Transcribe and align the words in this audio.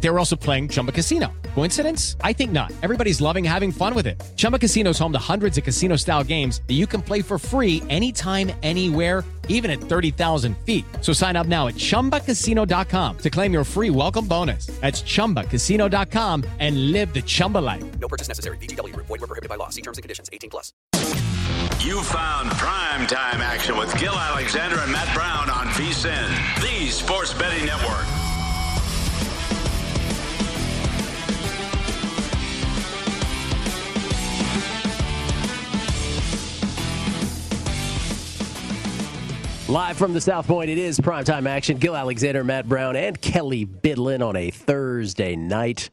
They 0.00 0.10
were 0.10 0.18
also 0.18 0.36
playing 0.36 0.68
Chumba 0.68 0.92
Casino. 0.92 1.32
Coincidence? 1.54 2.16
I 2.20 2.32
think 2.32 2.52
not. 2.52 2.72
Everybody's 2.82 3.20
loving 3.20 3.44
having 3.44 3.72
fun 3.72 3.94
with 3.94 4.06
it. 4.06 4.22
Chumba 4.36 4.58
Casino 4.58 4.90
is 4.90 4.98
home 4.98 5.12
to 5.12 5.18
hundreds 5.18 5.58
of 5.58 5.64
casino 5.64 5.96
style 5.96 6.22
games 6.22 6.62
that 6.68 6.74
you 6.74 6.86
can 6.86 7.02
play 7.02 7.20
for 7.20 7.38
free 7.38 7.82
anytime, 7.88 8.52
anywhere, 8.62 9.24
even 9.48 9.70
at 9.70 9.80
30,000 9.80 10.56
feet. 10.58 10.84
So 11.00 11.12
sign 11.12 11.34
up 11.34 11.48
now 11.48 11.66
at 11.66 11.74
chumbacasino.com 11.74 13.18
to 13.18 13.30
claim 13.30 13.52
your 13.52 13.64
free 13.64 13.90
welcome 13.90 14.26
bonus. 14.28 14.66
That's 14.80 15.02
chumbacasino.com 15.02 16.44
and 16.60 16.92
live 16.92 17.12
the 17.12 17.22
Chumba 17.22 17.58
life. 17.58 17.98
No 17.98 18.06
purchase 18.06 18.28
necessary. 18.28 18.56
VGW 18.58 18.94
Group. 18.94 19.06
Void 19.06 19.20
were 19.20 19.26
prohibited 19.26 19.48
by 19.48 19.56
law. 19.56 19.70
See 19.70 19.82
terms 19.82 19.98
and 19.98 20.02
conditions. 20.02 20.30
18 20.32 20.50
plus. 20.50 20.72
You 21.80 22.02
found 22.02 22.50
prime 22.52 23.06
time 23.06 23.40
action 23.40 23.76
with 23.76 23.96
Gil 23.98 24.12
Alexander 24.12 24.80
and 24.80 24.92
Matt 24.92 25.12
Brown 25.14 25.48
on 25.48 25.66
VSIN, 25.68 26.60
the 26.60 26.90
sports 26.90 27.32
betting 27.34 27.64
network. 27.64 28.27
Live 39.68 39.98
from 39.98 40.14
the 40.14 40.20
South 40.20 40.46
Point, 40.46 40.70
it 40.70 40.78
is 40.78 40.98
primetime 40.98 41.46
action. 41.46 41.76
Gil 41.76 41.94
Alexander, 41.94 42.42
Matt 42.42 42.66
Brown, 42.66 42.96
and 42.96 43.20
Kelly 43.20 43.66
Bidlin 43.66 44.26
on 44.26 44.34
a 44.34 44.50
Thursday 44.50 45.36
night 45.36 45.90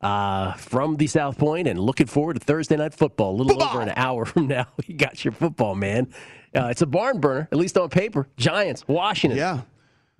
uh, 0.00 0.54
from 0.54 0.96
the 0.96 1.06
South 1.06 1.36
Point, 1.36 1.68
and 1.68 1.78
looking 1.78 2.06
forward 2.06 2.34
to 2.34 2.40
Thursday 2.40 2.76
night 2.76 2.94
football. 2.94 3.32
A 3.32 3.36
little 3.36 3.52
football. 3.52 3.68
over 3.68 3.82
an 3.82 3.92
hour 3.96 4.24
from 4.24 4.46
now, 4.46 4.66
you 4.86 4.94
got 4.94 5.26
your 5.26 5.32
football, 5.32 5.74
man. 5.74 6.08
Uh, 6.56 6.68
it's 6.68 6.80
a 6.80 6.86
barn 6.86 7.20
burner, 7.20 7.48
at 7.52 7.58
least 7.58 7.76
on 7.76 7.90
paper. 7.90 8.26
Giants, 8.38 8.88
Washington, 8.88 9.36
yeah, 9.36 9.60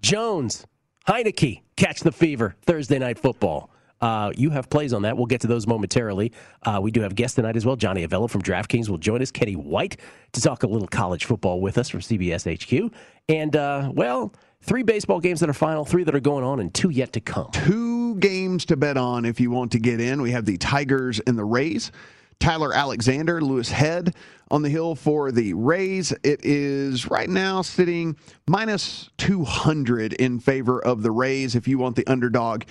Jones, 0.02 0.66
Heinicke, 1.06 1.62
catch 1.76 2.00
the 2.00 2.12
fever. 2.12 2.56
Thursday 2.66 2.98
night 2.98 3.18
football. 3.18 3.70
Uh, 4.00 4.32
you 4.36 4.50
have 4.50 4.70
plays 4.70 4.92
on 4.92 5.02
that. 5.02 5.16
We'll 5.16 5.26
get 5.26 5.40
to 5.42 5.46
those 5.46 5.66
momentarily. 5.66 6.32
Uh, 6.62 6.78
we 6.82 6.90
do 6.90 7.00
have 7.00 7.14
guests 7.14 7.36
tonight 7.36 7.56
as 7.56 7.66
well. 7.66 7.76
Johnny 7.76 8.06
Avello 8.06 8.28
from 8.30 8.42
DraftKings 8.42 8.88
will 8.88 8.98
join 8.98 9.22
us. 9.22 9.30
Kenny 9.30 9.56
White 9.56 9.98
to 10.32 10.40
talk 10.40 10.62
a 10.62 10.66
little 10.66 10.88
college 10.88 11.24
football 11.24 11.60
with 11.60 11.78
us 11.78 11.88
from 11.88 12.00
CBS 12.00 12.44
HQ. 12.46 12.92
And, 13.28 13.56
uh, 13.56 13.90
well, 13.92 14.32
three 14.62 14.82
baseball 14.82 15.20
games 15.20 15.40
that 15.40 15.48
are 15.48 15.54
final, 15.54 15.84
three 15.84 16.04
that 16.04 16.14
are 16.14 16.20
going 16.20 16.44
on, 16.44 16.60
and 16.60 16.72
two 16.72 16.90
yet 16.90 17.12
to 17.14 17.20
come. 17.20 17.50
Two 17.52 18.16
games 18.16 18.64
to 18.66 18.76
bet 18.76 18.96
on 18.96 19.24
if 19.24 19.40
you 19.40 19.50
want 19.50 19.72
to 19.72 19.78
get 19.78 20.00
in. 20.00 20.22
We 20.22 20.30
have 20.32 20.44
the 20.44 20.56
Tigers 20.56 21.20
and 21.20 21.38
the 21.38 21.44
Rays. 21.44 21.92
Tyler 22.40 22.72
Alexander, 22.72 23.40
Louis 23.40 23.68
Head 23.68 24.14
on 24.50 24.62
the 24.62 24.68
hill 24.68 24.94
for 24.94 25.32
the 25.32 25.54
Rays. 25.54 26.12
It 26.22 26.44
is 26.44 27.10
right 27.10 27.28
now 27.28 27.62
sitting 27.62 28.16
minus 28.46 29.10
200 29.18 30.12
in 30.14 30.38
favor 30.38 30.82
of 30.82 31.02
the 31.02 31.10
Rays 31.10 31.56
if 31.56 31.66
you 31.66 31.78
want 31.78 31.96
the 31.96 32.06
underdog. 32.06 32.62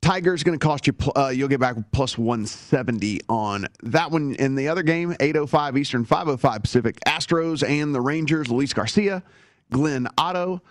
Tiger's 0.00 0.42
going 0.42 0.58
to 0.58 0.64
cost 0.64 0.86
you, 0.86 0.94
uh, 1.16 1.28
you'll 1.28 1.48
get 1.48 1.60
back 1.60 1.76
plus 1.90 2.16
170 2.16 3.20
on 3.28 3.66
that 3.82 4.10
one. 4.10 4.34
In 4.34 4.54
the 4.54 4.68
other 4.68 4.82
game, 4.82 5.16
805 5.18 5.76
Eastern, 5.76 6.04
505 6.04 6.62
Pacific, 6.62 6.98
Astros 7.06 7.68
and 7.68 7.94
the 7.94 8.00
Rangers, 8.00 8.48
Luis 8.48 8.72
Garcia, 8.72 9.22
Glenn 9.70 10.08
Otto. 10.16 10.62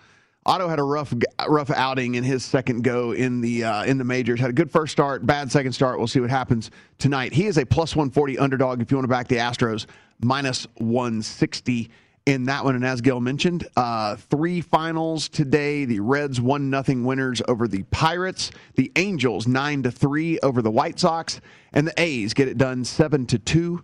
Otto 0.46 0.68
had 0.68 0.78
a 0.78 0.82
rough, 0.82 1.12
rough 1.48 1.70
outing 1.70 2.14
in 2.14 2.22
his 2.22 2.44
second 2.44 2.84
go 2.84 3.12
in 3.12 3.40
the 3.40 3.64
uh, 3.64 3.82
in 3.82 3.98
the 3.98 4.04
majors. 4.04 4.38
Had 4.38 4.50
a 4.50 4.52
good 4.52 4.70
first 4.70 4.92
start, 4.92 5.26
bad 5.26 5.50
second 5.50 5.72
start. 5.72 5.98
We'll 5.98 6.06
see 6.06 6.20
what 6.20 6.30
happens 6.30 6.70
tonight. 6.98 7.32
He 7.32 7.46
is 7.46 7.58
a 7.58 7.66
plus 7.66 7.96
140 7.96 8.38
underdog 8.38 8.80
if 8.80 8.90
you 8.90 8.96
want 8.96 9.04
to 9.04 9.08
back 9.08 9.26
the 9.26 9.36
Astros, 9.36 9.86
minus 10.20 10.68
160 10.76 11.90
in 12.26 12.44
that 12.44 12.64
one. 12.64 12.74
And 12.74 12.84
as 12.84 13.00
Gil 13.00 13.20
mentioned, 13.20 13.66
uh, 13.76 14.16
three 14.16 14.60
finals 14.60 15.28
today. 15.28 15.84
The 15.84 16.00
Reds 16.00 16.40
one 16.40 16.68
nothing 16.68 17.04
winners 17.04 17.40
over 17.48 17.66
the 17.66 17.84
Pirates. 17.84 18.50
The 18.74 18.92
Angels 18.96 19.46
nine 19.46 19.82
to 19.84 19.90
three 19.90 20.38
over 20.40 20.60
the 20.60 20.70
White 20.70 20.98
Sox, 20.98 21.40
and 21.72 21.86
the 21.86 21.94
A's 21.96 22.34
get 22.34 22.48
it 22.48 22.58
done 22.58 22.84
seven 22.84 23.24
to 23.26 23.38
two 23.38 23.82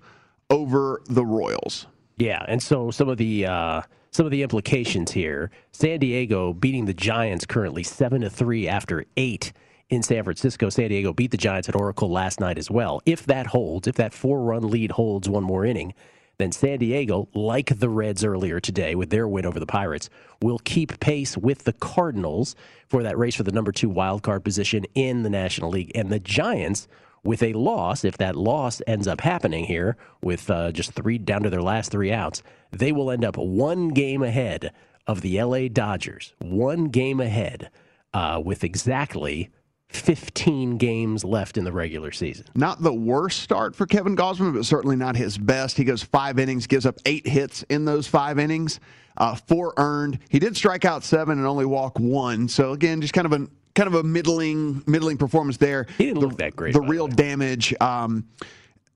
over 0.50 1.00
the 1.08 1.24
Royals. 1.24 1.86
Yeah, 2.18 2.44
and 2.46 2.62
so 2.62 2.90
some 2.90 3.08
of 3.08 3.16
the. 3.16 3.46
Uh 3.46 3.82
some 4.14 4.26
of 4.26 4.30
the 4.30 4.42
implications 4.42 5.10
here. 5.12 5.50
San 5.72 5.98
Diego 5.98 6.52
beating 6.52 6.84
the 6.84 6.92
Giants 6.92 7.46
currently 7.46 7.82
7 7.82 8.20
to 8.20 8.28
3 8.28 8.68
after 8.68 9.06
8 9.16 9.52
in 9.88 10.02
San 10.02 10.22
Francisco. 10.22 10.68
San 10.68 10.90
Diego 10.90 11.14
beat 11.14 11.30
the 11.30 11.38
Giants 11.38 11.68
at 11.68 11.74
Oracle 11.74 12.10
last 12.10 12.38
night 12.38 12.58
as 12.58 12.70
well. 12.70 13.00
If 13.06 13.24
that 13.24 13.46
holds, 13.46 13.88
if 13.88 13.96
that 13.96 14.12
four-run 14.12 14.68
lead 14.70 14.92
holds 14.92 15.30
one 15.30 15.44
more 15.44 15.64
inning, 15.64 15.94
then 16.42 16.52
San 16.52 16.80
Diego, 16.80 17.28
like 17.34 17.78
the 17.78 17.88
Reds 17.88 18.24
earlier 18.24 18.58
today 18.58 18.96
with 18.96 19.10
their 19.10 19.28
win 19.28 19.46
over 19.46 19.60
the 19.60 19.66
Pirates, 19.66 20.10
will 20.42 20.58
keep 20.64 20.98
pace 20.98 21.36
with 21.36 21.62
the 21.64 21.72
Cardinals 21.72 22.56
for 22.88 23.04
that 23.04 23.16
race 23.16 23.36
for 23.36 23.44
the 23.44 23.52
number 23.52 23.70
2 23.70 23.88
wild 23.88 24.22
card 24.22 24.42
position 24.42 24.84
in 24.96 25.22
the 25.22 25.30
National 25.30 25.70
League. 25.70 25.92
And 25.94 26.10
the 26.10 26.18
Giants 26.18 26.88
with 27.22 27.44
a 27.44 27.52
loss, 27.52 28.04
if 28.04 28.18
that 28.18 28.34
loss 28.34 28.82
ends 28.88 29.06
up 29.06 29.20
happening 29.20 29.64
here 29.64 29.96
with 30.20 30.50
uh, 30.50 30.72
just 30.72 30.92
three 30.92 31.16
down 31.16 31.44
to 31.44 31.50
their 31.50 31.62
last 31.62 31.92
three 31.92 32.12
outs, 32.12 32.42
they 32.72 32.90
will 32.90 33.12
end 33.12 33.24
up 33.24 33.36
one 33.36 33.90
game 33.90 34.24
ahead 34.24 34.72
of 35.06 35.20
the 35.20 35.40
LA 35.40 35.68
Dodgers, 35.68 36.34
one 36.40 36.86
game 36.86 37.20
ahead 37.20 37.70
uh, 38.12 38.42
with 38.44 38.64
exactly 38.64 39.50
15 39.96 40.78
games 40.78 41.24
left 41.24 41.56
in 41.56 41.64
the 41.64 41.72
regular 41.72 42.12
season. 42.12 42.46
Not 42.54 42.82
the 42.82 42.92
worst 42.92 43.40
start 43.40 43.74
for 43.76 43.86
Kevin 43.86 44.16
Gausman, 44.16 44.54
but 44.54 44.64
certainly 44.64 44.96
not 44.96 45.16
his 45.16 45.38
best. 45.38 45.76
He 45.76 45.84
goes 45.84 46.02
five 46.02 46.38
innings, 46.38 46.66
gives 46.66 46.86
up 46.86 46.96
eight 47.06 47.26
hits 47.26 47.62
in 47.64 47.84
those 47.84 48.06
five 48.06 48.38
innings, 48.38 48.80
uh, 49.16 49.34
four 49.34 49.74
earned. 49.76 50.18
He 50.28 50.38
did 50.38 50.56
strike 50.56 50.84
out 50.84 51.04
seven 51.04 51.38
and 51.38 51.46
only 51.46 51.66
walk 51.66 51.98
one. 51.98 52.48
So 52.48 52.72
again, 52.72 53.00
just 53.00 53.14
kind 53.14 53.26
of 53.26 53.32
an 53.32 53.50
kind 53.74 53.86
of 53.86 53.94
a 53.94 54.02
middling 54.02 54.82
middling 54.86 55.16
performance 55.16 55.56
there. 55.56 55.86
He 55.98 56.06
didn't 56.06 56.20
the, 56.20 56.26
look 56.26 56.38
that 56.38 56.56
great. 56.56 56.74
The 56.74 56.80
real 56.80 57.08
the 57.08 57.16
damage 57.16 57.74
um, 57.80 58.28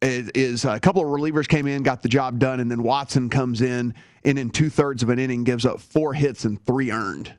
is, 0.02 0.28
is, 0.30 0.64
a 0.64 0.78
couple 0.78 1.02
of 1.02 1.08
relievers 1.08 1.48
came 1.48 1.66
in, 1.66 1.82
got 1.82 2.02
the 2.02 2.08
job 2.08 2.38
done, 2.38 2.60
and 2.60 2.70
then 2.70 2.82
Watson 2.82 3.30
comes 3.30 3.62
in 3.62 3.94
and 4.24 4.38
in 4.38 4.50
two 4.50 4.68
thirds 4.68 5.02
of 5.02 5.08
an 5.08 5.18
inning 5.18 5.44
gives 5.44 5.64
up 5.64 5.80
four 5.80 6.12
hits 6.12 6.44
and 6.44 6.64
three 6.66 6.90
earned. 6.90 7.34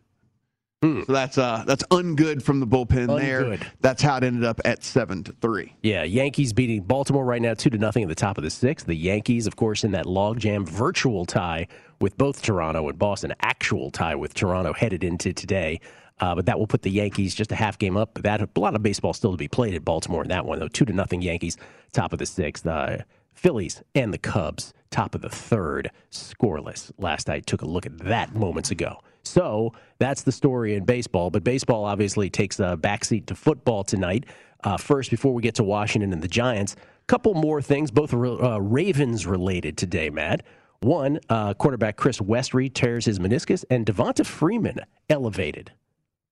So 0.84 1.06
that's 1.08 1.40
uh 1.40 1.64
that's 1.66 1.84
ungood 1.86 2.44
from 2.44 2.60
the 2.60 2.68
bullpen 2.68 3.20
there. 3.20 3.58
That's 3.82 4.04
how 4.04 4.18
it 4.18 4.24
ended 4.24 4.44
up 4.44 4.62
at 4.64 4.84
seven 4.84 5.24
to 5.24 5.32
three. 5.42 5.74
Yeah, 5.82 6.04
Yankees 6.04 6.54
beating 6.54 6.84
Baltimore 6.84 7.26
right 7.26 7.42
now, 7.42 7.56
two 7.56 7.72
to 7.72 7.80
nothing 7.80 8.04
at 8.04 8.10
the 8.10 8.16
top 8.16 8.38
of 8.38 8.44
the 8.44 8.52
sixth. 8.52 8.86
The 8.86 8.94
Yankees, 8.94 9.48
of 9.48 9.56
course, 9.56 9.84
in 9.84 9.92
that 9.94 10.06
logjam 10.06 10.68
virtual 10.70 11.26
tie 11.26 11.68
with 12.00 12.16
both 12.16 12.44
Toronto 12.44 12.88
and 12.90 13.00
Boston, 13.00 13.34
actual 13.40 13.90
tie 13.90 14.14
with 14.14 14.36
Toronto 14.36 14.72
headed 14.72 15.04
into 15.04 15.34
today. 15.34 15.82
Uh, 16.20 16.36
but 16.36 16.46
that 16.46 16.60
will 16.60 16.68
put 16.68 16.84
the 16.84 16.92
Yankees 16.92 17.34
just 17.34 17.52
a 17.52 17.56
half 17.56 17.80
game 17.80 17.98
up. 17.98 18.20
That 18.22 18.42
a 18.42 18.60
lot 18.60 18.76
of 18.76 18.84
baseball 18.84 19.14
still 19.14 19.32
to 19.32 19.38
be 19.38 19.48
played 19.48 19.74
at 19.74 19.84
Baltimore 19.84 20.22
in 20.22 20.30
that 20.30 20.46
one 20.46 20.60
though. 20.60 20.68
Two 20.68 20.86
to 20.86 20.94
nothing 20.94 21.24
Yankees, 21.24 21.58
top 21.92 22.14
of 22.14 22.20
the 22.20 22.26
sixth. 22.28 22.68
Uh, 22.68 23.00
Phillies 23.34 23.82
and 23.96 24.14
the 24.14 24.18
Cubs, 24.20 24.74
top 24.92 25.16
of 25.16 25.22
the 25.22 25.30
third, 25.30 25.90
scoreless. 26.12 26.92
Last 27.00 27.32
I 27.32 27.40
took 27.40 27.64
a 27.64 27.68
look 27.68 27.88
at 27.88 27.98
that 28.00 28.36
moments 28.36 28.70
ago. 28.70 29.00
So 29.28 29.74
that's 30.00 30.24
the 30.24 30.32
story 30.32 30.76
in 30.76 30.86
baseball. 30.86 31.30
But 31.30 31.44
baseball 31.44 31.86
obviously 31.86 32.30
takes 32.30 32.60
a 32.60 32.78
backseat 32.78 33.26
to 33.28 33.36
football 33.36 33.84
tonight. 33.84 34.26
Uh, 34.64 34.78
first, 34.78 35.12
before 35.12 35.34
we 35.34 35.42
get 35.42 35.56
to 35.56 35.64
Washington 35.64 36.14
and 36.14 36.22
the 36.22 36.28
Giants, 36.28 36.76
couple 37.08 37.34
more 37.34 37.62
things, 37.62 37.90
both 37.90 38.14
uh, 38.14 38.62
Ravens 38.62 39.26
related 39.26 39.78
today, 39.78 40.10
Matt. 40.10 40.44
One, 40.82 41.20
uh, 41.30 41.54
quarterback 41.56 41.96
Chris 41.96 42.20
Westry 42.20 42.72
tears 42.72 43.06
his 43.06 43.18
meniscus, 43.20 43.66
and 43.70 43.86
Devonta 43.86 44.26
Freeman 44.26 44.80
elevated. 45.10 45.72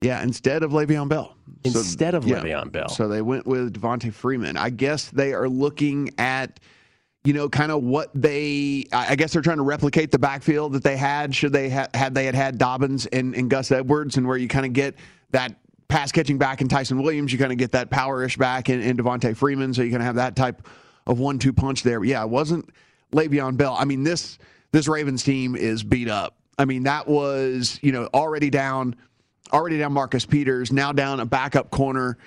Yeah, 0.02 0.22
instead 0.22 0.62
of 0.62 0.72
Le'Veon 0.72 1.10
Bell. 1.10 1.36
Instead 1.64 2.14
of 2.14 2.26
Le'Veon 2.26 2.72
Bell. 2.72 2.90
So 2.90 3.08
they 3.08 3.24
went 3.24 3.48
with 3.48 3.74
Devonta 3.74 4.14
Freeman. 4.14 4.56
I 4.56 4.70
guess 4.70 5.10
they 5.10 5.34
are 5.34 5.50
looking 5.50 6.12
at, 6.20 6.60
you 7.26 7.34
know, 7.34 7.50
kind 7.50 7.72
of 7.72 7.84
what 7.84 8.10
they. 8.14 8.86
I 8.94 9.16
guess 9.16 9.34
they're 9.34 9.42
trying 9.42 9.58
to 9.58 9.64
replicate 9.64 10.12
the 10.12 10.20
backfield 10.20 10.74
that 10.74 10.84
they 10.84 10.96
had. 10.96 11.36
Should 11.36 11.52
they 11.52 11.70
ha- 11.70 11.88
had 11.94 12.14
they 12.14 12.26
had 12.26 12.36
had 12.36 12.58
Dobbins 12.58 13.08
and, 13.08 13.36
and 13.36 13.50
Gus 13.50 13.72
Edwards, 13.72 14.18
and 14.18 14.28
where 14.28 14.38
you 14.38 14.48
kind 14.48 14.66
of 14.66 14.74
get 14.74 14.96
that 15.32 15.56
pass 15.88 16.12
catching 16.12 16.38
back 16.38 16.62
in 16.62 16.68
Ty'Son 16.68 17.02
Williams, 17.02 17.34
you 17.34 17.40
kind 17.40 17.52
of 17.52 17.58
get 17.58 17.72
that 17.72 17.90
powerish 17.90 18.38
back 18.38 18.70
in, 18.70 18.80
in 18.82 18.96
Devonta 18.96 19.36
Freeman, 19.36 19.74
so 19.74 19.82
you 19.82 19.92
can 19.92 20.02
have 20.02 20.16
that 20.16 20.36
type 20.36 20.68
of 21.08 21.20
one 21.20 21.40
two 21.40 21.52
punch 21.52 21.84
there. 21.84 22.00
But 22.00 22.08
yeah, 22.08 22.24
it 22.24 22.30
wasn't 22.30 22.70
Le'Veon 23.12 23.58
Bell. 23.58 23.76
I 23.78 23.86
mean 23.86 24.04
this 24.04 24.38
this 24.72 24.88
Ravens 24.88 25.24
team 25.24 25.56
is 25.56 25.84
beat 25.84 26.10
up. 26.10 26.38
I 26.58 26.66
mean 26.66 26.84
that 26.84 27.08
was 27.08 27.80
you 27.82 27.92
know 27.92 28.08
already 28.14 28.52
down 28.52 28.96
already 29.52 29.80
down 29.80 29.94
Marcus 29.94 30.26
Peters, 30.26 30.72
now 30.72 30.92
down 30.92 31.20
a 31.20 31.26
backup 31.26 31.72
corner 31.72 32.18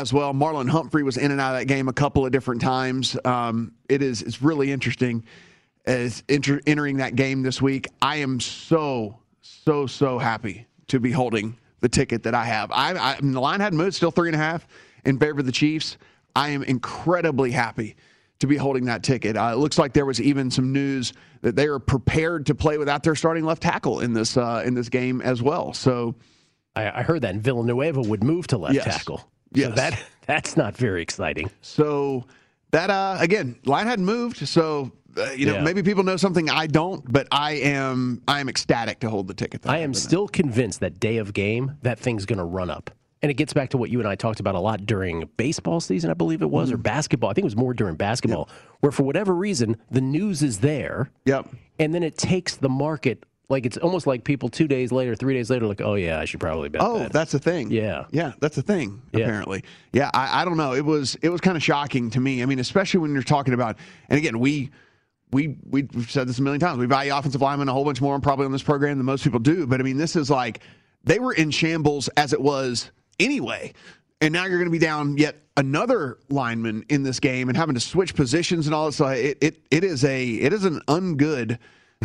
as 0.00 0.12
well. 0.12 0.32
Marlon 0.32 0.68
Humphrey 0.68 1.02
was 1.02 1.16
in 1.16 1.30
and 1.30 1.40
out 1.40 1.54
of 1.54 1.60
that 1.60 1.66
game 1.66 1.88
a 1.88 1.92
couple 1.92 2.24
of 2.26 2.32
different 2.32 2.60
times. 2.60 3.16
Um, 3.24 3.72
it 3.88 4.02
is 4.02 4.22
it's 4.22 4.42
really 4.42 4.70
interesting 4.72 5.24
as 5.86 6.22
enter, 6.28 6.60
entering 6.66 6.98
that 6.98 7.16
game 7.16 7.42
this 7.42 7.62
week. 7.62 7.88
I 8.02 8.16
am 8.16 8.40
so 8.40 9.18
so 9.40 9.86
so 9.86 10.18
happy 10.18 10.66
to 10.88 11.00
be 11.00 11.10
holding 11.10 11.56
the 11.80 11.88
ticket 11.88 12.22
that 12.24 12.34
I 12.34 12.44
have. 12.44 12.70
I, 12.72 12.94
I 12.94 13.16
the 13.20 13.40
line 13.40 13.60
hadn't 13.60 13.78
moved, 13.78 13.94
still 13.94 14.10
three 14.10 14.28
and 14.28 14.34
a 14.36 14.38
half 14.38 14.66
in 15.04 15.18
favor 15.18 15.40
of 15.40 15.46
the 15.46 15.52
Chiefs. 15.52 15.96
I 16.34 16.50
am 16.50 16.62
incredibly 16.62 17.50
happy 17.50 17.96
to 18.40 18.46
be 18.46 18.56
holding 18.56 18.84
that 18.86 19.02
ticket. 19.02 19.36
Uh, 19.36 19.50
it 19.54 19.56
looks 19.58 19.78
like 19.78 19.94
there 19.94 20.04
was 20.04 20.20
even 20.20 20.50
some 20.50 20.70
news 20.72 21.14
that 21.40 21.56
they 21.56 21.66
are 21.66 21.78
prepared 21.78 22.44
to 22.46 22.54
play 22.54 22.76
without 22.76 23.02
their 23.02 23.14
starting 23.14 23.44
left 23.44 23.62
tackle 23.62 24.00
in 24.00 24.12
this 24.12 24.36
uh, 24.36 24.62
in 24.66 24.74
this 24.74 24.88
game 24.88 25.20
as 25.22 25.42
well. 25.42 25.72
So. 25.72 26.14
I, 26.74 27.00
I 27.00 27.02
heard 27.02 27.22
that 27.22 27.36
Villanueva 27.36 28.02
would 28.02 28.22
move 28.22 28.48
to 28.48 28.58
left 28.58 28.74
Yes. 28.74 28.84
tackle. 28.84 29.26
Yes. 29.56 29.70
So 29.70 29.74
that 29.76 30.02
that's 30.26 30.56
not 30.56 30.76
very 30.76 31.02
exciting. 31.02 31.50
So 31.62 32.24
that 32.70 32.90
uh 32.90 33.16
again, 33.20 33.56
line 33.64 33.86
hadn't 33.86 34.04
moved. 34.04 34.46
So 34.48 34.92
uh, 35.18 35.30
you 35.30 35.46
know, 35.46 35.54
Yeah. 35.54 35.62
maybe 35.62 35.82
people 35.82 36.04
know 36.04 36.16
something 36.18 36.50
I 36.50 36.66
don't, 36.66 37.10
but 37.10 37.26
I 37.30 37.52
am 37.52 38.22
I 38.28 38.40
am 38.40 38.48
ecstatic 38.48 39.00
to 39.00 39.08
hold 39.10 39.28
the 39.28 39.34
ticket. 39.34 39.62
I 39.66 39.78
am 39.78 39.94
still 39.94 40.28
convinced 40.28 40.80
that 40.80 41.00
day 41.00 41.16
of 41.16 41.32
game, 41.32 41.76
that 41.82 41.98
thing's 41.98 42.26
going 42.26 42.38
to 42.38 42.44
run 42.44 42.68
up. 42.70 42.90
And 43.22 43.30
it 43.30 43.34
gets 43.34 43.54
back 43.54 43.70
to 43.70 43.78
what 43.78 43.88
you 43.88 43.98
and 43.98 44.06
I 44.06 44.14
talked 44.14 44.40
about 44.40 44.54
a 44.56 44.60
lot 44.60 44.84
during 44.84 45.24
baseball 45.38 45.80
season, 45.80 46.10
I 46.10 46.14
believe 46.14 46.42
it 46.42 46.50
was, 46.50 46.70
or 46.70 46.76
basketball. 46.76 47.30
I 47.30 47.32
think 47.32 47.44
it 47.44 47.46
was 47.46 47.56
more 47.56 47.72
during 47.72 47.96
basketball, 47.96 48.50
where 48.80 48.92
for 48.92 49.04
whatever 49.04 49.34
reason, 49.34 49.78
the 49.90 50.02
news 50.02 50.42
is 50.42 50.58
there. 50.60 51.10
Yep. 51.24 51.48
And 51.78 51.94
then 51.94 52.02
it 52.02 52.18
takes 52.18 52.56
the 52.56 52.68
market, 52.68 53.24
like 53.48 53.64
it's 53.66 53.76
almost 53.76 54.06
like 54.06 54.24
people 54.24 54.48
two 54.48 54.66
days 54.66 54.90
later, 54.90 55.14
three 55.14 55.34
days 55.34 55.50
later, 55.50 55.66
like, 55.66 55.80
oh, 55.80 55.94
yeah, 55.94 56.18
I 56.18 56.24
should 56.24 56.40
probably 56.40 56.68
bet 56.68 56.82
Oh, 56.82 56.98
that. 57.00 57.12
that's 57.12 57.32
a 57.34 57.38
thing. 57.38 57.70
Yeah. 57.70 58.06
Yeah, 58.10 58.32
that's 58.40 58.58
a 58.58 58.62
thing, 58.62 59.00
Yeah. 59.12 59.20
apparently. 59.20 59.62
Yeah, 59.92 60.10
I, 60.14 60.42
I 60.42 60.44
don't 60.44 60.56
know. 60.56 60.72
It 60.74 60.84
was 60.84 61.14
it 61.22 61.28
was 61.28 61.40
kind 61.40 61.56
of 61.56 61.62
shocking 61.62 62.10
to 62.10 62.20
me. 62.20 62.42
I 62.42 62.46
mean, 62.46 62.58
especially 62.58 63.00
when 63.00 63.12
you're 63.12 63.22
talking 63.22 63.54
about 63.54 63.76
and 64.08 64.18
again, 64.18 64.38
we 64.40 64.70
we 65.32 65.56
we- 65.70 65.88
we've 65.94 66.10
said 66.10 66.28
this 66.28 66.38
a 66.38 66.42
million 66.42 66.60
times. 66.60 66.78
We 66.78 66.86
value 66.86 67.14
offensive 67.14 67.40
linemen 67.40 67.68
a 67.68 67.72
whole 67.72 67.84
bunch 67.84 68.00
more 68.00 68.18
probably 68.20 68.46
on 68.46 68.52
this 68.52 68.62
program 68.62 68.96
than 68.98 69.06
most 69.06 69.22
people 69.24 69.40
do. 69.40 69.66
But 69.66 69.80
I 69.80 69.84
mean, 69.84 69.96
this 69.96 70.16
is 70.16 70.28
like 70.30 70.60
they 71.04 71.18
were 71.18 71.32
in 71.32 71.50
shambles 71.50 72.08
as 72.16 72.32
it 72.32 72.40
was 72.40 72.90
anyway. 73.20 73.72
And 74.20 74.32
now 74.32 74.44
you're 74.46 74.58
going 74.58 74.64
to 74.64 74.70
be 74.70 74.78
down 74.78 75.18
yet 75.18 75.36
another 75.58 76.18
lineman 76.30 76.84
in 76.88 77.02
this 77.02 77.20
game 77.20 77.48
and 77.50 77.56
having 77.56 77.74
to 77.74 77.80
switch 77.80 78.14
positions 78.14 78.66
and 78.66 78.74
all 78.74 78.86
this. 78.86 78.96
So 78.96 79.06
it, 79.08 79.36
it 79.42 79.58
it 79.70 79.84
is 79.84 80.04
a 80.04 80.26
it 80.26 80.52
is 80.52 80.64
an 80.64 80.80
ungood 80.88 81.58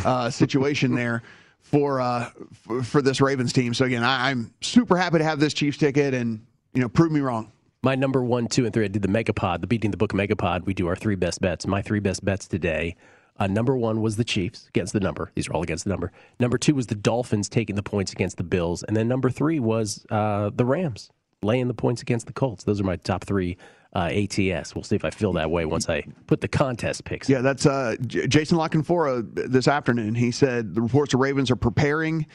uh, 0.03 0.29
situation 0.29 0.95
there 0.95 1.23
for 1.59 2.01
uh 2.01 2.29
for, 2.53 2.83
for 2.83 3.01
this 3.01 3.21
Ravens 3.21 3.53
team. 3.53 3.73
So 3.73 3.85
again, 3.85 4.03
I, 4.03 4.29
I'm 4.29 4.53
super 4.61 4.97
happy 4.97 5.19
to 5.19 5.23
have 5.23 5.39
this 5.39 5.53
Chiefs 5.53 5.77
ticket 5.77 6.13
and 6.13 6.45
you 6.73 6.81
know 6.81 6.89
prove 6.89 7.11
me 7.11 7.19
wrong. 7.19 7.51
My 7.83 7.95
number 7.95 8.23
one, 8.23 8.47
two, 8.47 8.65
and 8.65 8.73
three, 8.73 8.85
I 8.85 8.89
did 8.89 9.01
the 9.01 9.07
Megapod, 9.07 9.61
the 9.61 9.67
Beating 9.67 9.89
the 9.89 9.97
Book 9.97 10.13
Megapod. 10.13 10.65
We 10.65 10.75
do 10.75 10.87
our 10.87 10.95
three 10.95 11.15
best 11.15 11.41
bets. 11.41 11.65
My 11.65 11.81
three 11.81 11.99
best 11.99 12.23
bets 12.23 12.47
today. 12.47 12.95
Uh, 13.39 13.47
number 13.47 13.75
one 13.75 14.01
was 14.01 14.17
the 14.17 14.23
Chiefs 14.23 14.67
against 14.67 14.93
the 14.93 14.99
number. 14.99 15.31
These 15.33 15.47
are 15.47 15.53
all 15.53 15.63
against 15.63 15.85
the 15.85 15.89
number. 15.89 16.11
Number 16.39 16.59
two 16.59 16.75
was 16.75 16.85
the 16.85 16.95
Dolphins 16.95 17.49
taking 17.49 17.75
the 17.75 17.81
points 17.81 18.11
against 18.11 18.37
the 18.37 18.43
Bills. 18.43 18.83
And 18.83 18.95
then 18.95 19.07
number 19.07 19.31
three 19.31 19.59
was 19.59 20.05
uh, 20.11 20.51
the 20.53 20.65
Rams 20.65 21.09
laying 21.41 21.67
the 21.67 21.73
points 21.73 22.03
against 22.03 22.27
the 22.27 22.33
Colts. 22.33 22.65
Those 22.65 22.79
are 22.79 22.83
my 22.83 22.97
top 22.97 23.23
three 23.23 23.57
uh, 23.93 24.09
ATS. 24.11 24.73
We'll 24.73 24.83
see 24.83 24.95
if 24.95 25.03
I 25.03 25.09
feel 25.09 25.33
that 25.33 25.51
way 25.51 25.65
once 25.65 25.89
I 25.89 26.05
put 26.27 26.41
the 26.41 26.47
contest 26.47 27.03
picks. 27.03 27.27
Yeah, 27.27 27.41
that's 27.41 27.65
uh, 27.65 27.95
J- 28.05 28.27
Jason 28.27 28.57
La 28.57 28.67
Canfora 28.67 29.23
this 29.51 29.67
afternoon. 29.67 30.15
He 30.15 30.31
said 30.31 30.75
the 30.75 30.81
reports 30.81 31.11
the 31.11 31.17
Ravens 31.17 31.51
are 31.51 31.55
preparing 31.55 32.25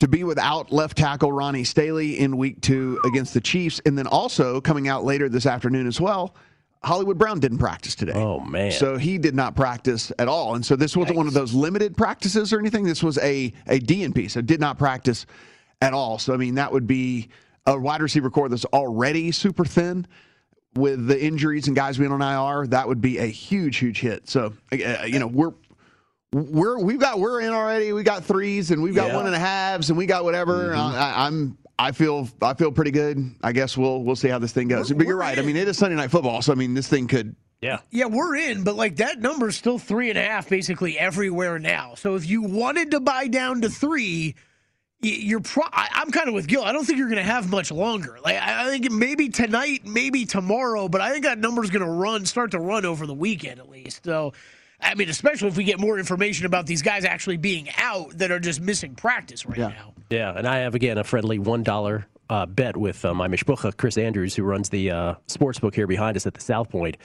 to 0.00 0.08
be 0.08 0.24
without 0.24 0.72
left 0.72 0.96
tackle 0.96 1.30
Ronnie 1.30 1.64
Stanley 1.64 2.18
in 2.18 2.36
week 2.36 2.60
two 2.60 3.00
against 3.04 3.34
the 3.34 3.40
Chiefs. 3.40 3.80
And 3.86 3.96
then 3.96 4.06
also 4.06 4.60
coming 4.60 4.88
out 4.88 5.04
later 5.04 5.28
this 5.28 5.46
afternoon 5.46 5.86
as 5.86 6.00
well, 6.00 6.34
Hollywood 6.82 7.16
Brown 7.16 7.38
didn't 7.40 7.58
practice 7.58 7.94
today. 7.94 8.12
Oh, 8.14 8.40
man. 8.40 8.72
So 8.72 8.96
he 8.96 9.18
did 9.18 9.34
not 9.34 9.56
practice 9.56 10.10
at 10.18 10.28
all. 10.28 10.54
And 10.54 10.64
so 10.64 10.76
this 10.76 10.96
wasn't 10.96 11.16
one 11.16 11.26
of 11.26 11.32
those 11.32 11.54
limited 11.54 11.96
practices 11.96 12.52
or 12.52 12.58
anything. 12.58 12.84
This 12.84 13.02
was 13.02 13.18
a, 13.18 13.52
a 13.66 13.80
DNP, 13.80 14.30
so 14.30 14.40
did 14.40 14.60
not 14.60 14.78
practice 14.78 15.26
at 15.80 15.94
all. 15.94 16.18
So, 16.18 16.34
I 16.34 16.36
mean, 16.36 16.56
that 16.56 16.72
would 16.72 16.86
be 16.86 17.28
a 17.66 17.78
wide 17.78 18.02
receiver 18.02 18.30
corps 18.30 18.48
that's 18.48 18.66
already 18.66 19.32
super 19.32 19.64
thin 19.64 20.06
with 20.76 21.06
the 21.06 21.22
injuries 21.22 21.66
and 21.66 21.76
guys 21.76 21.98
being 21.98 22.12
on 22.12 22.20
IR. 22.22 22.66
That 22.68 22.88
would 22.88 23.00
be 23.00 23.18
a 23.18 23.26
huge, 23.26 23.76
huge 23.78 24.00
hit. 24.00 24.28
So, 24.28 24.52
uh, 24.72 25.04
you 25.06 25.18
know, 25.18 25.26
we're. 25.26 25.52
We're 26.32 26.80
we've 26.80 26.98
got 26.98 27.20
we're 27.20 27.42
in 27.42 27.50
already. 27.52 27.92
We 27.92 28.02
got 28.02 28.24
threes 28.24 28.72
and 28.72 28.82
we've 28.82 28.94
got 28.94 29.08
Yeah. 29.10 29.16
one 29.16 29.26
and 29.26 29.34
a 29.36 29.38
halves 29.38 29.90
and 29.90 29.96
we 29.96 30.04
got 30.04 30.24
whatever. 30.24 30.70
Mm-hmm. 30.70 30.80
Uh, 30.80 30.92
I, 30.92 31.26
I'm 31.28 31.56
I 31.78 31.92
feel 31.92 32.28
I 32.42 32.54
feel 32.54 32.72
pretty 32.72 32.90
good. 32.90 33.24
I 33.40 33.52
guess 33.52 33.76
we'll 33.76 34.02
we'll 34.02 34.16
see 34.16 34.26
how 34.28 34.40
this 34.40 34.50
thing 34.50 34.66
goes. 34.66 34.90
But 34.92 35.06
you're 35.06 35.16
right. 35.16 35.38
I 35.38 35.42
mean, 35.42 35.54
it 35.56 35.68
is 35.68 35.78
Sunday 35.78 35.94
night 35.96 36.10
football, 36.10 36.42
so 36.42 36.50
I 36.50 36.56
mean, 36.56 36.74
this 36.74 36.88
thing 36.88 37.06
could 37.06 37.36
Yeah. 37.62 37.78
Yeah, 37.92 38.06
we're 38.06 38.34
in, 38.34 38.64
but 38.64 38.74
like 38.74 38.96
that 38.96 39.20
number 39.20 39.46
is 39.46 39.54
still 39.56 39.78
three 39.78 40.10
and 40.10 40.18
a 40.18 40.22
half 40.24 40.48
basically 40.48 40.98
everywhere 40.98 41.60
now. 41.60 41.94
So 41.94 42.16
if 42.16 42.28
you 42.28 42.42
wanted 42.42 42.90
to 42.90 42.98
buy 43.00 43.28
down 43.28 43.60
to 43.60 43.68
three, 43.68 44.26
y- 44.26 44.34
you're 45.04 45.40
pro- 45.40 45.64
I, 45.72 45.88
I'm 45.94 46.10
kind 46.10 46.28
of 46.28 46.34
with 46.34 46.46
Gil. 46.46 46.62
I 46.62 46.72
don't 46.72 46.84
think 46.84 46.98
you're 46.98 47.08
going 47.08 47.18
to 47.18 47.22
have 47.30 47.50
much 47.50 47.70
longer. 47.70 48.18
Like 48.24 48.36
I 48.36 48.66
I 48.66 48.70
think 48.70 48.90
maybe 48.90 49.28
tonight, 49.28 49.86
maybe 49.86 50.24
tomorrow, 50.24 50.88
but 50.88 51.00
I 51.00 51.10
think 51.12 51.24
that 51.24 51.38
number's 51.38 51.70
going 51.70 51.84
to 51.84 51.90
run, 51.90 52.24
start 52.26 52.50
to 52.52 52.58
run 52.60 52.84
over 52.84 53.06
the 53.06 53.14
weekend 53.14 53.60
at 53.60 53.68
least. 53.70 54.04
So, 54.04 54.32
I 54.80 54.94
mean, 54.94 55.08
especially 55.08 55.48
if 55.48 55.56
we 55.56 55.64
get 55.64 55.78
more 55.80 55.98
information 55.98 56.46
about 56.46 56.66
these 56.66 56.82
guys 56.82 57.04
actually 57.04 57.36
being 57.36 57.68
out 57.78 58.18
that 58.18 58.30
are 58.30 58.40
just 58.40 58.60
missing 58.60 58.94
practice 58.94 59.46
right 59.46 59.58
Yeah. 59.58 59.68
now. 59.68 59.92
Yeah, 60.10 60.32
and 60.36 60.46
I 60.46 60.58
have 60.58 60.74
again 60.74 60.98
a 60.98 61.04
friendly 61.04 61.38
one 61.38 61.62
dollar 61.62 62.06
uh, 62.30 62.46
bet 62.46 62.76
with 62.76 63.04
uh, 63.04 63.14
my 63.14 63.28
mishpucha 63.28 63.76
Chris 63.76 63.96
Andrews, 63.98 64.34
who 64.34 64.42
runs 64.42 64.68
the 64.70 64.90
uh, 64.90 65.14
sports 65.26 65.58
book 65.58 65.74
here 65.74 65.86
behind 65.86 66.16
us 66.16 66.26
at 66.26 66.34
the 66.34 66.40
South 66.40 66.68
Point. 66.70 66.96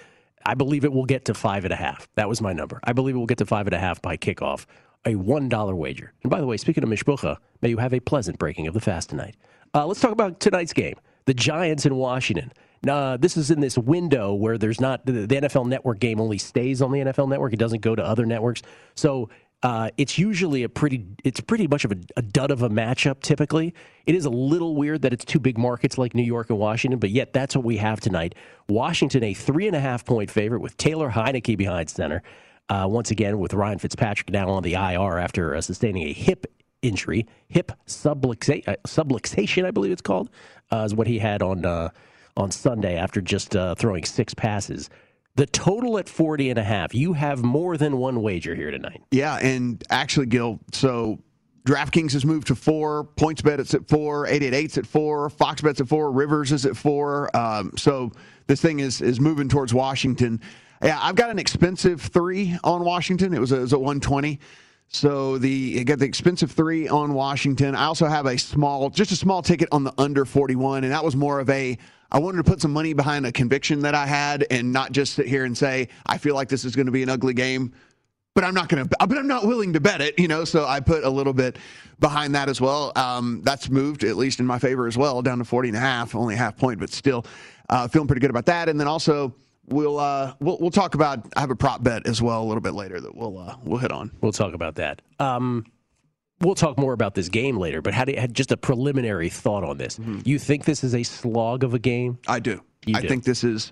I 0.46 0.53
believe 0.53 0.86
it 0.86 0.94
will 0.94 1.06
get 1.06 1.25
to 1.25 1.34
five 1.34 1.65
and 1.65 1.74
a 1.74 1.77
half. 1.77 2.08
That 2.15 2.29
was 2.29 2.41
my 2.41 2.53
number. 2.53 2.79
I 2.84 2.94
believe 2.94 3.15
it 3.15 3.18
will 3.18 3.25
get 3.25 3.39
to 3.39 3.46
five 3.46 3.68
and 3.68 3.74
a 3.75 3.79
half 3.79 4.01
by 4.01 4.15
kickoff. 4.15 4.65
A 5.06 5.15
one 5.15 5.50
dollar 5.50 5.75
wager. 5.75 6.13
And 6.24 6.29
by 6.29 6.41
the 6.41 6.48
way, 6.48 6.58
speaking 6.58 6.84
of 6.84 6.89
mishpucha, 6.89 7.38
may 7.62 7.70
you 7.70 7.77
have 7.77 7.94
a 7.94 8.00
pleasant 8.00 8.38
breaking 8.38 8.68
of 8.68 8.74
the 8.74 8.82
fast 8.82 9.10
tonight. 9.10 9.36
Uh, 9.74 9.86
let's 9.86 10.01
talk 10.01 10.12
about 10.12 10.39
tonight's 10.39 10.74
game: 10.74 10.96
the 11.25 11.34
Giants 11.34 11.86
in 11.86 11.96
Washington. 11.96 12.51
Now, 12.82 13.18
this 13.18 13.36
is 13.36 13.51
in 13.51 13.60
this 13.60 13.77
window 13.77 14.34
where 14.34 14.58
there's 14.58 14.79
not 14.79 15.06
the, 15.06 15.12
the 15.12 15.36
NFL 15.36 15.68
Network 15.68 16.00
game 16.00 16.22
only 16.22 16.38
stays 16.38 16.82
on 16.82 16.91
the 16.91 17.00
NFL 17.00 17.27
Network. 17.29 17.53
It 17.53 17.60
doesn't 17.60 17.82
go 17.82 17.94
to 17.96 18.03
other 18.03 18.25
networks. 18.25 18.62
So 18.96 19.29
uh, 19.62 19.89
it's 19.98 20.18
usually 20.18 20.63
a 20.63 20.70
pretty 20.70 21.06
it's 21.24 21.41
pretty 21.41 21.68
much 21.68 21.84
of 21.84 21.91
a, 21.91 21.98
a 22.15 22.22
dud 22.22 22.50
of 22.51 22.62
a 22.62 22.70
matchup 22.70 23.22
typically 23.22 23.74
it 24.06 24.15
is 24.15 24.24
a 24.24 24.29
little 24.29 24.75
weird 24.75 25.01
that 25.01 25.12
it's 25.12 25.25
two 25.25 25.39
big 25.39 25.58
markets 25.58 25.98
like 25.98 26.15
new 26.15 26.24
york 26.24 26.50
and 26.50 26.58
washington 26.58 26.98
but 26.98 27.10
yet 27.10 27.34
that's 27.34 27.56
what 27.58 27.65
we 27.65 27.75
have 27.75 28.00
tonight 28.00 28.36
washington 28.70 29.22
a 29.22 29.34
three 29.34 29.68
and 29.68 29.75
a 29.75 29.79
half 29.79 30.06
point 30.06 30.32
favorite 30.32 30.62
with 30.62 30.77
taylor 30.77 31.12
heinicke 31.12 31.58
behind 31.58 31.89
center 31.89 32.24
uh, 32.69 32.88
once 32.89 33.11
again 33.11 33.39
with 33.39 33.53
ryan 33.53 33.79
fitzpatrick 33.79 34.29
now 34.29 34.49
on 34.49 34.63
the 34.63 34.73
ir 34.73 35.17
after 35.17 35.55
uh, 35.55 35.61
sustaining 35.61 36.07
a 36.07 36.13
hip 36.13 36.45
injury, 36.81 37.27
hip 37.47 37.71
subluxa- 37.88 38.67
uh, 38.67 38.75
subluxation, 38.88 39.65
I 39.65 39.71
believe 39.71 39.91
it's 39.91 40.01
called, 40.01 40.29
uh, 40.71 40.83
is 40.85 40.93
what 40.93 41.07
he 41.07 41.19
had 41.19 41.41
on 41.41 41.65
uh, 41.65 41.89
on 42.38 42.51
Sunday 42.51 42.95
after 42.95 43.21
just 43.21 43.55
uh, 43.55 43.75
throwing 43.75 44.05
six 44.05 44.33
passes. 44.33 44.89
The 45.35 45.45
total 45.45 45.97
at 45.97 46.09
40 46.09 46.49
and 46.49 46.59
a 46.59 46.63
half. 46.63 46.93
You 46.93 47.13
have 47.13 47.43
more 47.43 47.77
than 47.77 47.97
one 47.97 48.21
wager 48.21 48.55
here 48.55 48.71
tonight. 48.71 49.01
Yeah, 49.11 49.35
and 49.38 49.81
actually, 49.89 50.25
Gil, 50.25 50.59
so 50.73 51.19
DraftKings 51.65 52.11
has 52.13 52.25
moved 52.25 52.47
to 52.47 52.55
four. 52.55 53.05
PointsBet 53.15 53.59
it's 53.59 53.73
at 53.73 53.88
four. 53.88 54.25
888's 54.27 54.77
at 54.77 54.88
four. 54.88 55.29
Fox 55.29 55.61
FoxBet's 55.61 55.81
at 55.81 55.88
four. 55.88 56.11
Rivers 56.11 56.51
is 56.51 56.65
at 56.65 56.75
four. 56.75 57.35
Um, 57.35 57.71
so 57.77 58.11
this 58.47 58.61
thing 58.61 58.79
is 58.79 59.01
is 59.01 59.19
moving 59.19 59.47
towards 59.47 59.73
Washington. 59.73 60.41
Yeah, 60.81 60.98
I've 61.01 61.15
got 61.15 61.29
an 61.29 61.39
expensive 61.39 62.01
three 62.01 62.57
on 62.63 62.83
Washington. 62.86 63.33
It 63.33 63.39
was, 63.39 63.51
a, 63.51 63.57
it 63.57 63.62
was 63.62 63.74
at 63.74 63.79
120. 63.79 64.39
So 64.91 65.38
the 65.38 65.83
got 65.83 66.00
the 66.00 66.05
expensive 66.05 66.51
three 66.51 66.88
on 66.88 67.13
Washington. 67.13 67.75
I 67.75 67.86
also 67.86 68.07
have 68.07 68.25
a 68.25 68.38
small, 68.38 68.89
just 68.89 69.12
a 69.12 69.15
small 69.15 69.43
ticket 69.43 69.69
on 69.71 69.83
the 69.83 69.93
under 70.00 70.25
41, 70.25 70.83
and 70.83 70.91
that 70.91 71.03
was 71.03 71.15
more 71.15 71.39
of 71.39 71.50
a 71.50 71.77
I 72.12 72.17
wanted 72.17 72.38
to 72.38 72.43
put 72.43 72.59
some 72.59 72.74
money 72.74 72.93
behind 72.93 73.27
a 73.27 73.31
conviction 73.31 73.81
that 73.81 73.93
I 73.93 74.07
had, 74.07 74.48
and 74.50 74.74
not 74.74 74.91
just 74.91 75.13
sit 75.13 75.27
here 75.27 75.45
and 75.45 75.55
say 75.55 75.89
I 76.07 76.17
feel 76.17 76.33
like 76.33 76.50
this 76.50 76.65
is 76.65 76.75
going 76.75 76.88
to 76.88 76.91
be 76.91 77.03
an 77.03 77.09
ugly 77.09 77.36
game. 77.36 77.74
But 78.33 78.43
I'm 78.45 78.55
not 78.55 78.69
going 78.69 78.83
to. 78.83 78.89
But 79.00 79.17
I'm 79.17 79.27
not 79.27 79.45
willing 79.45 79.74
to 79.74 79.79
bet 79.79 80.01
it, 80.01 80.17
you 80.17 80.27
know. 80.27 80.43
So 80.43 80.65
I 80.65 80.79
put 80.79 81.03
a 81.03 81.09
little 81.09 81.33
bit 81.33 81.57
behind 82.00 82.33
that 82.33 82.50
as 82.50 82.59
well. 82.59 82.91
Um, 82.95 83.41
that's 83.43 83.69
moved 83.69 84.03
at 84.03 84.17
least 84.17 84.39
in 84.39 84.48
my 84.48 84.57
favor 84.57 84.88
as 84.88 84.98
well, 84.98 85.21
down 85.21 85.38
to 85.38 85.43
40 85.43 85.69
and 85.69 85.77
a 85.77 85.81
half, 85.81 86.15
only 86.15 86.33
a 86.33 86.38
half 86.38 86.57
point, 86.57 86.79
but 86.79 86.89
still 86.89 87.25
uh, 87.69 87.88
feeling 87.88 88.07
pretty 88.07 88.21
good 88.21 88.29
about 88.31 88.45
that. 88.48 88.69
And 88.69 88.79
then 88.79 88.88
also 88.88 89.36
we'll 89.69 89.99
uh, 89.99 90.33
we'll 90.39 90.57
we'll 90.59 90.71
talk 90.71 90.95
about. 90.95 91.25
I 91.35 91.41
have 91.41 91.51
a 91.51 91.55
prop 91.55 91.83
bet 91.83 92.07
as 92.07 92.21
well 92.21 92.43
a 92.43 92.45
little 92.45 92.61
bit 92.61 92.73
later 92.73 92.99
that 92.99 93.15
we'll 93.15 93.38
uh, 93.38 93.55
we'll 93.63 93.79
hit 93.79 93.91
on. 93.91 94.11
We'll 94.21 94.31
talk 94.31 94.53
about 94.53 94.75
that. 94.75 95.01
Um, 95.19 95.65
we'll 96.41 96.55
talk 96.55 96.77
more 96.77 96.93
about 96.93 97.15
this 97.15 97.29
game 97.29 97.57
later. 97.57 97.81
But 97.81 97.93
how 97.93 98.05
do 98.05 98.13
you, 98.13 98.27
just 98.27 98.51
a 98.51 98.57
preliminary 98.57 99.29
thought 99.29 99.63
on 99.63 99.77
this? 99.77 99.97
Mm-hmm. 99.97 100.21
You 100.25 100.39
think 100.39 100.65
this 100.65 100.83
is 100.83 100.95
a 100.95 101.03
slog 101.03 101.63
of 101.63 101.73
a 101.73 101.79
game? 101.79 102.19
I 102.27 102.39
do. 102.39 102.61
You 102.85 102.97
I 102.97 103.01
do. 103.01 103.07
think 103.07 103.23
this 103.23 103.43
is 103.43 103.71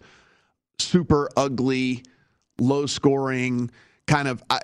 super 0.79 1.29
ugly, 1.35 2.03
low 2.59 2.85
scoring 2.85 3.71
kind 4.05 4.27
of. 4.27 4.43
I, 4.49 4.59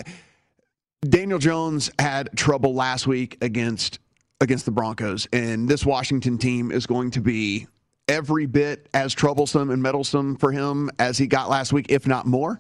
Daniel 1.02 1.40
Jones 1.40 1.92
had 2.00 2.30
trouble 2.36 2.74
last 2.74 3.08
week 3.08 3.38
against 3.42 4.00
against 4.42 4.66
the 4.66 4.72
Broncos, 4.72 5.28
and 5.32 5.68
this 5.68 5.86
Washington 5.86 6.38
team 6.38 6.72
is 6.72 6.86
going 6.86 7.12
to 7.12 7.22
be 7.22 7.68
every 8.08 8.46
bit 8.46 8.90
as 8.94 9.14
troublesome 9.14 9.70
and 9.72 9.82
meddlesome 9.82 10.36
for 10.38 10.52
him 10.52 10.90
as 11.00 11.18
he 11.18 11.28
got 11.28 11.50
last 11.50 11.74
week, 11.74 11.88
if 11.90 12.08
not 12.08 12.26
more. 12.26 12.60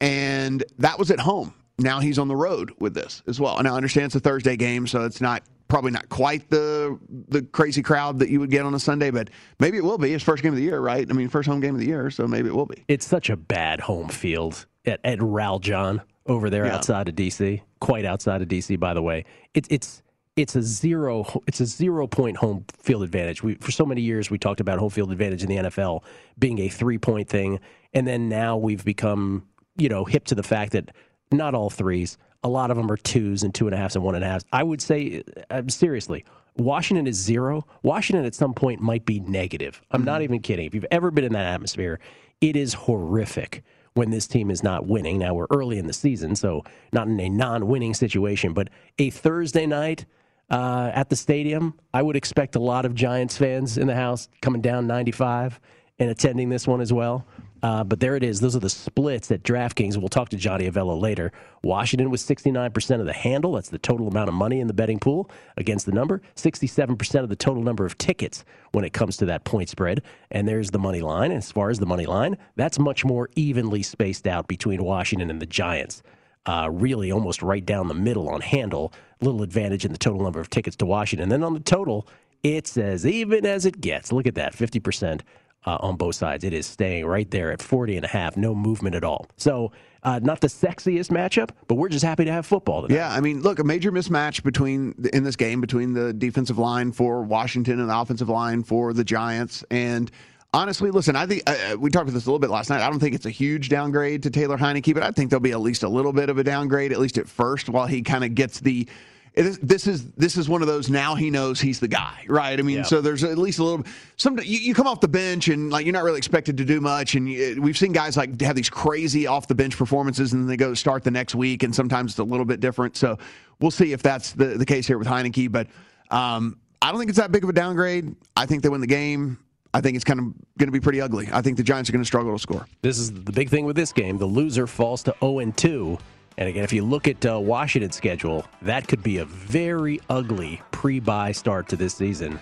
And 0.00 0.62
that 0.78 0.98
was 0.98 1.10
at 1.10 1.20
home. 1.20 1.54
Now 1.78 2.00
he's 2.00 2.18
on 2.18 2.28
the 2.28 2.36
road 2.36 2.72
with 2.78 2.94
this 2.94 3.22
as 3.26 3.38
well. 3.40 3.58
And 3.58 3.68
I 3.68 3.74
understand 3.74 4.06
it's 4.06 4.14
a 4.14 4.20
Thursday 4.20 4.56
game, 4.56 4.86
so 4.86 5.04
it's 5.04 5.20
not 5.20 5.42
probably 5.68 5.90
not 5.90 6.08
quite 6.08 6.48
the 6.48 6.98
the 7.28 7.42
crazy 7.42 7.82
crowd 7.82 8.18
that 8.20 8.28
you 8.30 8.40
would 8.40 8.50
get 8.50 8.64
on 8.64 8.72
a 8.74 8.78
Sunday, 8.78 9.10
but 9.10 9.28
maybe 9.60 9.76
it 9.76 9.84
will 9.84 9.98
be 9.98 10.10
his 10.10 10.22
first 10.22 10.42
game 10.42 10.52
of 10.52 10.56
the 10.56 10.62
year, 10.62 10.80
right? 10.80 11.06
I 11.08 11.12
mean, 11.12 11.28
first 11.28 11.48
home 11.48 11.60
game 11.60 11.74
of 11.74 11.80
the 11.80 11.86
year, 11.86 12.10
so 12.10 12.26
maybe 12.26 12.48
it 12.48 12.54
will 12.54 12.66
be. 12.66 12.84
It's 12.88 13.06
such 13.06 13.28
a 13.30 13.36
bad 13.36 13.80
home 13.80 14.08
field 14.08 14.64
at, 14.86 15.00
at 15.04 15.18
Raljon 15.18 16.00
over 16.26 16.48
there 16.50 16.64
Yeah. 16.66 16.76
outside 16.76 17.08
of 17.08 17.14
DC, 17.14 17.60
quite 17.80 18.04
outside 18.04 18.40
of 18.42 18.48
DC, 18.48 18.78
by 18.80 18.94
the 18.94 19.02
way. 19.02 19.24
It, 19.54 19.66
it's 19.70 20.02
it's 20.36 20.54
a 20.54 20.62
zero 20.62 21.42
it's 21.46 21.60
a 21.60 21.66
zero 21.66 22.06
point 22.06 22.36
home 22.36 22.64
field 22.78 23.02
advantage. 23.02 23.42
We 23.42 23.54
for 23.56 23.72
so 23.72 23.86
many 23.86 24.02
years 24.02 24.30
we 24.30 24.38
talked 24.38 24.60
about 24.60 24.78
home 24.78 24.90
field 24.90 25.10
advantage 25.10 25.42
in 25.42 25.48
the 25.48 25.56
NFL 25.56 26.02
being 26.38 26.58
a 26.60 26.68
three 26.68 26.98
point 26.98 27.28
thing, 27.28 27.58
and 27.94 28.06
then 28.06 28.28
now 28.28 28.56
we've 28.56 28.84
become 28.84 29.46
you 29.76 29.88
know 29.88 30.04
hip 30.04 30.24
to 30.26 30.34
the 30.34 30.42
fact 30.42 30.72
that 30.72 30.90
not 31.32 31.54
all 31.54 31.70
threes. 31.70 32.18
A 32.44 32.48
lot 32.48 32.70
of 32.70 32.76
them 32.76 32.92
are 32.92 32.96
twos 32.96 33.42
and 33.42 33.52
two 33.52 33.66
and 33.66 33.74
a 33.74 33.78
halves 33.78 33.96
and 33.96 34.04
one 34.04 34.14
and 34.14 34.22
a 34.22 34.28
halves. 34.28 34.44
I 34.52 34.62
would 34.62 34.80
say 34.80 35.22
uh, 35.50 35.62
seriously. 35.68 36.24
Washington 36.58 37.06
is 37.06 37.16
zero. 37.16 37.66
Washington 37.82 38.24
at 38.24 38.34
some 38.34 38.54
point 38.54 38.80
might 38.80 39.04
be 39.04 39.20
negative. 39.20 39.82
I'm 39.90 40.04
not 40.04 40.22
even 40.22 40.40
kidding. 40.40 40.64
If 40.64 40.74
you've 40.74 40.86
ever 40.90 41.10
been 41.10 41.24
in 41.24 41.34
that 41.34 41.44
atmosphere, 41.44 42.00
it 42.40 42.56
is 42.56 42.72
horrific 42.72 43.62
when 43.92 44.10
this 44.10 44.26
team 44.26 44.50
is 44.50 44.62
not 44.62 44.86
winning. 44.86 45.18
Now 45.18 45.34
we're 45.34 45.48
early 45.50 45.78
in 45.78 45.86
the 45.86 45.92
season, 45.92 46.34
so 46.34 46.62
not 46.92 47.08
in 47.08 47.20
a 47.20 47.28
non-winning 47.28 47.92
situation, 47.92 48.54
but 48.54 48.68
a 48.98 49.10
Thursday 49.10 49.66
night 49.66 50.06
uh, 50.50 50.90
at 50.94 51.08
the 51.08 51.16
stadium, 51.16 51.74
I 51.92 52.02
would 52.02 52.16
expect 52.16 52.56
a 52.56 52.60
lot 52.60 52.84
of 52.84 52.94
Giants 52.94 53.36
fans 53.36 53.78
in 53.78 53.86
the 53.86 53.94
house 53.94 54.28
coming 54.40 54.60
down 54.60 54.86
95 54.86 55.60
and 55.98 56.10
attending 56.10 56.48
this 56.48 56.66
one 56.66 56.80
as 56.80 56.92
well. 56.92 57.26
Uh, 57.62 57.82
but 57.82 57.98
there 58.00 58.14
it 58.14 58.22
is. 58.22 58.38
Those 58.38 58.54
are 58.54 58.60
the 58.60 58.70
splits 58.70 59.30
at 59.32 59.42
DraftKings. 59.42 59.96
We'll 59.96 60.08
talk 60.08 60.28
to 60.28 60.36
Johnny 60.36 60.70
Avello 60.70 61.00
later. 61.00 61.32
Washington 61.64 62.10
was 62.10 62.22
69% 62.22 63.00
of 63.00 63.06
the 63.06 63.12
handle. 63.12 63.52
That's 63.52 63.70
the 63.70 63.78
total 63.78 64.06
amount 64.06 64.28
of 64.28 64.34
money 64.34 64.60
in 64.60 64.66
the 64.66 64.74
betting 64.74 64.98
pool 64.98 65.30
against 65.56 65.86
the 65.86 65.92
number. 65.92 66.22
67% 66.36 67.22
of 67.22 67.28
the 67.28 67.34
total 67.34 67.62
number 67.62 67.84
of 67.84 67.96
tickets 67.98 68.44
when 68.72 68.84
it 68.84 68.92
comes 68.92 69.16
to 69.16 69.26
that 69.26 69.44
point 69.44 69.68
spread. 69.68 70.02
And 70.30 70.46
there's 70.46 70.70
the 70.70 70.78
money 70.78 71.00
line. 71.00 71.32
As 71.32 71.50
far 71.50 71.70
as 71.70 71.78
the 71.78 71.86
money 71.86 72.06
line, 72.06 72.36
that's 72.56 72.78
much 72.78 73.04
more 73.04 73.30
evenly 73.34 73.82
spaced 73.82 74.28
out 74.28 74.48
between 74.48 74.84
Washington 74.84 75.30
and 75.30 75.40
the 75.40 75.46
Giants. 75.46 76.02
Uh, 76.44 76.68
really 76.70 77.10
almost 77.10 77.42
right 77.42 77.66
down 77.66 77.88
the 77.88 77.94
middle 77.94 78.28
on 78.28 78.42
handle. 78.42 78.92
Little 79.20 79.42
advantage 79.42 79.84
in 79.84 79.92
the 79.92 79.98
total 79.98 80.22
number 80.22 80.40
of 80.40 80.50
tickets 80.50 80.76
to 80.76 80.86
Washington. 80.86 81.28
then 81.28 81.42
on 81.42 81.54
the 81.54 81.60
total, 81.60 82.06
it's 82.42 82.76
as 82.76 83.06
even 83.06 83.46
as 83.46 83.66
it 83.66 83.80
gets. 83.80 84.12
Look 84.12 84.26
at 84.26 84.34
that 84.34 84.54
50% 84.54 85.22
uh, 85.66 85.78
on 85.80 85.96
both 85.96 86.14
sides. 86.14 86.44
It 86.44 86.52
is 86.52 86.66
staying 86.66 87.06
right 87.06 87.30
there 87.30 87.50
at 87.50 87.60
40 87.60 87.96
and 87.96 88.04
a 88.04 88.08
half, 88.08 88.36
no 88.36 88.54
movement 88.54 88.94
at 88.94 89.04
all. 89.04 89.26
So, 89.36 89.72
uh, 90.02 90.20
not 90.22 90.40
the 90.40 90.46
sexiest 90.46 91.10
matchup, 91.10 91.50
but 91.66 91.74
we're 91.74 91.88
just 91.88 92.04
happy 92.04 92.24
to 92.24 92.30
have 92.30 92.46
football 92.46 92.82
tonight. 92.82 92.94
Yeah, 92.94 93.12
I 93.12 93.20
mean, 93.20 93.42
look, 93.42 93.58
a 93.58 93.64
major 93.64 93.90
mismatch 93.90 94.44
between 94.44 94.94
in 95.12 95.24
this 95.24 95.34
game 95.34 95.60
between 95.60 95.94
the 95.94 96.12
defensive 96.12 96.58
line 96.58 96.92
for 96.92 97.22
Washington 97.22 97.80
and 97.80 97.90
the 97.90 97.98
offensive 97.98 98.28
line 98.28 98.62
for 98.62 98.92
the 98.92 99.02
Giants. 99.02 99.64
And 99.68 100.08
honestly, 100.52 100.90
listen, 100.90 101.16
I 101.16 101.26
think 101.26 101.42
uh, 101.46 101.76
we 101.78 101.90
talked 101.90 102.04
about 102.04 102.14
this 102.14 102.26
a 102.26 102.28
little 102.28 102.38
bit 102.38 102.50
last 102.50 102.70
night. 102.70 102.80
I 102.80 102.88
don't 102.90 102.98
think 103.00 103.14
it's 103.14 103.26
a 103.26 103.30
huge 103.30 103.68
downgrade 103.68 104.22
to 104.24 104.30
Taylor 104.30 104.56
Heinicke, 104.58 104.94
but 104.94 105.02
I 105.02 105.10
think 105.10 105.30
there'll 105.30 105.40
be 105.40 105.52
at 105.52 105.60
least 105.60 105.82
a 105.82 105.88
little 105.88 106.12
bit 106.12 106.28
of 106.28 106.38
a 106.38 106.44
downgrade, 106.44 106.92
at 106.92 106.98
least 106.98 107.18
at 107.18 107.28
first, 107.28 107.68
while 107.68 107.86
he 107.86 108.02
kind 108.02 108.24
of 108.24 108.34
gets 108.34 108.60
the. 108.60 108.88
It 109.34 109.44
is, 109.44 109.58
this 109.58 109.86
is 109.86 110.10
this 110.12 110.38
is 110.38 110.48
one 110.48 110.62
of 110.62 110.66
those 110.66 110.88
now 110.88 111.14
he 111.14 111.28
knows 111.28 111.60
he's 111.60 111.78
the 111.78 111.88
guy, 111.88 112.24
right? 112.26 112.58
I 112.58 112.62
mean, 112.62 112.78
Yeah. 112.78 112.82
so 112.84 113.02
there's 113.02 113.22
at 113.22 113.36
least 113.36 113.58
a 113.58 113.64
little. 113.64 113.84
Some 114.16 114.38
you, 114.38 114.58
you 114.58 114.72
come 114.72 114.86
off 114.86 115.00
the 115.00 115.08
bench 115.08 115.48
and 115.48 115.68
like 115.70 115.84
you're 115.84 115.92
not 115.92 116.04
really 116.04 116.16
expected 116.16 116.56
to 116.56 116.64
do 116.64 116.80
much, 116.80 117.16
and 117.16 117.28
you, 117.28 117.60
we've 117.60 117.76
seen 117.76 117.92
guys 117.92 118.16
like 118.16 118.40
have 118.40 118.56
these 118.56 118.70
crazy 118.70 119.26
off 119.26 119.46
the 119.46 119.54
bench 119.54 119.76
performances, 119.76 120.32
and 120.32 120.40
then 120.42 120.48
they 120.48 120.56
go 120.56 120.72
start 120.72 121.04
the 121.04 121.10
next 121.10 121.34
week, 121.34 121.64
and 121.64 121.74
sometimes 121.74 122.12
it's 122.12 122.18
a 122.18 122.24
little 122.24 122.46
bit 122.46 122.60
different. 122.60 122.96
So 122.96 123.18
we'll 123.60 123.70
see 123.70 123.92
if 123.92 124.02
that's 124.02 124.32
the 124.32 124.46
the 124.56 124.64
case 124.64 124.86
here 124.86 124.96
with 124.96 125.06
Heinicke, 125.06 125.52
but 125.52 125.66
um, 126.10 126.58
I 126.80 126.90
don't 126.90 126.98
think 126.98 127.10
it's 127.10 127.18
that 127.18 127.30
big 127.30 127.44
of 127.44 127.50
a 127.50 127.52
downgrade. 127.52 128.16
I 128.38 128.46
think 128.46 128.62
they 128.62 128.70
win 128.70 128.80
the 128.80 128.86
game. 128.86 129.36
I 129.76 129.82
think 129.82 129.94
it's 129.94 130.06
kind 130.06 130.18
of 130.18 130.24
going 130.56 130.68
to 130.68 130.72
be 130.72 130.80
pretty 130.80 131.02
ugly. 131.02 131.28
I 131.30 131.42
think 131.42 131.58
the 131.58 131.62
Giants 131.62 131.90
are 131.90 131.92
going 131.92 132.02
to 132.02 132.06
struggle 132.06 132.32
to 132.32 132.38
score. 132.38 132.66
This 132.80 132.96
is 132.98 133.12
the 133.12 133.30
big 133.30 133.50
thing 133.50 133.66
with 133.66 133.76
this 133.76 133.92
game. 133.92 134.16
The 134.16 134.24
loser 134.24 134.66
falls 134.66 135.02
to 135.02 135.14
0 135.20 135.40
and 135.40 135.54
2. 135.54 135.98
And 136.38 136.48
again, 136.48 136.64
if 136.64 136.72
you 136.72 136.82
look 136.82 137.06
at 137.06 137.26
uh, 137.26 137.38
Washington's 137.38 137.94
schedule, 137.94 138.46
that 138.62 138.88
could 138.88 139.02
be 139.02 139.18
a 139.18 139.26
very 139.26 140.00
ugly 140.08 140.62
pre 140.70 140.98
buy 140.98 141.30
start 141.32 141.68
to 141.68 141.76
this 141.76 141.94
season. 141.94 142.40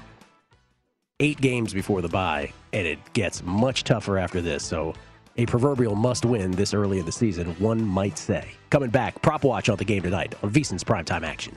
Eight 1.19 1.41
games 1.41 1.75
before 1.75 2.03
the 2.03 2.09
bye, 2.09 2.53
and 2.73 2.87
it 2.87 3.01
gets 3.15 3.43
much 3.43 3.83
tougher 3.83 4.17
after 4.17 4.41
this. 4.41 4.65
So, 4.65 4.95
a 5.37 5.45
proverbial 5.47 5.97
must 5.97 6.25
win 6.25 6.53
this 6.53 6.73
early 6.73 7.01
in 7.01 7.07
the 7.07 7.11
season, 7.13 7.49
one 7.59 7.83
might 7.83 8.17
say. 8.17 8.47
Coming 8.71 8.91
back, 8.91 9.21
prop 9.23 9.43
watch 9.43 9.69
on 9.69 9.77
the 9.77 9.85
game 9.85 10.03
tonight 10.03 10.37
on 10.45 10.53
VSIN's 10.53 10.85
primetime 10.85 11.25
action. 11.25 11.57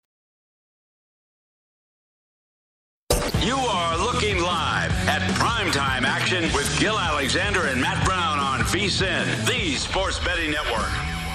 You 3.43 3.55
are 3.55 3.97
looking 3.97 4.39
live 4.39 4.91
at 5.07 5.19
primetime 5.31 6.03
action 6.03 6.43
with 6.53 6.79
Gil 6.79 6.99
Alexander 6.99 7.65
and 7.65 7.81
Matt 7.81 8.05
Brown 8.05 8.37
on 8.37 8.59
VSIN, 8.59 9.47
the 9.47 9.75
Sports 9.77 10.19
Betting 10.19 10.51
Network. 10.51 10.91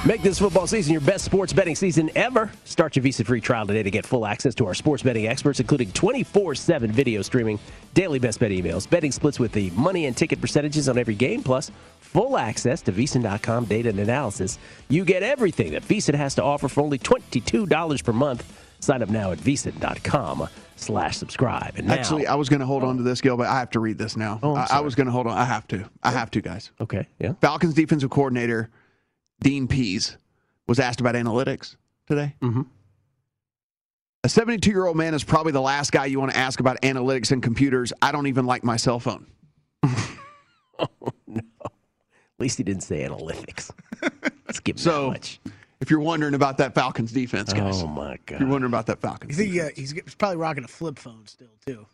Make 0.07 0.23
this 0.23 0.39
football 0.39 0.69
season 0.69 0.93
your 0.93 1.01
best 1.01 1.25
sports 1.25 1.53
betting 1.53 1.75
season 1.75 2.13
ever. 2.15 2.49
Start 2.65 2.95
your 2.95 3.03
Visa 3.03 3.25
free 3.25 3.41
trial 3.41 3.67
today 3.67 3.83
to 3.83 3.91
get 3.91 4.07
full 4.07 4.25
access 4.25 4.55
to 4.55 4.67
our 4.67 4.75
sports 4.75 5.03
betting 5.03 5.27
experts, 5.27 5.59
including 5.59 5.91
24 5.91 6.55
7 6.55 6.93
video 6.93 7.23
streaming, 7.23 7.59
daily 7.93 8.21
best 8.21 8.39
bet 8.39 8.53
emails, 8.53 8.89
betting 8.89 9.11
splits 9.11 9.41
with 9.41 9.51
the 9.51 9.71
money 9.71 10.07
and 10.07 10.17
ticket 10.17 10.41
percentages 10.41 10.89
on 10.89 10.99
every 10.99 11.17
game, 11.17 11.43
plus 11.43 11.73
full 11.99 12.39
access 12.39 12.83
to 12.83 12.93
VSIN.com 12.93 13.65
data 13.65 13.89
and 13.89 13.99
analysis. 13.99 14.61
You 14.89 15.05
get 15.05 15.25
everything 15.25 15.73
that 15.73 15.83
VSIN 15.83 16.15
has 16.15 16.37
to 16.37 16.43
offer 16.45 16.69
for 16.69 16.83
only 16.83 17.01
$22 17.01 18.05
per 18.05 18.13
month. 18.13 18.45
Sign 18.81 19.03
up 19.03 19.09
now 19.09 19.33
at 19.33 19.39
VSIN.com 19.39 20.49
slash 20.77 21.17
subscribe. 21.17 21.75
And 21.77 21.89
now, 21.89 21.95
Actually, 21.95 22.27
I 22.27 22.35
was 22.35 22.49
going 22.49 22.61
to 22.61 22.67
hold 22.67 22.85
on 22.85 22.97
to 22.99 23.03
this, 23.03 23.21
Gil, 23.21 23.37
but 23.37 23.47
I 23.47 23.59
have 23.59 23.71
to 23.71 23.81
read 23.81 23.99
this 23.99 24.17
now. 24.17 24.39
Oh, 24.43 24.55
I, 24.55 24.67
I 24.73 24.81
was 24.81 24.95
going 24.95 25.07
to 25.07 25.13
hold 25.13 25.27
on. 25.27 25.37
I 25.37 25.45
have 25.45 25.67
to. 25.69 25.89
I 26.03 26.11
have 26.11 26.31
to, 26.33 26.41
guys. 26.41 26.71
Okay, 26.81 27.07
yeah. 27.19 27.33
Falcons 27.41 27.75
defensive 27.75 28.11
coordinator 28.11 28.71
Dean 29.41 29.67
Pees 29.69 30.17
was 30.67 30.79
asked 30.79 31.01
about 31.01 31.15
analytics 31.15 31.77
today. 32.07 32.35
Mm-hmm. 32.43 32.63
A 34.25 34.29
72 34.29 34.71
year 34.71 34.87
old 34.87 34.97
man 34.97 35.15
is 35.15 35.23
probably 35.23 35.53
the 35.53 35.61
last 35.61 35.93
guy 35.93 36.07
you 36.07 36.19
want 36.19 36.33
to 36.33 36.37
ask 36.39 36.59
about 36.59 36.81
analytics 36.83 37.31
and 37.31 37.43
computers. 37.43 37.93
I 38.03 38.11
don't 38.13 38.27
even 38.27 38.45
like 38.45 38.65
my 38.65 38.77
cell 38.77 38.99
phone. 38.99 39.27
oh, 39.85 40.89
No. 41.27 41.41
At 41.65 42.41
least 42.41 42.59
he 42.59 42.65
didn't 42.65 42.83
say 42.83 43.07
analytics. 43.09 43.71
Let's 44.47 44.61
give 44.61 44.79
So, 44.79 45.11
much. 45.11 45.41
If 45.81 45.91
you're 45.91 46.01
wondering 46.01 46.35
about 46.35 46.59
that 46.59 46.75
Falcons 46.75 47.13
defense, 47.13 47.53
guys, 47.53 47.83
Oh, 47.83 47.87
my 47.87 48.03
god! 48.05 48.19
if 48.19 48.27
God. 48.27 48.41
you're 48.41 48.49
wondering 48.49 48.71
about 48.71 48.87
that 48.87 48.99
You 48.99 49.09
Falcons, 49.09 49.37
think 49.37 49.61
uh, 49.61 49.69
he's, 49.75 49.93
he's 49.93 50.15
probably 50.15 50.37
rocking 50.39 50.65
a 50.65 50.69
flip 50.69 50.99
phone 50.99 51.27
still, 51.27 51.49
too. 51.67 51.87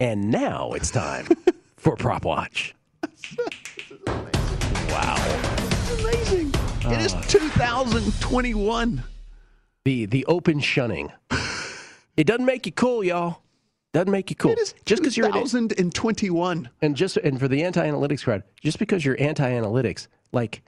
And 0.00 0.30
now 0.30 0.72
it's 0.72 0.90
time 0.90 1.26
for 1.76 1.94
Prop 1.96 2.24
Watch. 2.24 2.74
wow. 4.88 5.16
amazing. 6.00 6.52
It 6.90 7.00
is 7.00 7.14
Ah. 7.14 7.24
2021. 7.28 9.02
The 9.84 10.06
the 10.06 10.24
open 10.26 10.60
shunning. 10.60 11.12
It 12.16 12.26
doesn't 12.26 12.44
make 12.44 12.66
you 12.66 12.72
cool, 12.72 13.02
y'all. 13.04 13.42
Doesn't 13.92 14.10
make 14.10 14.30
you 14.30 14.36
cool. 14.36 14.52
It 14.52 14.58
is 14.58 14.74
just 14.86 15.02
because 15.02 15.16
you're 15.16 15.26
an 15.26 15.32
2021. 15.32 16.68
and 16.82 16.96
just 16.96 17.16
and 17.18 17.38
for 17.38 17.46
the 17.48 17.62
anti-analytics 17.62 18.24
crowd, 18.24 18.42
just 18.60 18.78
because 18.78 19.04
you're 19.04 19.20
anti-analytics, 19.20 20.08
like 20.32 20.62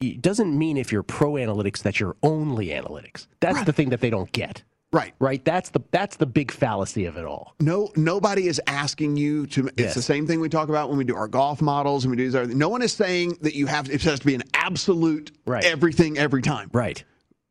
it 0.00 0.22
doesn't 0.22 0.56
mean 0.56 0.76
if 0.76 0.92
you're 0.92 1.02
pro 1.02 1.32
analytics 1.32 1.82
that 1.82 1.98
you're 2.00 2.16
only 2.22 2.68
analytics. 2.68 3.26
That's 3.40 3.64
the 3.64 3.72
thing 3.72 3.90
that 3.90 4.00
they 4.00 4.10
don't 4.10 4.30
get. 4.32 4.62
Right. 4.90 5.12
Right. 5.18 5.44
That's 5.44 5.68
the 5.70 5.80
that's 5.90 6.16
the 6.16 6.24
big 6.24 6.50
fallacy 6.50 7.04
of 7.04 7.16
it 7.18 7.26
all. 7.26 7.54
No, 7.60 7.90
nobody 7.94 8.46
is 8.48 8.58
asking 8.66 9.16
you 9.18 9.46
to. 9.48 9.66
It's 9.66 9.74
Yes. 9.78 9.94
the 9.94 10.00
same 10.02 10.26
thing 10.26 10.40
we 10.40 10.48
talk 10.48 10.70
about 10.70 10.88
when 10.88 10.96
we 10.96 11.04
do 11.04 11.14
our 11.14 11.28
golf 11.28 11.60
models 11.60 12.04
and 12.04 12.10
we 12.10 12.16
do 12.16 12.24
these 12.24 12.34
other. 12.34 12.54
No 12.54 12.70
one 12.70 12.80
is 12.80 12.92
saying 12.92 13.36
that 13.42 13.54
you 13.54 13.66
have. 13.66 13.90
It 13.90 14.00
has 14.04 14.20
to 14.20 14.26
be 14.26 14.34
an 14.34 14.44
absolute 14.54 15.30
Right. 15.46 15.62
everything 15.64 16.16
every 16.16 16.40
time. 16.40 16.70
Right. 16.72 17.04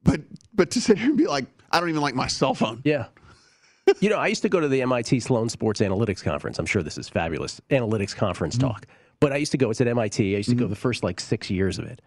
But 0.03 0.21
but 0.55 0.71
to 0.71 0.81
sit 0.81 0.97
here 0.97 1.09
and 1.09 1.17
be 1.17 1.27
like, 1.27 1.45
I 1.69 1.79
don't 1.79 1.89
even 1.89 2.01
like 2.01 2.15
my 2.15 2.27
cell 2.27 2.55
phone. 2.55 2.81
Yeah. 2.83 3.05
you 3.99 4.09
know, 4.09 4.17
I 4.17 4.27
used 4.27 4.41
to 4.41 4.49
go 4.49 4.59
to 4.59 4.67
the 4.67 4.81
MIT 4.81 5.19
Sloan 5.19 5.49
Sports 5.49 5.79
Analytics 5.79 6.23
Conference. 6.23 6.57
I'm 6.57 6.65
sure 6.65 6.81
this 6.81 6.97
is 6.97 7.07
fabulous 7.07 7.61
analytics 7.69 8.15
conference 8.15 8.55
Mm-hmm. 8.55 8.67
talk. 8.67 8.87
But 9.19 9.31
I 9.31 9.35
used 9.37 9.51
to 9.51 9.57
go. 9.59 9.69
It's 9.69 9.79
at 9.81 9.87
MIT. 9.87 10.33
I 10.33 10.37
used 10.37 10.49
to 10.49 10.55
go 10.55 10.65
the 10.67 10.75
first 10.75 11.03
like 11.03 11.19
six 11.19 11.51
years 11.51 11.77
of 11.77 11.85
it, 11.85 12.01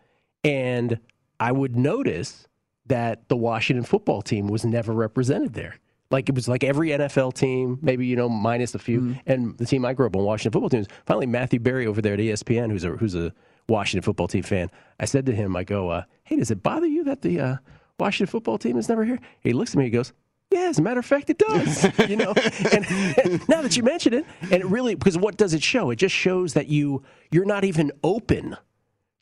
and 0.45 0.99
I 1.39 1.53
would 1.53 1.77
notice 1.77 2.47
that 2.87 3.29
the 3.29 3.37
Washington 3.37 3.85
football 3.85 4.23
team 4.23 4.49
was 4.49 4.65
never 4.65 4.93
represented 4.93 5.55
there. 5.55 5.77
Like 6.11 6.29
it 6.29 6.35
was 6.35 6.49
like 6.49 6.65
every 6.65 6.89
NFL 6.89 7.35
team, 7.35 7.79
maybe 7.83 8.05
you 8.07 8.17
know 8.17 8.29
minus 8.29 8.75
a 8.75 8.79
few, 8.81 9.01
Mm-hmm. 9.01 9.13
and 9.31 9.57
the 9.59 9.65
team 9.67 9.85
I 9.85 9.93
grew 9.93 10.07
up 10.07 10.17
on, 10.17 10.25
Washington 10.25 10.51
football 10.53 10.69
teams. 10.71 10.89
Finally, 11.07 11.27
Matthew 11.27 11.61
Berry 11.61 11.87
over 11.87 12.03
there 12.03 12.15
at 12.15 12.19
ESPN, 12.21 12.71
who's 12.73 12.83
a 12.85 12.91
who's 12.91 13.15
a 13.15 13.33
Washington 13.69 14.03
football 14.03 14.27
team 14.27 14.43
fan. 14.43 14.71
I 14.99 15.05
said 15.05 15.25
to 15.27 15.35
him, 15.35 15.55
I 15.55 15.63
go, 15.63 15.89
uh, 15.91 16.03
"Hey, 16.25 16.37
does 16.37 16.51
it 16.51 16.65
bother 16.65 16.87
you 16.89 17.05
that 17.05 17.23
the 17.23 17.39
uh, 17.39 17.57
Washington 17.99 18.31
football 18.31 18.59
team 18.59 18.77
is 18.77 18.89
never 18.89 19.05
here?" 19.05 19.21
He 19.41 19.53
looks 19.53 19.71
at 19.71 19.77
me, 19.77 19.85
he 19.85 19.91
goes, 19.91 20.13
"Yeah, 20.51 20.63
as 20.69 20.81
a 20.81 20.83
matter 20.83 20.99
of 20.99 21.07
fact, 21.07 21.31
it 21.31 21.39
does." 21.39 21.85
you 22.09 22.17
know, 22.17 22.33
and, 22.73 22.85
and 23.25 23.49
now 23.49 23.63
that 23.63 23.77
you 23.77 23.85
mention 23.85 24.13
it, 24.13 24.27
and 24.43 24.55
it 24.55 24.67
really 24.67 24.97
because 24.97 25.17
what 25.17 25.37
does 25.37 25.55
it 25.55 25.63
show? 25.63 25.91
It 25.91 25.97
just 25.97 26.15
shows 26.17 26.55
that 26.55 26.67
you 26.67 27.05
you're 27.31 27.45
not 27.45 27.63
even 27.63 27.93
open 28.03 28.57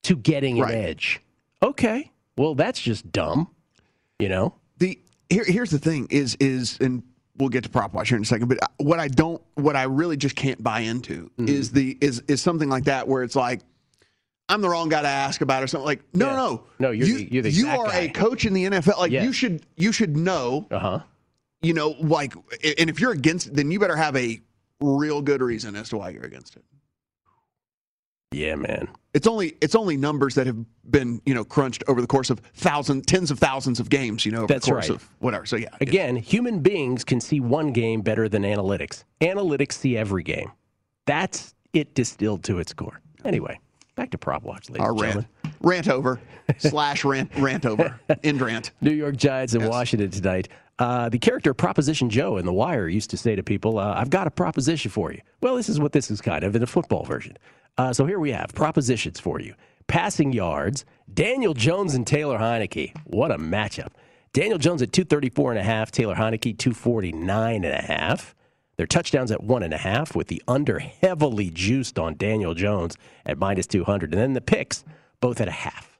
to 0.04 0.16
getting 0.16 0.58
Right. 0.58 0.74
an 0.74 0.84
edge. 0.84 1.20
Okay, 1.62 2.10
well 2.36 2.54
that's 2.54 2.80
just 2.80 3.10
dumb. 3.12 3.48
You 4.18 4.28
know, 4.28 4.54
The 4.78 4.98
here 5.30 5.44
here's 5.46 5.70
the 5.70 5.78
thing 5.78 6.06
is 6.10 6.36
is 6.40 6.78
and 6.80 7.02
we'll 7.36 7.48
get 7.48 7.62
to 7.64 7.70
prop 7.70 7.94
watch 7.94 8.08
here 8.08 8.16
in 8.16 8.22
a 8.22 8.26
second. 8.26 8.48
But 8.48 8.58
what 8.78 8.98
I 8.98 9.08
don't, 9.08 9.40
what 9.54 9.76
I 9.76 9.84
really 9.84 10.16
just 10.16 10.34
can't 10.36 10.62
buy 10.62 10.80
into 10.80 11.30
Mm-hmm. 11.38 11.48
is 11.48 11.70
the 11.72 11.96
is 12.00 12.22
is 12.28 12.40
something 12.42 12.68
like 12.68 12.84
that 12.84 13.06
where 13.08 13.22
it's 13.22 13.36
like. 13.36 13.60
I'm 14.50 14.62
the 14.62 14.68
wrong 14.70 14.88
guy 14.88 15.02
to 15.02 15.08
ask 15.08 15.42
about 15.42 15.62
or 15.62 15.66
something 15.66 15.84
like 15.84 16.00
no 16.14 16.26
Yeah. 16.28 16.36
no 16.36 16.64
No, 16.78 16.90
you're 16.90 17.06
you, 17.06 17.14
the- 17.18 17.32
you're 17.34 17.42
the 17.42 17.50
you 17.50 17.68
are 17.68 17.92
a 17.92 18.08
coach 18.08 18.46
in 18.46 18.54
the 18.54 18.64
NFL 18.64 18.96
like 18.98 19.12
Yeah. 19.12 19.22
you 19.24 19.30
should 19.34 19.66
you 19.76 19.92
should 19.92 20.16
know 20.16 20.66
uh 20.70 20.78
huh. 20.78 21.00
you 21.60 21.74
know, 21.74 21.90
like, 22.00 22.32
and 22.34 22.88
if 22.88 22.98
you're 22.98 23.12
against 23.12 23.48
it, 23.48 23.54
then 23.56 23.70
you 23.70 23.78
better 23.78 23.94
have 23.94 24.16
a 24.16 24.40
real 24.80 25.20
good 25.20 25.42
reason 25.42 25.76
as 25.76 25.90
to 25.90 25.98
why 25.98 26.08
you're 26.08 26.24
against 26.24 26.56
it. 26.56 26.64
Yeah, 28.30 28.56
man. 28.56 28.88
It's 29.14 29.26
only 29.26 29.56
it's 29.60 29.74
only 29.74 29.96
numbers 29.96 30.34
that 30.34 30.46
have 30.46 30.58
been 30.90 31.20
you 31.24 31.34
know 31.34 31.44
crunched 31.44 31.82
over 31.88 32.00
the 32.00 32.06
course 32.06 32.28
of 32.30 32.40
thousands, 32.54 33.06
tens 33.06 33.30
of 33.30 33.38
thousands 33.38 33.80
of 33.80 33.88
games. 33.88 34.26
You 34.26 34.32
know, 34.32 34.38
over 34.38 34.46
That's 34.46 34.66
the 34.66 34.72
course 34.72 34.90
right. 34.90 34.96
of 34.96 35.08
whatever. 35.20 35.46
So 35.46 35.56
yeah, 35.56 35.68
Again, 35.80 36.14
human 36.16 36.60
beings 36.60 37.04
can 37.04 37.20
see 37.20 37.40
one 37.40 37.72
game 37.72 38.02
better 38.02 38.28
than 38.28 38.42
analytics. 38.42 39.04
Analytics 39.20 39.72
see 39.72 39.96
every 39.96 40.22
game. 40.22 40.52
That's 41.06 41.54
it 41.72 41.94
distilled 41.94 42.44
to 42.44 42.58
its 42.58 42.72
core. 42.74 43.00
Anyway, 43.24 43.58
back 43.96 44.10
to 44.10 44.18
prop 44.18 44.42
watch, 44.42 44.68
ladies 44.68 44.82
our 44.82 44.90
and 44.90 45.00
rant 45.00 45.14
gentlemen. 45.14 45.30
rant 45.62 45.88
over 45.88 46.20
slash 46.58 47.04
rant 47.04 47.30
rant 47.38 47.64
over 47.64 47.98
end 48.22 48.40
rant. 48.42 48.72
New 48.82 48.92
York 48.92 49.16
Giants 49.16 49.54
in 49.54 49.66
Washington 49.66 50.10
tonight. 50.10 50.48
Uh, 50.78 51.08
the 51.08 51.18
character 51.18 51.52
Proposition 51.54 52.08
Joe 52.08 52.36
in 52.36 52.44
The 52.46 52.52
Wire 52.52 52.86
used 52.86 53.10
to 53.10 53.16
say 53.16 53.34
to 53.34 53.42
people, 53.42 53.80
uh, 53.80 53.94
I've 53.96 54.10
got 54.10 54.28
a 54.28 54.30
proposition 54.30 54.92
for 54.92 55.10
you. 55.12 55.20
Well, 55.40 55.56
this 55.56 55.68
is 55.68 55.80
what 55.80 55.90
this 55.90 56.08
is 56.08 56.20
kind 56.20 56.44
of 56.44 56.54
in 56.54 56.62
a 56.62 56.68
football 56.68 57.02
version. 57.04 57.36
Uh, 57.78 57.92
so 57.92 58.04
here 58.04 58.18
we 58.18 58.32
have 58.32 58.52
propositions 58.54 59.20
for 59.20 59.40
you. 59.40 59.54
Passing 59.86 60.32
yards, 60.32 60.84
Daniel 61.12 61.54
Jones 61.54 61.94
and 61.94 62.06
Taylor 62.06 62.38
Heinicke. 62.38 62.94
What 63.04 63.30
a 63.30 63.38
matchup. 63.38 63.92
Daniel 64.32 64.58
Jones 64.58 64.82
at 64.82 64.92
234 64.92 65.52
and 65.52 65.60
a 65.60 65.62
half, 65.62 65.90
Taylor 65.90 66.16
Heinicke 66.16 66.58
249 66.58 67.64
and 67.64 67.74
a 67.74 67.80
half. 67.80 68.34
Their 68.76 68.86
touchdowns 68.86 69.32
at 69.32 69.42
one 69.42 69.62
and 69.62 69.72
a 69.72 69.78
half, 69.78 70.14
with 70.14 70.26
the 70.26 70.42
under 70.46 70.78
heavily 70.78 71.50
juiced 71.50 71.98
on 71.98 72.16
Daniel 72.16 72.54
Jones 72.54 72.96
at 73.24 73.38
minus 73.38 73.66
200. 73.66 74.12
And 74.12 74.20
then 74.20 74.34
the 74.34 74.40
picks, 74.40 74.84
both 75.20 75.40
at 75.40 75.48
a 75.48 75.52
half. 75.52 75.98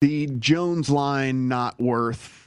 The 0.00 0.26
Jones 0.26 0.90
line 0.90 1.48
not 1.48 1.80
worth 1.80 2.43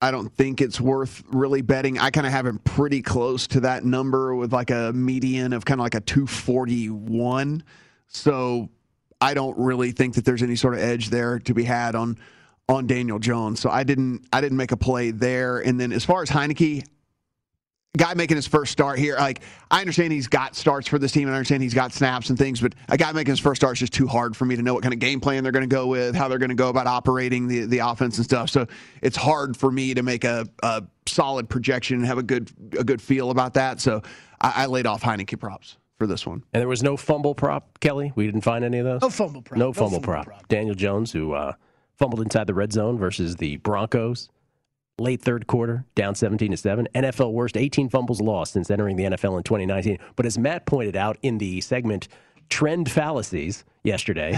I 0.00 0.10
don't 0.10 0.28
think 0.28 0.60
it's 0.60 0.80
worth 0.80 1.22
really 1.28 1.62
betting. 1.62 1.98
I 1.98 2.10
kind 2.10 2.26
of 2.26 2.32
have 2.32 2.46
him 2.46 2.58
pretty 2.58 3.00
close 3.00 3.46
to 3.48 3.60
that 3.60 3.84
number 3.84 4.34
with 4.34 4.52
like 4.52 4.70
a 4.70 4.92
median 4.92 5.52
of 5.52 5.64
kind 5.64 5.80
of 5.80 5.84
like 5.84 5.94
a 5.94 6.00
241. 6.00 7.62
So 8.08 8.68
I 9.20 9.34
don't 9.34 9.56
really 9.58 9.92
think 9.92 10.14
that 10.14 10.24
there's 10.24 10.42
any 10.42 10.56
sort 10.56 10.74
of 10.74 10.80
edge 10.80 11.08
there 11.08 11.38
to 11.40 11.54
be 11.54 11.64
had 11.64 11.94
on 11.94 12.18
on 12.68 12.86
Daniel 12.86 13.18
Jones. 13.18 13.60
So 13.60 13.70
I 13.70 13.84
didn't 13.84 14.26
I 14.32 14.40
didn't 14.40 14.58
make 14.58 14.72
a 14.72 14.76
play 14.76 15.12
there. 15.12 15.60
And 15.60 15.80
then 15.80 15.92
as 15.92 16.04
far 16.04 16.22
as 16.22 16.28
Heinicke, 16.28 16.84
guy 17.96 18.14
making 18.14 18.36
his 18.36 18.46
first 18.46 18.72
start 18.72 18.98
here, 18.98 19.16
like 19.16 19.40
I 19.70 19.80
understand 19.80 20.12
he's 20.12 20.28
got 20.28 20.54
starts 20.54 20.88
for 20.88 20.98
this 20.98 21.12
team 21.12 21.28
and 21.28 21.34
I 21.34 21.38
understand 21.38 21.62
he's 21.62 21.74
got 21.74 21.92
snaps 21.92 22.30
and 22.30 22.38
things, 22.38 22.60
but 22.60 22.74
a 22.88 22.96
guy 22.96 23.12
making 23.12 23.32
his 23.32 23.40
first 23.40 23.60
start 23.60 23.74
is 23.74 23.80
just 23.80 23.92
too 23.92 24.06
hard 24.06 24.36
for 24.36 24.44
me 24.44 24.56
to 24.56 24.62
know 24.62 24.74
what 24.74 24.82
kind 24.82 24.94
of 24.94 25.00
game 25.00 25.20
plan 25.20 25.42
they're 25.42 25.52
going 25.52 25.68
to 25.68 25.74
go 25.74 25.86
with, 25.86 26.14
how 26.14 26.28
they're 26.28 26.38
going 26.38 26.50
to 26.50 26.54
go 26.54 26.68
about 26.68 26.86
operating 26.86 27.48
the, 27.48 27.64
the 27.66 27.78
offense 27.78 28.16
and 28.18 28.24
stuff. 28.24 28.50
So 28.50 28.66
it's 29.02 29.16
hard 29.16 29.56
for 29.56 29.70
me 29.70 29.94
to 29.94 30.02
make 30.02 30.24
a, 30.24 30.46
a 30.62 30.82
solid 31.06 31.48
projection 31.48 31.98
and 31.98 32.06
have 32.06 32.18
a 32.18 32.22
good 32.22 32.50
a 32.78 32.84
good 32.84 33.00
feel 33.00 33.30
about 33.30 33.54
that. 33.54 33.80
So 33.80 34.02
I, 34.40 34.64
I 34.64 34.66
laid 34.66 34.86
off 34.86 35.02
Heinicke 35.02 35.38
props 35.38 35.76
for 35.98 36.06
this 36.06 36.26
one. 36.26 36.42
And 36.52 36.60
there 36.60 36.68
was 36.68 36.82
no 36.82 36.96
fumble 36.96 37.34
prop, 37.34 37.80
Kelly. 37.80 38.12
We 38.14 38.26
didn't 38.26 38.42
find 38.42 38.64
any 38.64 38.78
of 38.78 38.84
those. 38.84 39.02
No 39.02 39.10
fumble 39.10 39.42
prop. 39.42 39.58
No 39.58 39.72
fumble, 39.72 40.00
prop. 40.00 40.48
Daniel 40.48 40.74
Jones, 40.74 41.12
who 41.12 41.32
uh, 41.32 41.54
fumbled 41.96 42.20
inside 42.20 42.46
the 42.46 42.54
red 42.54 42.72
zone 42.72 42.98
versus 42.98 43.36
the 43.36 43.56
Broncos, 43.58 44.28
late 44.98 45.20
third 45.20 45.46
quarter, 45.46 45.84
down 45.94 46.14
17 46.14 46.50
to 46.52 46.56
seven. 46.56 46.88
NFL 46.94 47.32
worst, 47.32 47.56
18 47.56 47.88
fumbles 47.88 48.20
lost 48.20 48.52
since 48.54 48.70
entering 48.70 48.96
the 48.96 49.04
NFL 49.04 49.36
in 49.36 49.42
2019. 49.42 49.98
But 50.16 50.26
as 50.26 50.38
Matt 50.38 50.66
pointed 50.66 50.96
out 50.96 51.18
in 51.22 51.38
the 51.38 51.60
segment 51.60 52.08
trend 52.48 52.90
fallacies 52.90 53.64
yesterday, 53.84 54.32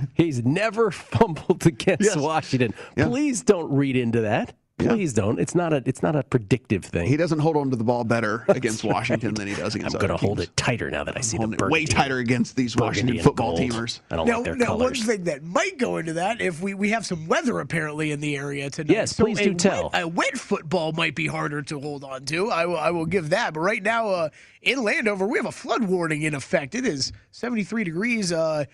he's 0.14 0.44
never 0.44 0.90
fumbled 0.90 1.66
against 1.66 2.02
Yes. 2.02 2.16
Washington. 2.16 2.74
Yeah. 2.96 3.06
Please 3.06 3.42
don't 3.42 3.70
read 3.72 3.96
into 3.96 4.22
that. 4.22 4.54
Please 4.78 5.12
don't. 5.12 5.38
It's 5.38 5.54
not 5.54 5.72
a. 5.72 5.82
It's 5.86 6.02
not 6.02 6.16
a 6.16 6.22
predictive 6.22 6.84
thing. 6.84 7.06
He 7.06 7.16
doesn't 7.16 7.38
hold 7.38 7.56
on 7.56 7.70
to 7.70 7.76
the 7.76 7.84
ball 7.84 8.04
better 8.04 8.44
against 8.48 8.82
Washington 8.84 9.30
right. 9.30 9.38
than 9.38 9.48
he 9.48 9.54
does 9.54 9.74
against 9.74 9.94
I'm 9.94 10.00
going 10.00 10.10
to 10.10 10.16
hold 10.16 10.40
it 10.40 10.56
tighter 10.56 10.90
now 10.90 11.04
that 11.04 11.16
I 11.16 11.20
see 11.20 11.36
the 11.36 11.42
Holding 11.42 11.60
it 11.60 11.70
way 11.70 11.84
tighter 11.84 12.18
against 12.18 12.56
these 12.56 12.74
burgundy 12.74 12.88
Washington 13.02 13.24
football 13.24 13.56
gold. 13.56 13.70
teamers. 13.70 14.00
I 14.10 14.16
don't 14.16 14.26
now, 14.26 14.36
like 14.36 14.44
their 14.44 14.56
now 14.56 14.76
one 14.76 14.94
thing 14.94 15.24
that 15.24 15.42
might 15.42 15.78
go 15.78 15.98
into 15.98 16.14
that, 16.14 16.40
if 16.40 16.60
we, 16.60 16.74
we 16.74 16.90
have 16.90 17.06
some 17.06 17.26
weather 17.28 17.60
apparently 17.60 18.10
in 18.10 18.20
the 18.20 18.36
area 18.36 18.70
tonight. 18.70 18.92
Yes, 18.92 19.14
so 19.16 19.24
please 19.24 19.38
a 19.40 19.44
do 19.44 19.50
wet- 19.50 19.58
tell. 19.58 19.90
a 19.94 20.08
wet 20.08 20.38
football 20.38 20.92
might 20.92 21.14
be 21.14 21.26
harder 21.26 21.62
to 21.62 21.80
hold 21.80 22.02
on 22.02 22.24
to. 22.26 22.50
I 22.50 22.66
will, 22.66 22.78
I 22.78 22.90
will 22.90 23.06
give 23.06 23.30
that. 23.30 23.54
But 23.54 23.60
right 23.60 23.82
now 23.82 24.08
uh, 24.08 24.28
in 24.62 24.82
Landover, 24.82 25.26
we 25.26 25.38
have 25.38 25.46
a 25.46 25.52
flood 25.52 25.84
warning 25.84 26.22
in 26.22 26.34
effect. 26.34 26.74
It 26.74 26.86
is 26.86 27.12
73 27.30 27.84
degrees, 27.84 28.32
uh, 28.32 28.64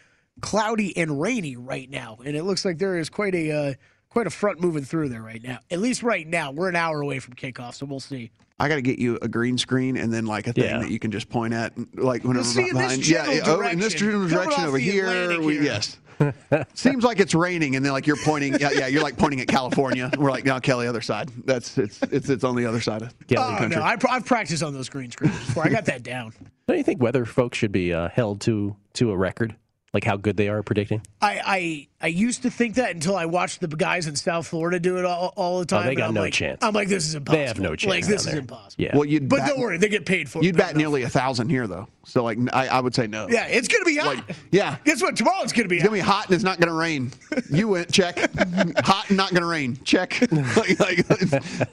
cloudy 0.41 0.97
and 0.97 1.21
rainy 1.21 1.57
right 1.57 1.91
now, 1.91 2.19
and 2.25 2.37
it 2.37 2.45
looks 2.45 2.65
like 2.65 2.79
there 2.79 2.97
is 2.97 3.11
quite 3.11 3.35
a 3.35 3.51
uh, 3.51 3.75
quite 4.11 4.27
a 4.27 4.31
front 4.31 4.61
moving 4.61 4.85
through 4.85 5.09
there 5.09 5.23
right 5.23 5.43
now. 5.43 5.59
At 5.71 5.81
least 5.81 6.03
right 6.03 6.27
now, 6.27 6.51
we're 6.51 6.69
an 6.69 6.77
hour 6.77 7.01
away 7.01 7.19
from 7.19 7.35
kickoff, 7.35 7.75
so 7.75 7.87
we'll 7.87 8.01
see. 8.01 8.31
I 8.61 8.69
got 8.69 8.77
to 8.77 8.83
get 8.83 8.99
you 8.99 9.19
a 9.23 9.29
green 9.29 9.57
screen 9.57 9.97
and 9.97 10.13
then 10.13 10.27
like 10.27 10.47
a 10.49 10.53
thing 10.53 10.65
Yeah. 10.65 10.79
that 10.79 10.91
you 10.91 10.99
can 10.99 11.11
just 11.13 11.29
point 11.29 11.55
at, 11.55 11.73
like 11.95 12.25
whenever 12.25 12.45
see, 12.45 12.63
in 12.69 12.75
this 12.75 12.75
behind. 12.75 13.03
general 13.03 13.35
yeah, 13.37 13.43
oh, 13.47 13.61
in 13.61 13.79
this 13.79 13.95
direction, 13.95 14.29
general 14.29 14.29
direction 14.29 14.65
over 14.65 14.79
here. 14.79 15.41
We, 15.41 15.55
here. 15.55 15.63
yes. 15.63 15.99
Seems 16.75 17.05
like 17.05 17.21
it's 17.21 17.33
raining, 17.33 17.77
and 17.77 17.85
then 17.85 17.93
like 17.93 18.09
you're 18.09 18.17
pointing. 18.25 18.59
Yeah, 18.59 18.71
yeah, 18.73 18.87
you're 18.89 19.05
like 19.05 19.17
pointing 19.17 19.41
at 19.41 19.47
California. 19.47 20.11
We're 20.19 20.33
like, 20.33 20.45
no, 20.45 20.59
Kelly, 20.59 20.89
other 20.89 21.01
side. 21.01 21.31
That's 21.45 21.79
it's 21.79 22.03
it's 22.11 22.29
it's 22.29 22.43
on 22.43 22.57
the 22.57 22.67
other 22.67 22.81
side 22.81 23.03
of 23.03 23.15
the 23.29 23.37
oh 23.37 23.57
country. 23.57 23.77
no, 23.77 23.83
I, 23.85 23.95
pr- 23.95 24.09
I've 24.11 24.27
practiced 24.27 24.65
on 24.65 24.73
those 24.75 24.89
green 24.89 25.13
screens 25.13 25.39
before. 25.39 25.65
I 25.65 25.69
got 25.69 25.85
that 25.85 26.03
down. 26.03 26.33
Don't 26.67 26.77
you 26.77 26.83
think 26.83 27.01
weather 27.01 27.25
folks 27.25 27.57
should 27.57 27.71
be 27.71 27.95
uh, 27.95 28.09
held 28.09 28.41
to 28.43 28.75
to 28.95 29.13
a 29.13 29.17
record, 29.17 29.55
like 29.95 30.05
how 30.05 30.17
good 30.17 30.37
they 30.37 30.49
are 30.49 30.59
at 30.59 30.67
predicting? 30.67 31.03
I, 31.23 31.41
I 31.45 31.89
I 32.01 32.07
used 32.09 32.43
to 32.43 32.51
think 32.51 32.75
that 32.77 32.95
until 32.95 33.17
I 33.17 33.27
watched 33.27 33.61
the 33.61 33.69
guys 33.69 34.07
in 34.07 34.15
South 34.17 34.47
Florida 34.47 34.79
do 34.79 34.99
it 34.99 35.05
all, 35.05 35.33
all 35.37 35.59
the 35.59 35.63
oh, 35.63 35.79
time. 35.79 35.83
Oh, 35.83 35.89
they 35.89 35.95
got 35.95 36.09
I'm 36.09 36.15
no 36.15 36.21
like, 36.23 36.33
chance. 36.33 36.63
I'm 36.63 36.75
like, 36.75 36.89
this 36.89 37.07
is 37.09 37.15
impossible. 37.15 37.41
They 37.43 37.47
have 37.49 37.59
no 37.59 37.75
chance 37.75 37.91
Like 37.91 38.07
this 38.07 38.21
is 38.21 38.27
there. 38.33 38.39
impossible. 38.41 38.85
Yeah. 38.85 38.95
Well, 38.97 39.05
you'd 39.07 39.29
But 39.29 39.39
bat, 39.41 39.49
don't 39.49 39.61
worry, 39.61 39.79
they 39.79 39.89
get 39.89 40.05
paid 40.07 40.29
for 40.29 40.39
it. 40.41 40.45
you'd 40.45 40.57
bat 40.57 40.77
nearly 40.77 41.03
a 41.03 41.09
thousand 41.09 41.49
here 41.49 41.67
though. 41.67 41.89
So 42.05 42.23
like, 42.23 42.39
I, 42.53 42.69
I 42.69 42.81
would 42.81 42.95
say 42.95 43.07
no. 43.07 43.29
Yeah, 43.29 43.47
it's 43.47 43.67
gonna 43.69 43.85
be 43.85 43.97
hot. 43.97 44.23
Yeah. 44.53 44.77
Guess 44.85 45.03
what? 45.03 45.17
Tomorrow 45.17 45.43
it's 45.43 45.53
gonna 45.53 45.69
be 45.69 45.77
It's 45.77 45.83
hot. 45.83 45.89
gonna 45.89 45.97
be 46.03 46.07
hot 46.07 46.27
and 46.27 46.35
it's 46.35 46.45
not 46.45 46.61
gonna 46.61 46.75
rain. 46.75 47.13
You 47.51 47.69
went 47.69 47.91
check. 47.93 48.19
hot 48.79 49.07
and 49.09 49.17
not 49.17 49.33
gonna 49.33 49.47
rain. 49.47 49.79
Check. 49.85 50.21
Like- 50.33 50.79
like- 50.79 51.11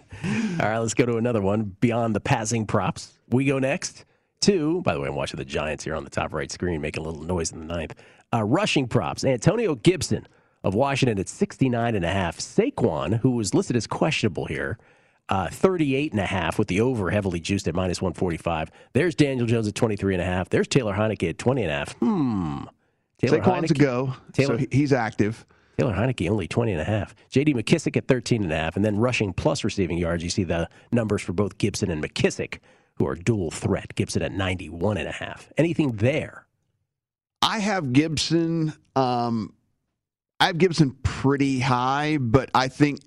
All 0.59 0.69
right, 0.69 0.79
let's 0.79 0.93
go 0.95 1.05
to 1.05 1.17
another 1.17 1.41
one 1.41 1.75
beyond 1.81 2.15
the 2.15 2.19
passing 2.19 2.65
props. 2.65 3.13
We 3.29 3.45
go 3.45 3.59
next 3.59 4.05
to, 4.45 4.81
by 4.81 4.93
the 4.93 4.99
way, 4.99 5.07
I'm 5.07 5.15
watching 5.15 5.37
the 5.37 5.45
Giants 5.45 5.83
here 5.83 5.95
on 5.95 6.03
the 6.03 6.09
top 6.09 6.33
right 6.33 6.51
screen, 6.51 6.81
making 6.81 7.03
a 7.03 7.07
little 7.07 7.23
noise 7.23 7.51
in 7.51 7.59
the 7.59 7.65
ninth. 7.65 7.95
Uh, 8.33 8.43
rushing 8.43 8.87
props. 8.87 9.23
Antonio 9.23 9.75
Gibson 9.75 10.27
of 10.63 10.73
Washington 10.73 11.19
at 11.19 11.29
69 11.29 11.95
and 11.95 12.05
a 12.05 12.11
half. 12.11 12.37
Saquon, 12.37 13.19
who 13.19 13.31
was 13.31 13.53
listed 13.53 13.75
as 13.75 13.87
questionable 13.87 14.45
here, 14.45 14.77
uh, 15.29 15.47
38 15.49 16.11
and 16.11 16.21
a 16.21 16.25
half 16.25 16.59
with 16.59 16.67
the 16.67 16.81
over 16.81 17.09
heavily 17.09 17.39
juiced 17.39 17.67
at 17.67 17.75
minus 17.75 18.01
145. 18.01 18.69
There's 18.93 19.15
Daniel 19.15 19.47
Jones 19.47 19.67
at 19.67 19.75
23 19.75 20.15
and 20.15 20.21
a 20.21 20.25
half. 20.25 20.49
There's 20.49 20.67
Taylor 20.67 20.93
Heinicke 20.93 21.29
at 21.29 21.37
20 21.37 21.63
and 21.63 21.71
a 21.71 21.75
half. 21.75 21.93
Hmm. 21.93 22.63
Taylor 23.17 23.39
Saquon's 23.39 23.71
a 23.71 23.73
go. 23.73 24.13
Taylor, 24.33 24.59
so 24.59 24.65
he's 24.71 24.93
active. 24.93 25.45
Taylor 25.77 25.93
Heinicke 25.93 26.29
only 26.29 26.47
20 26.47 26.71
and 26.71 26.81
a 26.81 26.85
half. 26.85 27.15
J.D. 27.29 27.53
McKissick 27.53 27.97
at 27.97 28.07
13 28.07 28.43
and 28.43 28.51
a 28.51 28.55
half. 28.55 28.75
And 28.75 28.85
then 28.85 28.97
rushing 28.97 29.33
plus 29.33 29.63
receiving 29.63 29.97
yards, 29.97 30.23
you 30.23 30.29
see 30.29 30.43
the 30.43 30.69
numbers 30.91 31.21
for 31.21 31.33
both 31.33 31.57
Gibson 31.57 31.91
and 31.91 32.03
McKissick, 32.03 32.59
who 32.97 33.07
are 33.07 33.15
dual 33.15 33.51
threat. 33.51 33.95
Gibson 33.95 34.21
at 34.21 34.31
91 34.31 34.97
and 34.97 35.07
a 35.07 35.11
half. 35.11 35.51
Anything 35.57 35.93
there? 35.93 36.45
I 37.41 37.59
have 37.59 37.93
Gibson. 37.93 38.73
Um, 38.95 39.53
I 40.39 40.47
have 40.47 40.57
Gibson 40.57 40.91
pretty 41.03 41.59
high, 41.59 42.17
but 42.19 42.49
I 42.53 42.67
think 42.67 43.01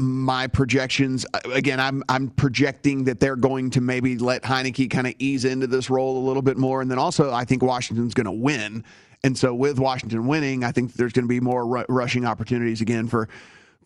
my 0.00 0.46
projections 0.46 1.26
again. 1.52 1.80
I'm 1.80 2.02
I'm 2.08 2.28
projecting 2.30 3.04
that 3.04 3.20
they're 3.20 3.36
going 3.36 3.70
to 3.70 3.80
maybe 3.80 4.16
let 4.18 4.42
Heinicke 4.42 4.90
kind 4.90 5.06
of 5.06 5.14
ease 5.18 5.44
into 5.44 5.66
this 5.66 5.90
role 5.90 6.18
a 6.18 6.24
little 6.26 6.42
bit 6.42 6.56
more, 6.56 6.80
and 6.80 6.90
then 6.90 6.98
also 6.98 7.32
I 7.32 7.44
think 7.44 7.62
Washington's 7.62 8.14
going 8.14 8.26
to 8.26 8.32
win, 8.32 8.84
and 9.24 9.36
so 9.36 9.54
with 9.54 9.78
Washington 9.78 10.26
winning, 10.26 10.62
I 10.62 10.70
think 10.70 10.92
there's 10.92 11.12
going 11.12 11.24
to 11.24 11.28
be 11.28 11.40
more 11.40 11.66
ru- 11.66 11.86
rushing 11.88 12.24
opportunities 12.24 12.80
again 12.80 13.08
for 13.08 13.28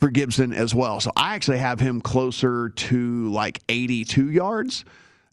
for 0.00 0.10
Gibson 0.10 0.52
as 0.52 0.74
well. 0.74 1.00
So 1.00 1.12
I 1.16 1.34
actually 1.34 1.58
have 1.58 1.80
him 1.80 2.00
closer 2.00 2.70
to 2.70 3.30
like 3.30 3.62
82 3.68 4.30
yards. 4.30 4.84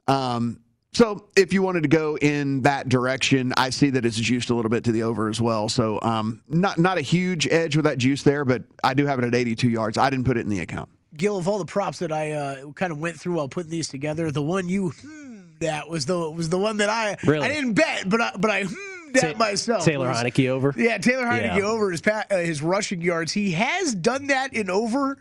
Um, 0.10 0.60
so 0.92 1.28
if 1.38 1.54
you 1.54 1.62
wanted 1.62 1.84
to 1.84 1.90
go 1.90 2.18
in 2.18 2.64
that 2.64 2.90
direction, 2.90 3.54
I 3.56 3.70
see 3.70 3.92
that 3.92 4.06
it's 4.06 4.18
juiced 4.18 4.50
a 4.50 4.56
little 4.56 4.72
bit 4.72 4.84
to 4.86 4.92
the 4.92 5.04
over 5.04 5.30
as 5.30 5.40
well. 5.40 5.70
So 5.70 6.00
um, 6.02 6.42
not 6.48 6.80
not 6.80 6.98
a 6.98 7.02
huge 7.02 7.48
edge 7.48 7.76
with 7.76 7.86
that 7.86 8.00
juice 8.00 8.24
there, 8.24 8.44
but 8.44 8.64
I 8.84 8.96
do 8.96 9.06
have 9.06 9.20
it 9.20 9.26
at 9.26 9.36
82 9.36 9.70
yards. 9.70 9.98
I 9.98 10.10
didn't 10.10 10.26
put 10.26 10.36
it 10.36 10.42
in 10.42 10.50
the 10.50 10.62
account. 10.62 10.90
Gil, 11.16 11.38
of 11.38 11.48
all 11.48 11.60
the 11.60 11.66
props 11.66 12.00
that 12.00 12.12
I 12.12 12.32
uh, 12.32 12.72
kind 12.72 12.92
of 12.92 13.00
went 13.00 13.20
through 13.20 13.36
while 13.36 13.48
putting 13.48 13.70
these 13.72 13.88
together, 13.88 14.32
the 14.32 14.42
one 14.42 14.68
you 14.68 14.90
hmm, 14.90 15.42
that 15.60 15.88
was 15.90 16.06
the 16.08 16.30
was 16.32 16.50
the 16.50 16.58
one 16.58 16.78
that 16.78 16.90
I 16.90 17.18
Really? 17.24 17.46
I 17.46 17.54
didn't 17.54 17.74
bet, 17.74 18.10
but 18.10 18.20
I 18.22 18.32
but 18.40 18.50
I 18.50 18.64
hmm, 18.64 19.12
that 19.14 19.34
Ta- 19.34 19.38
myself. 19.38 19.86
Taylor 19.86 20.08
was- 20.08 20.18
Heinicke 20.18 20.50
over? 20.50 20.74
Yeah, 20.76 20.98
Taylor 20.98 21.26
Heinicke 21.26 21.58
Yeah. 21.58 21.66
over 21.66 21.92
his 21.92 22.02
pa- 22.02 22.26
uh, 22.32 22.38
his 22.38 22.62
rushing 22.64 23.02
yards. 23.02 23.32
He 23.32 23.52
has 23.52 23.94
done 23.94 24.28
that 24.28 24.54
in 24.54 24.70
over 24.72 25.18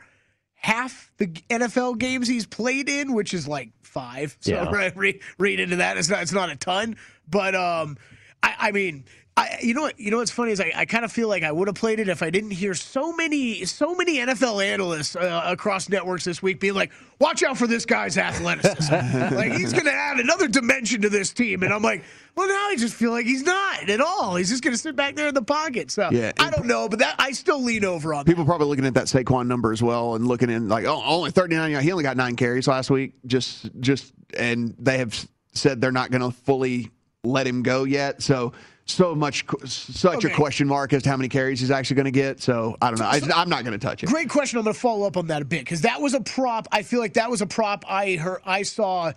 half 0.61 1.11
the 1.19 1.27
NFL 1.27 1.99
games 1.99 2.29
he's 2.29 2.47
played 2.47 2.89
in, 2.89 3.15
which 3.15 3.33
is 3.33 3.49
like 3.49 3.71
five. 3.83 4.37
So 4.41 4.53
Yeah. 4.53 4.65
right, 4.73 4.95
read, 4.97 5.21
read 5.39 5.61
into 5.61 5.77
that. 5.77 5.97
It's 5.97 6.09
not 6.09 6.23
it's 6.23 6.33
not 6.33 6.51
a 6.51 6.57
ton, 6.57 6.97
but 7.29 7.55
um, 7.55 7.97
I, 8.43 8.55
I 8.59 8.73
mean. 8.73 9.05
I, 9.37 9.57
you 9.63 9.73
know 9.73 9.83
what? 9.83 10.01
You 10.01 10.11
know 10.11 10.17
what's 10.17 10.33
funny 10.33 10.51
is 10.51 10.61
I, 10.61 10.73
I 10.75 10.85
kind 10.85 11.05
of 11.05 11.13
feel 11.13 11.29
like 11.29 11.45
I 11.45 11.53
would 11.53 11.69
have 11.69 11.77
played 11.77 12.01
it 12.01 12.09
if 12.09 12.25
I 12.25 12.31
didn't 12.31 12.51
hear 12.51 12.75
so 12.75 13.13
many 13.13 13.65
so 13.67 13.95
many 13.95 14.17
NFL 14.17 14.65
analysts 14.65 15.15
uh, 15.15 15.43
across 15.47 15.89
networks 15.89 16.25
this 16.25 16.43
week 16.43 16.59
being 16.59 16.75
like, 16.75 16.91
"Watch 17.21 17.45
out 17.45 17.57
for 17.57 17.69
this 17.69 17.87
guy's 17.87 18.19
athleticism. 18.19 18.93
like 19.37 19.53
he's 19.53 19.73
going 19.73 19.85
to 19.85 19.93
add 19.93 20.19
another 20.19 20.49
dimension 20.49 21.03
to 21.03 21.09
this 21.09 21.33
team." 21.33 21.63
And 21.63 21.73
I'm 21.73 21.83
like, 21.83 22.03
"Well, 22.39 22.49
now 22.49 22.69
I 22.69 22.77
just 22.79 22.95
feel 22.95 23.11
like 23.11 23.27
he's 23.27 23.43
not 23.43 23.89
at 23.89 24.01
all. 24.01 24.37
He's 24.37 24.49
just 24.49 24.63
going 24.63 24.75
to 24.75 24.81
sit 24.81 24.97
back 24.97 25.17
there 25.17 25.29
in 25.29 25.35
the 25.35 25.43
pocket." 25.43 25.91
So 25.91 26.09
Yeah, 26.11 26.33
I 26.39 26.51
don't 26.51 26.67
know, 26.67 26.89
but 26.89 27.01
that 27.01 27.17
I 27.19 27.33
still 27.33 27.63
lean 27.63 27.85
over 27.85 28.15
on 28.15 28.25
that. 28.25 28.31
People 28.31 28.45
probably 28.45 28.69
looking 28.69 28.87
at 28.87 28.95
that 28.95 29.07
Saquon 29.07 29.47
number 29.47 29.73
as 29.73 29.83
well 29.83 30.15
and 30.15 30.27
looking 30.27 30.51
in 30.51 30.69
like, 30.69 30.85
oh, 30.87 31.03
only 31.05 31.31
39 31.31 31.73
yards. 31.73 31.85
He 31.85 31.93
only 31.93 32.05
got 32.05 32.17
nine 32.17 32.37
carries 32.37 32.69
last 32.69 32.91
week. 32.91 33.15
Just 33.27 33.69
just 33.81 34.13
and 34.39 34.75
they 34.79 34.99
have 34.99 35.29
said 35.53 35.81
they're 35.81 35.93
not 35.93 36.11
going 36.11 36.23
to 36.23 36.31
fully 36.31 36.91
let 37.25 37.47
him 37.47 37.63
go 37.63 37.85
yet. 37.85 38.23
So 38.23 38.53
so 38.85 39.15
much 39.15 39.45
such 39.67 40.25
a 40.25 40.31
question 40.31 40.67
mark 40.67 40.93
as 40.93 41.03
to 41.03 41.11
how 41.11 41.17
many 41.17 41.29
carries 41.29 41.61
he's 41.61 41.71
actually 41.71 41.97
going 41.97 42.07
to 42.07 42.11
get. 42.11 42.41
So 42.41 42.77
I 42.81 42.91
don't 42.91 42.99
know. 42.99 43.05
I, 43.05 43.21
I'm 43.35 43.51
not 43.51 43.65
going 43.65 43.79
to 43.79 43.85
touch 43.85 44.03
it. 44.03 44.07
Great 44.07 44.31
question. 44.31 44.59
I'm 44.59 44.65
going 44.65 44.75
to 44.75 44.81
follow 44.81 45.07
up 45.07 45.17
on 45.17 45.27
that 45.27 45.43
a 45.43 45.45
bit 45.45 45.61
because 45.61 45.83
that 45.83 46.01
was 46.01 46.15
a 46.15 46.21
prop. 46.21 46.69
I 46.73 46.83
feel 46.83 47.01
like 47.01 47.15
that 47.15 47.31
was 47.31 47.43
a 47.43 47.47
prop 47.47 47.85
I 47.89 48.17
heard. 48.17 48.41
I 48.47 48.63
saw 48.63 49.13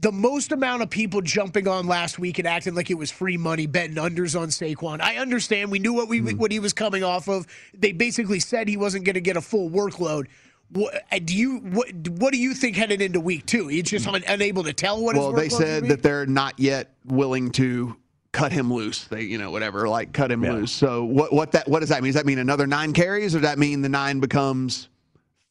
the 0.00 0.12
most 0.12 0.50
amount 0.52 0.82
of 0.82 0.90
people 0.90 1.20
jumping 1.20 1.68
on 1.68 1.86
last 1.86 2.18
week 2.18 2.38
and 2.38 2.48
acting 2.48 2.74
like 2.74 2.90
it 2.90 2.94
was 2.94 3.10
free 3.10 3.36
money, 3.36 3.66
betting 3.66 3.96
unders 3.96 4.38
on 4.38 4.48
Saquon. 4.48 5.00
I 5.00 5.16
understand. 5.16 5.70
We 5.70 5.78
knew 5.78 5.92
what 5.92 6.08
we 6.08 6.20
what 6.20 6.50
he 6.50 6.58
was 6.58 6.72
coming 6.72 7.04
off 7.04 7.28
of. 7.28 7.46
They 7.74 7.92
basically 7.92 8.40
said 8.40 8.68
he 8.68 8.76
wasn't 8.76 9.04
going 9.04 9.14
to 9.14 9.20
get 9.20 9.36
a 9.36 9.40
full 9.40 9.70
workload. 9.70 10.26
What, 10.72 11.02
uh, 11.10 11.18
do 11.22 11.36
you 11.36 11.58
what, 11.58 11.92
what 12.08 12.32
do 12.32 12.38
you 12.38 12.54
think 12.54 12.76
headed 12.76 13.02
into 13.02 13.20
week 13.20 13.44
two? 13.44 13.68
He's 13.68 13.84
just 13.84 14.06
un, 14.06 14.22
unable 14.26 14.62
to 14.64 14.72
tell 14.72 15.02
what. 15.02 15.16
well, 15.16 15.32
they 15.32 15.48
said 15.48 15.88
that 15.88 16.02
they're 16.02 16.26
not 16.26 16.58
yet 16.58 16.94
willing 17.04 17.50
to 17.52 17.96
cut 18.32 18.52
him 18.52 18.72
loose. 18.72 19.04
They, 19.04 19.22
you 19.22 19.36
know, 19.36 19.50
whatever, 19.50 19.88
like 19.88 20.12
cut 20.12 20.30
him 20.30 20.42
loose. 20.42 20.72
So 20.72 21.04
what 21.04 21.32
what 21.32 21.52
that 21.52 21.68
what 21.68 21.80
does 21.80 21.88
that 21.90 22.02
mean? 22.02 22.12
Does 22.12 22.20
that 22.20 22.26
mean 22.26 22.38
another 22.38 22.66
nine 22.66 22.92
carries, 22.92 23.34
or 23.34 23.40
does 23.40 23.48
that 23.48 23.58
mean 23.58 23.82
the 23.82 23.88
nine 23.88 24.20
becomes 24.20 24.88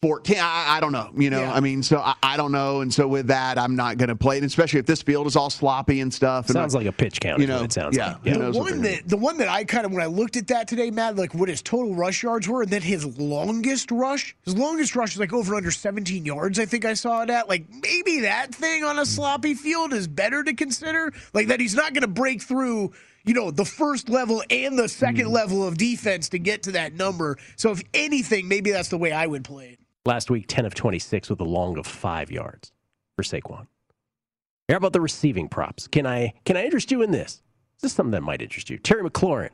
14. 0.01 0.37
I, 0.39 0.77
I 0.77 0.79
don't 0.79 0.93
know. 0.93 1.09
You 1.17 1.29
know, 1.29 1.41
Yeah. 1.41 1.53
I 1.53 1.59
mean, 1.59 1.83
so 1.83 1.97
I, 1.97 2.15
I 2.23 2.37
don't 2.37 2.53
know. 2.53 2.79
And 2.79 2.93
so 2.93 3.05
with 3.05 3.27
that, 3.27 3.57
I'm 3.57 3.75
not 3.75 3.97
going 3.97 4.07
to 4.07 4.15
play 4.15 4.37
it, 4.37 4.43
especially 4.45 4.79
if 4.79 4.85
this 4.85 5.01
field 5.01 5.27
is 5.27 5.35
all 5.35 5.49
sloppy 5.49 5.99
and 5.99 6.13
stuff. 6.13 6.45
And 6.45 6.53
Sounds 6.53 6.73
like 6.73 6.85
a 6.85 6.91
pitch 6.93 7.19
count. 7.19 7.41
You 7.41 7.47
know, 7.47 7.63
it 7.63 7.73
sounds 7.73 7.97
yeah. 7.97 8.15
like. 8.23 8.33
who 8.33 8.51
The 8.53 8.57
one 8.59 8.81
that 8.83 9.09
the 9.09 9.17
one 9.17 9.37
that 9.39 9.49
I 9.49 9.65
kind 9.65 9.85
of 9.85 9.91
when 9.91 10.01
I 10.01 10.05
looked 10.05 10.37
at 10.37 10.47
that 10.47 10.69
today, 10.69 10.89
Matt, 10.89 11.17
like 11.17 11.33
what 11.33 11.49
his 11.49 11.61
total 11.61 11.95
rush 11.95 12.23
yards 12.23 12.47
were, 12.47 12.61
and 12.61 12.71
then 12.71 12.81
his 12.81 13.05
longest 13.19 13.91
rush, 13.91 14.35
his 14.45 14.55
longest 14.55 14.95
rush 14.95 15.13
is 15.13 15.19
like 15.19 15.33
over 15.33 15.53
under 15.55 15.71
17 15.71 16.25
yards. 16.25 16.59
I 16.59 16.65
think 16.65 16.85
I 16.85 16.93
saw 16.93 17.21
it 17.23 17.29
at. 17.29 17.49
Like 17.49 17.65
maybe 17.69 18.21
that 18.21 18.55
thing 18.55 18.85
on 18.85 18.99
a 18.99 19.05
sloppy 19.05 19.53
field 19.53 19.91
is 19.91 20.07
better 20.07 20.43
to 20.45 20.53
consider. 20.53 21.11
Like 21.33 21.47
that 21.47 21.59
he's 21.59 21.75
not 21.75 21.93
going 21.93 22.01
to 22.03 22.07
break 22.07 22.41
through. 22.41 22.93
You 23.25 23.33
know 23.33 23.51
the 23.51 23.65
first 23.65 24.07
level 24.07 24.41
and 24.49 24.79
the 24.79 24.87
second 24.87 25.25
Hmm. 25.25 25.33
level 25.33 25.67
of 25.67 25.77
defense 25.77 26.29
to 26.29 26.39
get 26.39 26.63
to 26.63 26.71
that 26.71 26.93
number. 26.93 27.37
So 27.57 27.71
if 27.71 27.81
anything, 27.93 28.47
maybe 28.47 28.71
that's 28.71 28.87
the 28.89 28.97
way 28.97 29.11
I 29.11 29.27
would 29.27 29.43
play 29.43 29.71
it. 29.71 29.78
Last 30.05 30.29
week, 30.29 30.45
10 30.47 30.65
of 30.65 30.75
26 30.75 31.29
with 31.29 31.41
a 31.41 31.45
long 31.45 31.77
of 31.77 31.85
five 31.85 32.31
yards 32.31 32.71
for 33.15 33.23
Saquon. 33.23 33.67
How 34.69 34.77
about 34.77 34.93
the 34.93 35.01
receiving 35.01 35.49
props? 35.49 35.87
Can 35.87 36.05
I 36.05 36.33
can 36.45 36.55
I 36.55 36.63
interest 36.63 36.91
you 36.91 37.01
in 37.01 37.11
this? 37.11 37.33
Is 37.77 37.81
This 37.81 37.93
something 37.93 38.11
that 38.11 38.21
might 38.21 38.41
interest 38.41 38.69
you. 38.69 38.77
Terry 38.77 39.03
McLaurin, 39.03 39.49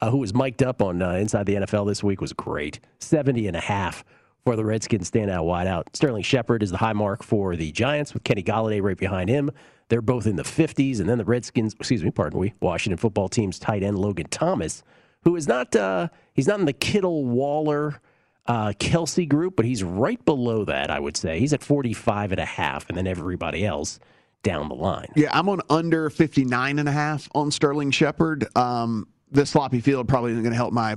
uh, 0.00 0.10
who 0.10 0.18
was 0.18 0.34
mic'd 0.34 0.62
up 0.62 0.82
on 0.82 1.00
uh, 1.00 1.12
Inside 1.12 1.46
the 1.46 1.54
NFL 1.54 1.86
this 1.86 2.02
week, 2.04 2.20
was 2.20 2.32
great. 2.32 2.78
70 3.00 3.46
and 3.48 3.56
a 3.56 3.60
half 3.60 4.04
for 4.44 4.56
the 4.56 4.64
Redskins 4.64 5.10
standout 5.10 5.44
wideout. 5.44 5.84
Sterling 5.94 6.22
Shepard 6.22 6.62
is 6.62 6.70
the 6.70 6.76
high 6.76 6.92
mark 6.92 7.22
for 7.22 7.56
the 7.56 7.72
Giants 7.72 8.14
with 8.14 8.24
Kenny 8.24 8.42
Golladay 8.42 8.82
right 8.82 8.96
behind 8.96 9.28
him. 9.30 9.50
They're 9.88 10.02
both 10.02 10.26
in 10.26 10.36
the 10.36 10.42
50s. 10.42 11.00
And 11.00 11.08
then 11.08 11.18
the 11.18 11.24
Redskins, 11.24 11.74
excuse 11.74 12.04
me, 12.04 12.10
pardon 12.10 12.40
me, 12.40 12.54
Washington 12.60 12.98
football 12.98 13.28
team's 13.28 13.58
tight 13.58 13.82
end 13.82 13.98
Logan 13.98 14.28
Thomas, 14.30 14.82
who 15.24 15.34
is 15.34 15.48
not, 15.48 15.74
uh, 15.74 16.08
he's 16.34 16.46
not 16.46 16.60
in 16.60 16.66
the 16.66 16.72
Kittle 16.72 17.24
Waller 17.24 18.00
uh, 18.48 18.72
Kelsey 18.78 19.26
group, 19.26 19.54
but 19.56 19.64
he's 19.66 19.84
right 19.84 20.22
below 20.24 20.64
that, 20.64 20.90
I 20.90 20.98
would 20.98 21.16
say. 21.16 21.38
He's 21.38 21.52
at 21.52 21.62
45 21.62 22.32
and 22.32 22.40
a 22.40 22.44
half, 22.44 22.88
and 22.88 22.96
then 22.98 23.06
everybody 23.06 23.64
else 23.64 24.00
down 24.42 24.68
the 24.68 24.74
line. 24.74 25.08
Yeah, 25.14 25.28
I'm 25.32 25.48
on 25.48 25.60
under 25.68 26.08
59 26.10 26.78
and 26.78 26.88
a 26.88 26.92
half 26.92 27.28
on 27.34 27.50
Sterling 27.50 27.90
Shepard. 27.90 28.46
Um, 28.56 29.06
the 29.30 29.44
sloppy 29.46 29.80
field 29.80 30.08
probably 30.08 30.32
isn't 30.32 30.42
going 30.42 30.52
to 30.52 30.56
help 30.56 30.72
my. 30.72 30.96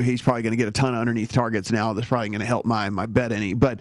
He's 0.00 0.22
probably 0.22 0.42
going 0.42 0.52
to 0.52 0.56
get 0.58 0.68
a 0.68 0.72
ton 0.72 0.94
of 0.94 1.00
underneath 1.00 1.32
targets 1.32 1.72
now. 1.72 1.92
That's 1.92 2.06
probably 2.06 2.28
going 2.28 2.40
to 2.40 2.46
help 2.46 2.66
my 2.66 2.90
my 2.90 3.06
bet 3.06 3.32
any. 3.32 3.54
But 3.54 3.80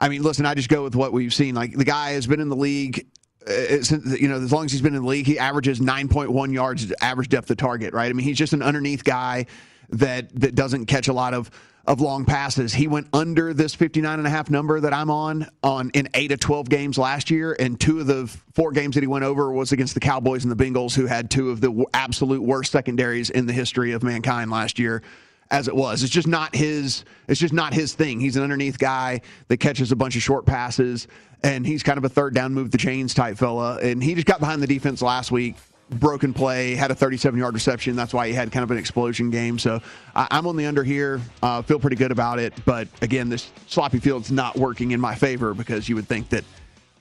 I 0.00 0.08
mean, 0.08 0.22
listen, 0.22 0.44
I 0.44 0.54
just 0.54 0.68
go 0.68 0.82
with 0.82 0.94
what 0.96 1.12
we've 1.12 1.32
seen. 1.32 1.54
Like 1.54 1.72
the 1.76 1.84
guy 1.84 2.10
has 2.10 2.26
been 2.26 2.40
in 2.40 2.48
the 2.48 2.56
league. 2.56 3.06
uh, 3.46 3.80
since- 3.82 4.20
You 4.20 4.28
know, 4.28 4.36
as 4.40 4.52
long 4.52 4.64
as 4.66 4.72
he's 4.72 4.82
been 4.82 4.94
in 4.96 5.02
the 5.02 5.08
league, 5.08 5.26
he 5.26 5.38
averages 5.38 5.78
9.1 5.80 6.52
yards 6.52 6.92
average 7.00 7.28
depth 7.28 7.48
of 7.50 7.56
target. 7.58 7.94
Right. 7.94 8.10
I 8.10 8.12
mean, 8.12 8.26
he's 8.26 8.36
just 8.36 8.52
an 8.52 8.60
underneath 8.62 9.04
guy 9.04 9.46
that 9.90 10.28
that 10.40 10.54
doesn't 10.56 10.86
catch 10.86 11.06
a 11.08 11.12
lot 11.12 11.32
of 11.32 11.48
of 11.86 12.00
long 12.00 12.24
passes. 12.24 12.72
He 12.72 12.86
went 12.86 13.08
under 13.12 13.52
this 13.52 13.74
59 13.74 14.18
and 14.18 14.26
a 14.26 14.30
half 14.30 14.50
number 14.50 14.80
that 14.80 14.92
I'm 14.92 15.10
on 15.10 15.48
on 15.62 15.90
in 15.90 16.08
8 16.14 16.32
of 16.32 16.40
12 16.40 16.68
games 16.68 16.96
last 16.96 17.30
year 17.30 17.56
and 17.58 17.80
two 17.80 18.00
of 18.00 18.06
the 18.06 18.26
four 18.54 18.70
games 18.70 18.94
that 18.94 19.02
he 19.02 19.08
went 19.08 19.24
over 19.24 19.52
was 19.52 19.72
against 19.72 19.94
the 19.94 20.00
Cowboys 20.00 20.44
and 20.44 20.52
the 20.52 20.64
Bengals 20.64 20.94
who 20.94 21.06
had 21.06 21.30
two 21.30 21.50
of 21.50 21.60
the 21.60 21.84
absolute 21.92 22.42
worst 22.42 22.70
secondaries 22.70 23.30
in 23.30 23.46
the 23.46 23.52
history 23.52 23.92
of 23.92 24.02
mankind 24.02 24.50
last 24.50 24.78
year 24.78 25.02
as 25.50 25.68
it 25.68 25.74
was. 25.74 26.02
It's 26.02 26.12
just 26.12 26.28
not 26.28 26.54
his 26.54 27.04
it's 27.26 27.40
just 27.40 27.52
not 27.52 27.74
his 27.74 27.94
thing. 27.94 28.20
He's 28.20 28.36
an 28.36 28.44
underneath 28.44 28.78
guy 28.78 29.20
that 29.48 29.58
catches 29.58 29.90
a 29.90 29.96
bunch 29.96 30.14
of 30.14 30.22
short 30.22 30.46
passes 30.46 31.08
and 31.42 31.66
he's 31.66 31.82
kind 31.82 31.98
of 31.98 32.04
a 32.04 32.08
third 32.08 32.32
down 32.32 32.54
move 32.54 32.70
the 32.70 32.78
chains 32.78 33.12
type 33.12 33.36
fella 33.36 33.78
and 33.82 34.02
he 34.02 34.14
just 34.14 34.26
got 34.26 34.38
behind 34.38 34.62
the 34.62 34.68
defense 34.68 35.02
last 35.02 35.32
week 35.32 35.56
broken 35.98 36.32
play, 36.34 36.74
had 36.74 36.90
a 36.90 36.94
37 36.94 37.38
yard 37.38 37.54
reception. 37.54 37.96
That's 37.96 38.14
why 38.14 38.28
he 38.28 38.34
had 38.34 38.52
kind 38.52 38.64
of 38.64 38.70
an 38.70 38.78
explosion 38.78 39.30
game. 39.30 39.58
So 39.58 39.80
I, 40.14 40.28
I'm 40.30 40.46
on 40.46 40.56
the 40.56 40.66
under 40.66 40.84
here. 40.84 41.20
Uh, 41.42 41.62
feel 41.62 41.78
pretty 41.78 41.96
good 41.96 42.12
about 42.12 42.38
it. 42.38 42.52
But 42.64 42.88
again, 43.00 43.28
this 43.28 43.50
sloppy 43.66 43.98
field's 43.98 44.30
not 44.30 44.56
working 44.56 44.92
in 44.92 45.00
my 45.00 45.14
favor 45.14 45.54
because 45.54 45.88
you 45.88 45.94
would 45.94 46.08
think 46.08 46.28
that 46.30 46.44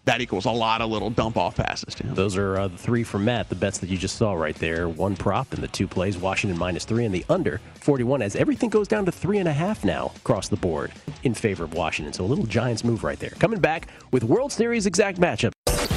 that 0.06 0.20
equals 0.20 0.46
a 0.46 0.52
lot 0.52 0.82
of 0.82 0.90
little 0.90 1.10
dump 1.10 1.38
off 1.38 1.56
passes 1.58 1.94
to 1.96 2.04
him. 2.04 2.16
Those 2.16 2.36
are 2.36 2.58
uh, 2.58 2.68
the 2.70 2.78
three 2.78 3.04
from 3.04 3.26
Matt, 3.26 3.50
the 3.50 3.56
bets 3.56 3.78
that 3.80 3.90
you 3.90 3.98
just 3.98 4.16
saw 4.16 4.34
right 4.34 4.56
there. 4.56 4.90
One 4.90 5.16
prop 5.16 5.54
and 5.54 5.62
the 5.62 5.68
two 5.68 5.88
plays, 5.88 6.18
Washington 6.18 6.58
minus 6.58 6.86
three 6.86 7.06
and 7.06 7.14
the 7.14 7.24
under 7.30 7.62
41, 7.76 8.22
as 8.22 8.36
everything 8.36 8.70
goes 8.70 8.88
down 8.88 9.06
to 9.06 9.12
three 9.12 9.38
and 9.38 9.48
a 9.48 9.54
half 9.54 9.86
now 9.86 10.12
across 10.18 10.48
the 10.48 10.58
board 10.58 10.92
in 11.24 11.34
favor 11.34 11.64
of 11.64 11.74
Washington. 11.74 12.14
So 12.14 12.24
a 12.24 12.26
little 12.26 12.46
Giants 12.46 12.84
move 12.84 13.04
right 13.04 13.20
there. 13.20 13.32
Coming 13.40 13.60
back 13.60 13.88
with 14.12 14.24
World 14.24 14.52
Series 14.52 14.86
exact 14.86 15.20
matchup. 15.20 15.52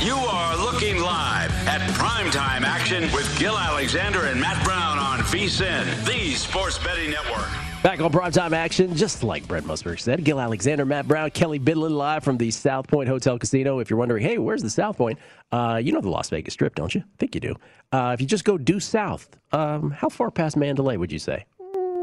You 0.05 0.17
are 0.17 0.55
looking 0.59 0.99
live 0.99 1.51
at 1.67 1.81
primetime 1.93 2.61
action 2.61 3.05
with 3.15 3.39
Gil 3.39 3.57
Alexander 3.57 4.27
and 4.27 4.39
Matt 4.39 4.63
Brown 4.63 4.99
on 4.99 5.21
VSIN, 5.21 6.05
the 6.05 6.35
Sports 6.35 6.77
Betting 6.77 7.11
Network. 7.11 7.49
Back 7.83 8.03
on 8.03 8.13
primetime 8.13 8.53
action, 8.53 8.95
just 8.95 9.23
like 9.23 9.49
Brett 9.49 9.63
Musburg 9.63 9.99
said. 9.99 10.23
Gil 10.23 10.39
Alexander, 10.39 10.85
Matt 10.85 11.09
Brown, 11.09 11.31
Kelly 11.31 11.59
Bidlin 11.59 11.93
live 11.93 12.23
from 12.23 12.37
the 12.37 12.51
South 12.51 12.87
Point 12.87 13.09
Hotel 13.09 13.39
Casino. 13.39 13.79
If 13.79 13.89
you're 13.89 13.99
wondering, 13.99 14.23
hey, 14.23 14.37
where's 14.37 14.61
the 14.61 14.69
South 14.69 14.99
Point? 14.99 15.19
Uh, 15.51 15.81
you 15.83 15.91
know 15.91 16.03
the 16.03 16.11
Las 16.11 16.29
Vegas 16.29 16.53
Strip, 16.53 16.75
don't 16.75 16.95
you? 16.95 17.01
I 17.01 17.17
think 17.19 17.35
you 17.35 17.41
do. 17.41 17.55
Uh, 17.91 18.11
if 18.13 18.21
you 18.21 18.27
just 18.27 18.45
go 18.45 18.59
due 18.59 18.81
south, 18.81 19.35
um, 19.53 19.91
how 19.91 20.11
far 20.11 20.31
past 20.31 20.59
Mandalay 20.59 20.99
would 20.99 21.13
you 21.13 21.19
say? 21.19 21.47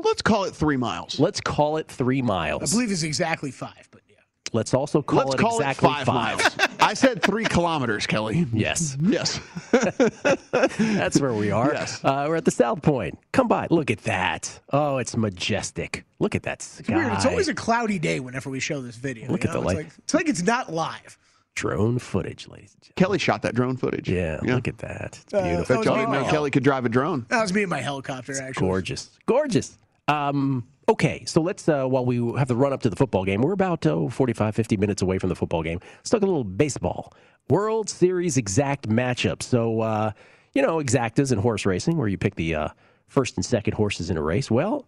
Let's 0.04 0.24
call 0.24 0.46
it 0.46 0.56
three 0.56 0.78
miles. 0.78 1.20
Let's 1.20 1.40
call 1.40 1.78
it 1.78 1.88
three 1.88 2.24
miles. 2.24 2.64
I 2.64 2.76
believe 2.76 2.92
it's 2.92 3.04
exactly 3.04 3.52
five, 3.52 3.88
but 3.90 3.90
yeah. 3.90 3.90
Let's 4.54 4.74
also 4.74 5.02
call 5.02 5.20
Let's 5.20 5.36
it 5.36 5.38
call 5.40 5.58
exactly 5.60 5.90
it 5.90 6.06
five, 6.06 6.08
miles. 6.08 6.58
I 6.82 6.94
said 6.94 7.22
three 7.22 7.46
kilometers, 7.46 8.06
Kelly. 8.06 8.46
Yes. 8.54 8.98
Yes. 9.02 9.40
That's 10.78 11.20
where 11.20 11.34
we 11.34 11.52
are. 11.52 11.74
Yes. 11.74 12.04
Uh, 12.04 12.26
we're 12.28 12.36
at 12.36 12.46
the 12.46 12.52
South 12.52 12.82
Point. 12.82 13.18
Come 13.32 13.48
by. 13.48 13.68
Look 13.70 13.90
at 13.92 14.00
that. 14.00 14.60
Oh, 14.74 14.98
it's 14.98 15.16
majestic. 15.16 16.04
Look 16.20 16.36
at 16.36 16.44
that 16.44 16.62
sky. 16.62 16.80
It's 16.80 16.90
weird. 16.90 17.14
It's 17.14 17.26
always 17.26 17.48
a 17.48 17.54
cloudy 17.54 18.00
day 18.00 18.20
whenever 18.20 18.50
we 18.50 18.60
show 18.60 18.82
this 18.82 18.96
video. 18.98 19.30
Look 19.32 19.44
you 19.44 19.50
at 19.50 19.54
the 19.54 19.62
know? 19.62 19.66
light. 19.68 19.78
It's 19.78 19.88
like, 19.88 19.98
it's 20.00 20.14
like 20.14 20.30
it's 20.30 20.44
not 20.44 20.72
live. 20.74 21.18
drone 21.56 21.98
footage, 22.00 22.48
ladies 22.48 22.76
and 22.76 22.96
Kelly 22.96 23.20
shot 23.20 23.42
that 23.44 23.56
drone 23.56 23.78
footage. 23.78 24.10
Yeah, 24.10 24.40
look 24.44 24.68
at 24.68 24.78
that. 24.80 25.20
It's 25.24 25.34
Uh, 25.34 25.44
beautiful. 25.44 25.76
Bet 25.78 25.86
y'all 25.86 25.96
didn't 25.96 26.12
know 26.12 26.30
Kelly 26.30 26.52
could 26.52 26.64
drive 26.64 26.86
a 26.86 26.90
drone. 26.90 27.26
That 27.30 27.42
was 27.42 27.54
me 27.54 27.64
in 27.64 27.70
my 27.70 27.80
helicopter, 27.82 28.34
actually. 28.42 28.68
Gorgeous. 28.68 29.10
Gorgeous. 29.26 29.78
Um, 30.08 30.68
okay, 30.91 31.23
so 31.25 31.41
let's, 31.41 31.67
uh, 31.69 31.86
while 31.86 32.06
we 32.06 32.17
have 32.38 32.47
the 32.49 32.56
run 32.56 32.73
up 32.73 32.82
to 32.82 32.89
the 32.89 32.95
football 32.95 33.23
game, 33.23 33.41
we're 33.41 33.54
about 33.54 33.86
oh, 33.86 34.10
45, 34.10 34.54
50 34.54 34.77
minutes 34.77 35.01
away 35.01 35.17
from 35.17 35.30
the 35.30 35.36
football 35.36 35.63
game. 35.63 35.80
Let's 35.97 36.10
talk 36.10 36.21
a 36.21 36.25
little 36.25 36.43
baseball. 36.43 37.13
World 37.49 37.89
Series 37.89 38.38
exact 38.38 38.89
matchup. 38.89 39.41
So, 39.41 39.82
uh, 39.82 40.12
you 40.54 40.62
know, 40.62 40.77
exactas 40.77 41.32
in 41.32 41.39
horse 41.39 41.65
racing, 41.65 41.97
where 41.97 42.10
you 42.10 42.17
pick 42.17 42.36
the 42.36 42.56
uh, 42.56 42.69
first 43.08 43.38
and 43.38 43.45
second 43.45 43.73
horses 43.73 44.10
in 44.10 44.17
a 44.17 44.21
race. 44.21 44.51
Well, 44.51 44.86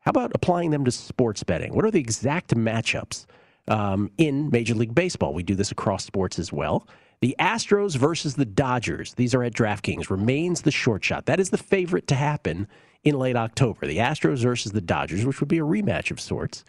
how 0.00 0.10
about 0.10 0.32
applying 0.34 0.70
them 0.70 0.84
to 0.86 0.90
sports 0.90 1.42
betting? 1.42 1.74
What 1.74 1.84
are 1.84 1.90
the 1.90 2.00
exact 2.00 2.54
matchups 2.54 3.26
um, 3.68 4.10
in 4.16 4.50
Major 4.50 4.74
League 4.74 4.94
Baseball? 4.94 5.34
We 5.34 5.42
do 5.42 5.54
this 5.54 5.70
across 5.70 6.04
sports 6.04 6.38
as 6.38 6.52
well. 6.52 6.88
The 7.22 7.36
Astros 7.38 7.94
versus 7.94 8.34
the 8.34 8.44
Dodgers. 8.44 9.14
These 9.14 9.32
are 9.32 9.44
at 9.44 9.54
DraftKings. 9.54 10.10
Remains 10.10 10.62
the 10.62 10.72
short 10.72 11.04
shot. 11.04 11.26
That 11.26 11.38
is 11.38 11.50
the 11.50 11.56
favorite 11.56 12.08
to 12.08 12.16
happen 12.16 12.66
in 13.04 13.16
late 13.16 13.36
October. 13.36 13.86
The 13.86 13.98
Astros 13.98 14.42
versus 14.42 14.72
the 14.72 14.80
Dodgers, 14.80 15.24
which 15.24 15.38
would 15.38 15.48
be 15.48 15.58
a 15.58 15.64
rematch 15.64 16.10
of 16.10 16.20
sorts, 16.20 16.64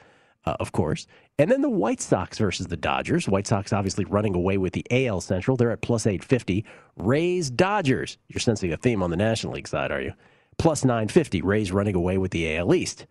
uh, 0.46 0.56
of 0.60 0.72
course. 0.72 1.08
And 1.40 1.50
then 1.50 1.64
the 1.64 1.72
White 1.72 2.02
Sox 2.02 2.38
versus 2.38 2.68
the 2.68 2.78
Dodgers. 2.78 3.28
White 3.28 3.48
Sox 3.48 3.74
obviously 3.74 4.06
running 4.06 4.36
away 4.36 4.60
with 4.60 4.74
the 4.74 4.86
AL 4.92 5.22
Central. 5.22 5.58
They're 5.58 5.72
at 5.72 5.82
plus 5.82 6.06
850. 6.06 6.64
Rays 6.98 7.50
Dodgers. 7.50 8.20
You're 8.28 8.40
sensing 8.40 8.72
a 8.72 8.78
theme 8.78 9.02
on 9.02 9.10
the 9.10 9.18
National 9.18 9.54
League 9.54 9.68
side, 9.68 9.92
are 9.92 10.02
you? 10.02 10.14
Plus 10.60 10.86
950. 10.86 11.42
Rays 11.42 11.72
running 11.72 11.96
away 11.96 12.20
with 12.20 12.30
the 12.30 12.56
AL 12.56 12.76
East. 12.76 13.08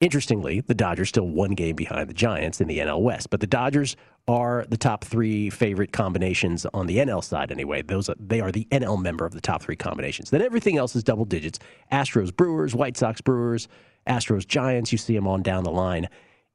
Interestingly, 0.00 0.60
the 0.60 0.74
Dodgers 0.74 1.10
still 1.10 1.28
one 1.28 1.52
game 1.52 1.76
behind 1.76 2.08
the 2.08 2.14
Giants 2.14 2.60
in 2.60 2.68
the 2.68 2.78
NL 2.78 3.02
West, 3.02 3.30
but 3.30 3.40
the 3.40 3.46
Dodgers 3.46 3.96
are 4.26 4.64
the 4.68 4.76
top 4.76 5.04
three 5.04 5.50
favorite 5.50 5.92
combinations 5.92 6.66
on 6.72 6.86
the 6.86 6.96
NL 6.98 7.22
side 7.22 7.52
anyway. 7.52 7.82
Those 7.82 8.08
are, 8.08 8.16
they 8.18 8.40
are 8.40 8.50
the 8.50 8.66
NL 8.70 9.00
member 9.00 9.26
of 9.26 9.32
the 9.32 9.40
top 9.40 9.62
three 9.62 9.76
combinations. 9.76 10.30
Then 10.30 10.42
everything 10.42 10.76
else 10.76 10.96
is 10.96 11.04
double 11.04 11.24
digits: 11.24 11.58
Astros, 11.92 12.34
Brewers, 12.34 12.74
White 12.74 12.96
Sox, 12.96 13.20
Brewers, 13.20 13.68
Astros, 14.08 14.46
Giants. 14.46 14.92
You 14.92 14.98
see 14.98 15.14
them 15.14 15.28
on 15.28 15.42
down 15.42 15.64
the 15.64 15.70
line, 15.70 16.08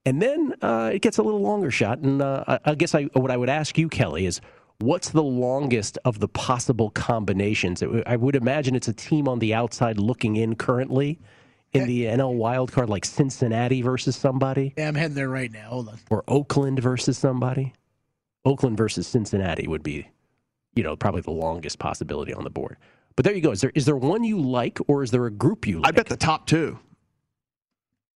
and 0.06 0.22
then 0.22 0.56
uh, 0.62 0.92
it 0.94 1.02
gets 1.02 1.18
a 1.20 1.24
little 1.24 1.42
longer 1.42 1.70
shot. 1.70 2.00
And 2.00 2.22
uh, 2.22 2.44
I, 2.48 2.60
I 2.66 2.76
guess 2.76 2.96
I, 2.96 3.04
what 3.14 3.32
I 3.32 3.38
would 3.38 3.50
ask 3.50 3.78
you, 3.78 3.88
Kelly, 3.88 4.26
is 4.26 4.42
what's 4.80 5.10
the 5.10 5.24
longest 5.24 6.00
of 6.06 6.20
the 6.20 6.28
possible 6.28 6.90
combinations? 6.90 7.84
I 8.08 8.16
would 8.16 8.36
imagine 8.36 8.76
it's 8.76 8.88
a 8.88 8.94
team 8.94 9.28
on 9.28 9.40
the 9.40 9.54
outside 9.54 10.00
looking 10.00 10.38
in 10.38 10.56
currently 10.56 11.20
in 11.74 11.86
the 11.88 12.06
NL 12.06 12.34
wild 12.36 12.72
card, 12.72 12.90
like 12.90 13.06
Cincinnati 13.06 13.82
versus 13.82 14.16
somebody, 14.16 14.74
Yeah, 14.78 14.88
I'm 14.88 14.96
heading 14.96 15.16
there 15.16 15.30
right 15.30 15.52
now. 15.52 15.70
Hold 15.70 15.90
on. 15.90 16.00
or 16.10 16.24
Oakland 16.28 16.80
versus 16.80 17.18
somebody. 17.18 17.74
Oakland 18.46 18.78
versus 18.78 19.06
Cincinnati 19.08 19.68
would 19.68 19.84
be, 19.84 20.08
you 20.76 20.84
know, 20.84 20.96
probably 20.96 21.22
the 21.22 21.32
longest 21.32 21.78
possibility 21.80 22.34
on 22.34 22.44
the 22.44 22.50
board. 22.50 22.78
But 23.16 23.26
there 23.26 23.34
you 23.36 23.42
go. 23.42 23.52
Is 23.52 23.62
there 23.62 23.72
is 23.76 23.86
there 23.86 23.98
one 23.98 24.24
you 24.24 24.40
like, 24.40 24.80
or 24.88 25.04
is 25.04 25.12
there 25.12 25.26
a 25.26 25.32
group 25.32 25.68
you 25.68 25.80
like? 25.82 25.90
I 25.90 25.92
bet 25.92 26.08
the 26.08 26.16
top 26.18 26.48
two. 26.48 26.80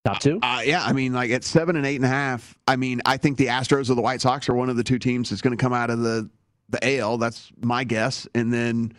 Top 0.05 0.19
two? 0.19 0.39
Uh, 0.41 0.61
yeah, 0.65 0.83
I 0.83 0.91
mean, 0.91 1.13
like 1.13 1.31
at 1.31 1.43
seven 1.43 1.75
and 1.77 1.85
eight 1.85 1.95
and 1.97 2.05
a 2.05 2.09
half. 2.09 2.57
I 2.67 2.75
mean, 2.75 3.01
I 3.05 3.17
think 3.17 3.37
the 3.37 3.47
Astros 3.47 3.89
or 3.89 3.95
the 3.95 4.01
White 4.01 4.19
Sox 4.21 4.49
are 4.49 4.53
one 4.53 4.69
of 4.69 4.75
the 4.75 4.83
two 4.83 4.99
teams 4.99 5.29
that's 5.29 5.41
going 5.41 5.55
to 5.55 5.61
come 5.61 5.71
out 5.73 5.89
of 5.89 5.99
the 5.99 6.29
the 6.69 6.97
AL. 6.99 7.17
That's 7.19 7.51
my 7.61 7.83
guess. 7.83 8.27
And 8.33 8.51
then 8.53 8.93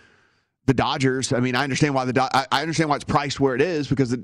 the 0.67 0.73
Dodgers. 0.75 1.33
I 1.33 1.41
mean, 1.41 1.57
I 1.57 1.63
understand 1.65 1.95
why 1.95 2.05
the 2.07 2.13
Do- 2.15 2.21
I, 2.23 2.47
I 2.53 2.63
understand 2.63 2.89
why 2.91 2.97
it's 2.97 3.05
priced 3.05 3.39
where 3.41 3.55
it 3.55 3.61
is 3.61 3.87
because 3.89 4.13
it, 4.15 4.21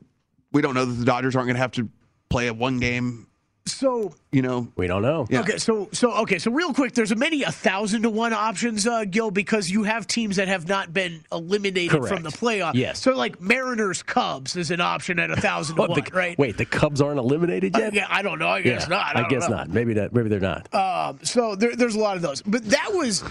we 0.53 0.63
don't 0.63 0.75
know 0.75 0.85
that 0.85 0.93
the 0.93 1.05
Dodgers 1.05 1.37
aren't 1.37 1.47
going 1.47 1.57
to 1.57 1.61
have 1.61 1.73
to 1.73 1.89
play 2.29 2.49
a 2.49 2.55
one 2.55 2.79
game. 2.79 3.27
So 3.67 4.15
You 4.33 4.43
know, 4.43 4.69
we 4.77 4.87
don't 4.87 5.03
know. 5.03 5.27
Yeah. 5.29 5.41
Okay, 5.41 5.57
so 5.57 5.89
so 5.91 6.13
okay, 6.19 6.39
so 6.39 6.53
real 6.53 6.73
quick, 6.73 6.93
there's 6.93 7.11
a 7.11 7.17
many 7.17 7.43
a 7.43 7.51
thousand 7.51 8.03
to 8.03 8.11
one 8.11 8.33
options, 8.33 8.87
uh, 8.87 9.05
Gil, 9.05 9.33
because 9.33 9.69
you 9.69 9.83
have 9.83 10.07
teams 10.07 10.37
that 10.37 10.47
have 10.47 10.69
not 10.69 10.93
been 10.93 11.25
eliminated 11.33 11.91
Correct. 11.91 12.15
from 12.15 12.23
the 12.23 12.29
playoff. 12.31 12.75
Yes. 12.75 13.01
So 13.01 13.13
like 13.17 13.41
Mariners 13.41 14.05
Cubs 14.05 14.55
is 14.55 14.71
an 14.71 14.81
option 14.81 15.19
at 15.19 15.33
a 15.33 15.37
thousand 15.37 15.75
to 15.77 15.83
Oh, 15.87 15.87
one, 15.89 16.01
the- 16.05 16.11
right? 16.15 16.39
Wait, 16.39 16.57
the 16.57 16.65
Cubs 16.65 17.01
aren't 17.01 17.19
eliminated 17.19 17.75
Uh, 17.75 17.81
yet? 17.81 17.95
yeah, 17.95 18.07
I 18.09 18.23
don't 18.23 18.39
know. 18.39 18.47
I 18.49 18.63
guess 18.63 18.83
Yeah, 18.83 18.89
not. 18.89 19.17
I, 19.17 19.25
I, 19.25 19.29
guess 19.29 19.49
know. 19.49 19.57
not. 19.57 19.69
Maybe 19.71 19.95
that. 19.95 20.13
Maybe 20.15 20.29
they're 20.29 20.39
not. 20.39 20.73
Um, 20.73 21.19
so 21.25 21.57
there, 21.57 21.75
there's 21.75 21.97
a 21.97 22.01
lot 22.01 22.15
of 22.15 22.23
those, 22.23 22.41
but 22.43 22.65
that 22.71 22.91
was 22.93 23.23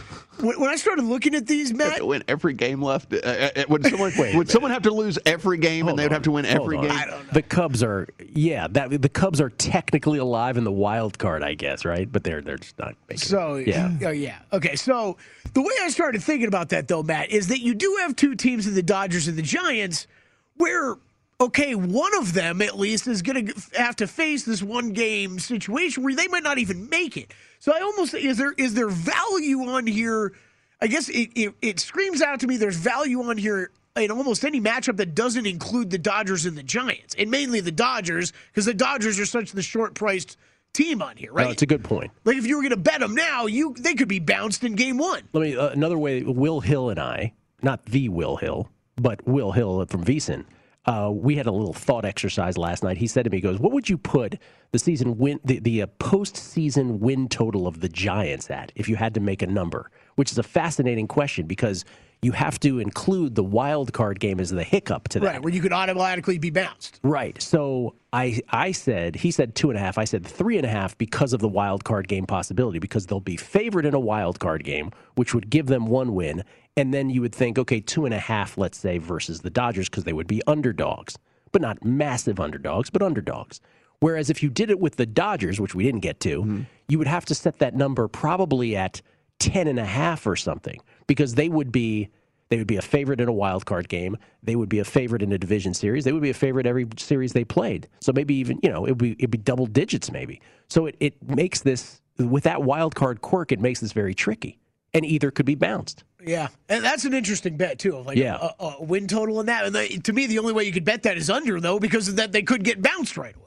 when, 0.42 0.60
when 0.60 0.70
I 0.70 0.76
started 0.76 1.06
looking 1.06 1.34
at 1.34 1.48
these, 1.48 1.72
They 1.72 1.82
have 1.86 1.92
Matt. 1.94 2.00
to 2.00 2.06
win 2.08 2.24
every 2.28 2.54
game 2.56 2.82
left. 2.82 3.14
Uh, 3.14 3.20
uh, 3.24 3.50
uh, 3.56 3.64
would 3.70 3.86
someone 3.90 4.12
Wait 4.18 4.36
would 4.36 4.50
someone 4.50 4.72
have 4.72 4.82
to 4.82 4.92
lose 4.92 5.18
every 5.26 5.60
game 5.60 5.88
and 5.88 5.98
they 5.98 6.04
would 6.04 6.12
have 6.12 6.24
to 6.24 6.32
win 6.32 6.46
every 6.46 6.76
Hold 6.76 6.92
on. 6.92 6.98
game? 7.10 7.20
The 7.32 7.42
Cubs 7.42 7.84
are, 7.84 8.10
yeah, 8.34 8.68
that 8.72 9.02
the 9.02 9.08
Cubs 9.08 9.40
are 9.40 9.50
technically 9.52 10.20
alive 10.20 10.58
in 10.58 10.66
the 10.66 10.72
wild 10.74 10.89
card, 11.18 11.44
I 11.44 11.54
guess, 11.54 11.86
right? 11.86 12.12
But 12.12 12.24
they're 12.24 12.42
they're 12.42 12.58
just 12.58 12.78
not 12.80 12.96
making. 13.08 13.28
So 13.28 13.56
it. 13.56 13.68
yeah, 13.68 13.92
oh, 14.04 14.10
yeah. 14.10 14.40
Okay, 14.54 14.76
so 14.76 15.18
the 15.54 15.62
way 15.62 15.74
I 15.82 15.90
started 15.90 16.24
thinking 16.24 16.48
about 16.48 16.70
that 16.70 16.88
though, 16.88 17.04
Matt, 17.04 17.32
is 17.32 17.48
that 17.48 17.60
you 17.60 17.74
do 17.74 17.98
have 18.02 18.16
two 18.16 18.36
teams 18.36 18.68
in 18.68 18.76
the 18.76 18.84
Dodgers 18.84 19.28
and 19.28 19.38
the 19.38 19.44
Giants 19.44 20.08
where 20.56 20.96
okay, 21.42 21.74
one 21.74 22.16
of 22.18 22.34
them 22.34 22.62
at 22.62 22.78
least 22.78 23.08
is 23.08 23.22
going 23.22 23.48
to 23.48 23.54
have 23.78 23.96
to 23.98 24.08
face 24.08 24.44
this 24.44 24.62
one 24.62 24.92
game 24.92 25.40
situation 25.40 26.04
where 26.04 26.14
they 26.14 26.28
might 26.28 26.44
not 26.44 26.58
even 26.58 26.90
make 26.90 27.16
it. 27.16 27.34
So 27.60 27.74
I 27.74 27.82
almost 27.82 28.14
is 28.14 28.38
there 28.38 28.54
is 28.58 28.74
there 28.74 28.90
value 28.90 29.62
on 29.62 29.88
here? 29.88 30.34
I 30.82 30.88
guess 30.88 31.10
it, 31.10 31.30
it, 31.36 31.54
it 31.62 31.80
screams 31.80 32.22
out 32.22 32.40
to 32.42 32.48
me 32.48 32.58
there's 32.58 32.78
value 32.78 33.22
on 33.24 33.38
here 33.38 33.72
in 33.96 34.12
almost 34.12 34.46
any 34.46 34.62
matchup 34.62 34.98
that 34.98 35.16
doesn't 35.16 35.46
include 35.46 35.90
the 35.90 35.98
Dodgers 35.98 36.46
and 36.46 36.58
the 36.58 36.64
Giants, 36.64 37.16
and 37.18 37.30
mainly 37.30 37.60
the 37.60 37.72
Dodgers 37.72 38.34
because 38.52 38.66
the 38.66 38.74
Dodgers 38.74 39.20
are 39.20 39.26
such 39.26 39.52
the 39.52 39.62
short 39.62 39.94
priced 39.94 40.38
team 40.74 41.02
on 41.02 41.18
here, 41.18 41.32
No, 41.32 41.44
right? 41.44 41.52
it's 41.52 41.62
a 41.62 41.66
good 41.68 41.84
point. 41.84 42.12
Like 42.26 42.38
if 42.38 42.46
you 42.46 42.56
were 42.56 42.62
going 42.62 42.72
to 42.72 42.78
bet 42.78 43.00
them 43.00 43.16
now, 43.16 43.46
you 43.46 43.74
they 43.80 43.94
could 43.96 44.08
be 44.08 44.20
bounced 44.20 44.64
in 44.64 44.76
game 44.76 44.98
one. 44.98 45.24
Let 45.34 45.42
me 45.42 45.58
uh, 45.58 45.70
another 45.70 45.98
way. 45.98 46.24
Will 46.24 46.60
Hill 46.62 46.90
and 46.90 47.00
I, 47.00 47.34
not 47.62 47.86
the 47.86 48.10
Will 48.10 48.38
Hill, 48.38 48.70
but 48.96 49.26
Will 49.28 49.52
Hill 49.52 49.86
from 49.88 50.04
VSiN. 50.04 50.46
Uh, 50.86 51.12
we 51.14 51.36
had 51.36 51.46
a 51.46 51.52
little 51.52 51.74
thought 51.74 52.06
exercise 52.06 52.58
last 52.58 52.84
night. 52.84 52.98
He 52.98 53.06
said 53.06 53.24
to 53.26 53.30
me, 53.30 53.38
he 53.38 53.42
"Goes, 53.42 53.60
what 53.60 53.74
would 53.74 53.90
you 53.90 53.98
put 53.98 54.40
the 54.72 54.80
season 54.80 55.18
win, 55.18 55.40
the, 55.44 55.60
the 55.60 55.82
uh, 55.84 55.88
postseason 56.00 57.00
win 57.00 57.28
total 57.28 57.68
of 57.68 57.82
the 57.82 57.90
Giants 57.90 58.50
at 58.50 58.72
if 58.76 58.88
you 58.90 58.96
had 58.96 59.14
to 59.16 59.20
make 59.20 59.42
a 59.42 59.48
number?" 59.48 59.92
Which 60.16 60.32
is 60.32 60.38
a 60.38 60.44
fascinating 60.44 61.08
question 61.08 61.46
because 61.48 61.86
you 62.22 62.34
have 62.34 62.60
to 62.60 62.80
include 62.80 63.36
the 63.36 63.44
wild 63.44 63.94
card 63.94 64.20
game 64.20 64.40
as 64.40 64.50
the 64.50 64.64
hiccup 64.64 65.08
to 65.10 65.20
that. 65.20 65.26
Right, 65.26 65.42
where 65.42 65.54
you 65.54 65.62
could 65.62 65.72
automatically 65.72 66.38
be 66.38 66.50
bounced. 66.50 67.00
Right. 67.02 67.42
So 67.42 67.96
I 68.12 68.42
I 68.50 68.74
said 68.74 69.16
he 69.16 69.32
said 69.32 69.56
two 69.56 69.70
and 69.70 69.78
a 69.78 69.82
half. 69.82 69.98
I 69.98 70.04
said 70.04 70.26
three 70.26 70.58
and 70.58 70.66
a 70.66 70.70
half 70.70 70.98
because 70.98 71.32
of 71.32 71.40
the 71.40 71.48
wild 71.48 71.86
card 71.86 72.08
game 72.08 72.26
possibility 72.26 72.80
because 72.80 73.06
they'll 73.06 73.22
be 73.22 73.38
favored 73.38 73.86
in 73.86 73.94
a 73.94 74.00
wild 74.00 74.40
card 74.40 74.64
game, 74.64 74.92
which 75.16 75.34
would 75.34 75.50
give 75.50 75.68
them 75.68 75.86
one 75.88 76.14
win, 76.14 76.44
and 76.76 76.94
then 76.94 77.10
you 77.10 77.22
would 77.22 77.34
think 77.34 77.58
okay 77.58 77.80
two 77.80 78.06
and 78.06 78.14
a 78.14 78.20
half, 78.20 78.58
let's 78.58 78.78
say, 78.78 78.98
versus 78.98 79.40
the 79.42 79.50
Dodgers 79.50 79.88
because 79.88 80.04
they 80.04 80.14
would 80.14 80.28
be 80.28 80.42
underdogs, 80.46 81.18
but 81.54 81.62
not 81.62 81.86
massive 81.86 82.40
underdogs, 82.40 82.90
but 82.90 83.02
underdogs. 83.02 83.62
Whereas 84.02 84.30
if 84.30 84.44
you 84.44 84.50
did 84.50 84.70
it 84.70 84.80
with 84.80 84.96
the 84.96 85.06
Dodgers, 85.06 85.60
which 85.60 85.76
we 85.76 85.84
didn't 85.84 86.02
get 86.02 86.20
to, 86.22 86.42
mm-hmm. 86.42 86.62
you 86.88 86.98
would 86.98 87.08
have 87.08 87.26
to 87.26 87.36
set 87.36 87.60
that 87.60 87.76
number 87.76 88.08
probably 88.08 88.76
at 88.76 89.02
10 89.40 89.68
and 89.68 89.80
a 89.80 89.86
half 89.86 90.26
or 90.26 90.36
something 90.36 90.80
because 91.10 91.36
they 91.36 91.50
would 91.50 91.74
be 91.74 92.10
they 92.50 92.58
would 92.58 92.68
be 92.68 92.78
a 92.78 92.82
favorite 92.82 93.20
in 93.20 93.28
a 93.28 93.34
wild 93.34 93.66
card 93.66 93.90
game. 93.90 94.18
They 94.42 94.56
would 94.56 94.70
be 94.70 94.80
a 94.80 94.86
favorite 94.86 95.22
in 95.22 95.32
a 95.34 95.38
division 95.38 95.74
series. 95.74 96.04
They 96.06 96.14
would 96.14 96.22
be 96.24 96.30
a 96.30 96.34
favorite 96.34 96.66
every 96.66 96.88
series 96.98 97.34
they 97.34 97.44
played. 97.44 97.88
So 98.00 98.12
maybe 98.14 98.34
even, 98.36 98.60
you 98.64 98.70
know, 98.70 98.86
it'd 98.86 98.98
be 98.98 99.12
it'd 99.14 99.30
be 99.32 99.38
double 99.38 99.66
digits 99.68 100.12
maybe. 100.12 100.42
So 100.70 100.86
it, 100.86 100.96
it 101.00 101.16
makes 101.30 101.60
this 101.62 102.02
with 102.18 102.44
that 102.46 102.64
wild 102.64 102.96
card 102.96 103.22
quirk, 103.22 103.52
it 103.52 103.60
makes 103.60 103.82
this 103.82 103.92
very 103.92 104.14
tricky. 104.16 104.58
And 104.94 105.06
either 105.06 105.30
could 105.30 105.46
be 105.46 105.54
bounced. 105.54 106.04
Yeah, 106.26 106.48
and 106.68 106.84
that's 106.84 107.06
an 107.06 107.14
interesting 107.14 107.58
bet 107.58 107.78
too. 107.78 107.96
Of 107.98 108.08
like 108.08 108.18
Yeah. 108.18 108.38
a, 108.60 108.66
a 108.66 108.84
win 108.84 109.08
total 109.08 109.40
in 109.40 109.46
that. 109.46 109.66
And 109.66 109.76
the, 109.76 109.88
to 110.00 110.12
me, 110.14 110.26
the 110.26 110.40
only 110.40 110.52
way 110.54 110.64
you 110.64 110.72
could 110.72 110.84
bet 110.84 111.04
that 111.04 111.16
is 111.18 111.30
under 111.30 111.60
though, 111.62 111.78
because 111.80 112.08
of 112.08 112.16
that 112.16 112.32
they 112.32 112.42
could 112.42 112.64
get 112.64 112.82
bounced 112.82 113.16
right 113.18 113.36
away. 113.36 113.46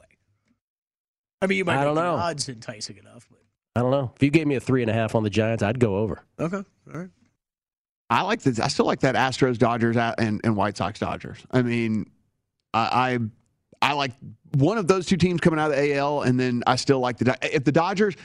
I 1.41 1.47
mean, 1.47 1.57
you 1.57 1.65
might 1.65 1.79
I 1.79 1.83
don't 1.83 1.95
know. 1.95 2.15
odds 2.15 2.47
enticing 2.47 2.97
enough. 2.97 3.27
But. 3.29 3.39
I 3.75 3.81
don't 3.81 3.91
know. 3.91 4.13
If 4.15 4.23
you 4.23 4.29
gave 4.29 4.47
me 4.47 4.55
a 4.55 4.61
three 4.61 4.81
and 4.83 4.89
a 4.89 4.93
half 4.93 5.15
on 5.15 5.23
the 5.23 5.29
Giants, 5.29 5.61
I'd 5.63 5.79
go 5.79 5.97
over. 5.97 6.23
Okay, 6.39 6.57
all 6.93 6.99
right. 6.99 7.09
I 8.13 8.21
like 8.21 8.41
this. 8.41 8.59
I 8.59 8.67
still 8.67 8.85
like 8.85 8.99
that 9.01 9.15
Astros 9.15 9.57
Dodgers 9.57 9.97
and, 9.97 10.39
and 10.43 10.55
White 10.55 10.77
Sox 10.77 10.99
Dodgers. 10.99 11.39
I 11.51 11.61
mean, 11.61 12.09
I, 12.73 13.19
I 13.81 13.89
I 13.89 13.93
like 13.93 14.11
one 14.55 14.77
of 14.77 14.87
those 14.87 15.05
two 15.05 15.17
teams 15.17 15.41
coming 15.41 15.59
out 15.59 15.71
of 15.71 15.77
the 15.77 15.95
AL, 15.95 16.21
and 16.21 16.39
then 16.39 16.63
I 16.67 16.75
still 16.75 16.99
like 16.99 17.17
the 17.17 17.37
if 17.41 17.63
the 17.63 17.71
Dodgers 17.71 18.15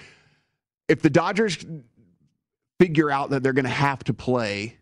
if 0.88 1.00
the 1.02 1.10
Dodgers 1.10 1.64
figure 2.78 3.10
out 3.10 3.30
that 3.30 3.42
they're 3.42 3.52
going 3.52 3.64
to 3.64 3.70
have 3.70 4.04
to 4.04 4.14
play 4.14 4.76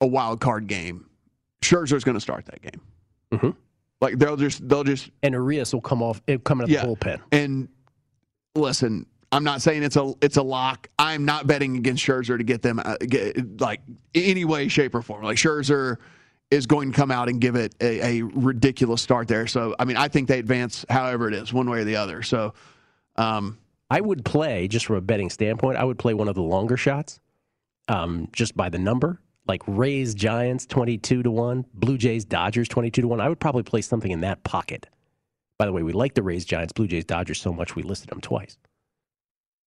a 0.00 0.06
wild 0.06 0.40
card 0.40 0.66
game, 0.66 1.08
Scherzer's 1.62 2.04
going 2.04 2.14
to 2.16 2.20
start 2.20 2.46
that 2.46 2.62
game. 2.62 2.80
Mm-hmm. 3.32 3.50
Like 4.00 4.18
they'll 4.18 4.36
just 4.36 4.68
they'll 4.68 4.84
just 4.84 5.10
and 5.22 5.32
Urias 5.32 5.72
will 5.72 5.80
come 5.80 6.02
off 6.02 6.22
it 6.26 6.44
come 6.44 6.60
in 6.60 6.68
Yeah. 6.68 6.82
the 6.86 6.88
bullpen. 6.94 7.20
And 7.32 7.68
listen, 8.54 9.06
I'm 9.32 9.44
not 9.44 9.60
saying 9.60 9.82
it's 9.82 9.96
a 9.96 10.14
it's 10.22 10.36
a 10.36 10.42
lock. 10.42 10.88
I'm 10.98 11.24
not 11.24 11.46
betting 11.46 11.76
against 11.76 12.04
Scherzer 12.04 12.38
to 12.38 12.44
get 12.44 12.62
them 12.62 12.80
uh, 12.82 12.96
get, 13.00 13.60
like 13.60 13.80
any 14.14 14.44
way, 14.44 14.68
shape, 14.68 14.94
or 14.94 15.02
form. 15.02 15.24
Like 15.24 15.36
Scherzer 15.36 15.96
is 16.50 16.66
going 16.66 16.92
to 16.92 16.96
come 16.96 17.10
out 17.10 17.28
and 17.28 17.40
give 17.40 17.56
it 17.56 17.74
a, 17.80 18.20
a 18.20 18.22
ridiculous 18.22 19.02
start 19.02 19.26
there. 19.26 19.46
So 19.46 19.74
I 19.78 19.84
mean, 19.84 19.96
I 19.96 20.08
think 20.08 20.28
they 20.28 20.38
advance 20.38 20.84
however 20.88 21.28
it 21.28 21.34
is, 21.34 21.52
one 21.52 21.68
way 21.68 21.80
or 21.80 21.84
the 21.84 21.96
other. 21.96 22.22
So 22.22 22.54
um, 23.16 23.58
I 23.90 24.00
would 24.00 24.24
play 24.24 24.68
just 24.68 24.86
from 24.86 24.96
a 24.96 25.00
betting 25.00 25.28
standpoint. 25.28 25.76
I 25.76 25.84
would 25.84 25.98
play 25.98 26.14
one 26.14 26.28
of 26.28 26.36
the 26.36 26.42
longer 26.42 26.76
shots, 26.76 27.20
um, 27.88 28.28
just 28.32 28.56
by 28.56 28.68
the 28.68 28.78
number, 28.78 29.20
like 29.48 29.62
Rays 29.66 30.14
Giants 30.14 30.66
twenty 30.66 30.98
two 30.98 31.24
to 31.24 31.30
one, 31.32 31.66
Blue 31.74 31.98
Jays 31.98 32.24
Dodgers 32.24 32.68
twenty 32.68 32.92
two 32.92 33.02
to 33.02 33.08
one. 33.08 33.20
I 33.20 33.28
would 33.28 33.40
probably 33.40 33.64
play 33.64 33.80
something 33.80 34.12
in 34.12 34.20
that 34.20 34.44
pocket. 34.44 34.86
By 35.58 35.66
the 35.66 35.72
way, 35.72 35.82
we 35.82 35.92
like 35.92 36.14
the 36.14 36.22
Rays 36.22 36.44
Giants, 36.44 36.72
Blue 36.72 36.86
Jays 36.86 37.04
Dodgers 37.04 37.40
so 37.40 37.52
much 37.52 37.74
we 37.74 37.82
listed 37.82 38.10
them 38.10 38.20
twice. 38.20 38.56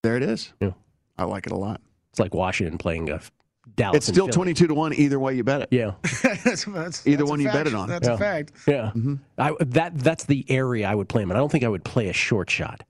There 0.02 0.16
it 0.16 0.22
is. 0.22 0.52
Yeah. 0.60 0.72
I 1.16 1.24
like 1.24 1.46
it 1.46 1.52
a 1.52 1.56
lot. 1.56 1.80
It's 2.10 2.20
like 2.20 2.34
Washington 2.34 2.78
playing 2.78 3.10
uh, 3.10 3.20
Dallas. 3.76 3.96
it's 3.98 4.06
still 4.06 4.28
22 4.28 4.68
to 4.68 4.74
one 4.74 4.94
either 4.94 5.18
way 5.20 5.34
you 5.34 5.44
bet 5.44 5.62
it. 5.62 5.68
Yeah, 5.70 5.92
that's, 6.22 6.64
that's, 6.64 7.06
Either 7.06 7.18
that's 7.18 7.30
one 7.30 7.40
you 7.40 7.48
bet 7.48 7.66
it 7.66 7.74
on. 7.74 7.88
That's 7.88 8.08
Yeah. 8.08 8.14
a 8.14 8.18
fact. 8.18 8.52
yeah. 8.66 8.92
I, 9.36 9.52
that 9.60 9.98
that's 9.98 10.24
the 10.24 10.44
area 10.48 10.88
I 10.88 10.94
would 10.94 11.08
play 11.08 11.22
them. 11.22 11.30
in. 11.32 11.36
I 11.36 11.40
don't 11.40 11.50
think 11.52 11.64
I 11.64 11.68
would 11.68 11.84
play 11.84 12.08
a 12.08 12.12
short 12.12 12.48
shot, 12.50 12.82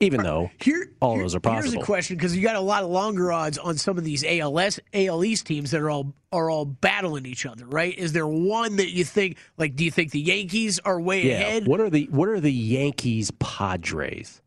even 0.00 0.22
though 0.22 0.50
Here, 0.60 0.92
all 1.00 1.14
here- 1.14 1.22
those 1.24 1.34
are 1.34 1.40
possible. 1.40 1.72
Here's 1.72 1.74
a 1.74 1.84
question 1.84 2.16
because 2.16 2.34
you 2.34 2.42
got 2.42 2.56
a 2.56 2.60
lot 2.60 2.84
of 2.84 2.90
longer 2.90 3.32
odds 3.32 3.58
on 3.58 3.76
some 3.76 3.98
of 3.98 4.04
these 4.04 4.24
ALS 4.24 4.80
AL 4.94 5.24
East 5.24 5.46
teams 5.46 5.72
that 5.72 5.80
are 5.80 5.90
all 5.90 6.14
are 6.32 6.48
all 6.48 6.64
battling 6.64 7.26
each 7.26 7.44
other, 7.44 7.66
right? 7.66 7.96
Is 7.98 8.12
there 8.12 8.26
one 8.26 8.76
that 8.76 8.90
you 8.90 9.04
think 9.04 9.36
like? 9.58 9.76
Do 9.76 9.84
you 9.84 9.90
think 9.90 10.10
the 10.12 10.20
Yankees 10.20 10.78
are 10.80 10.98
way 11.00 11.26
yeah. 11.26 11.34
ahead? 11.34 11.66
What 11.66 11.80
are 11.80 11.90
the 11.90 12.06
What 12.10 12.28
are 12.28 12.40
the 12.40 12.52
Yankees 12.52 13.30
Padres? 13.32 14.40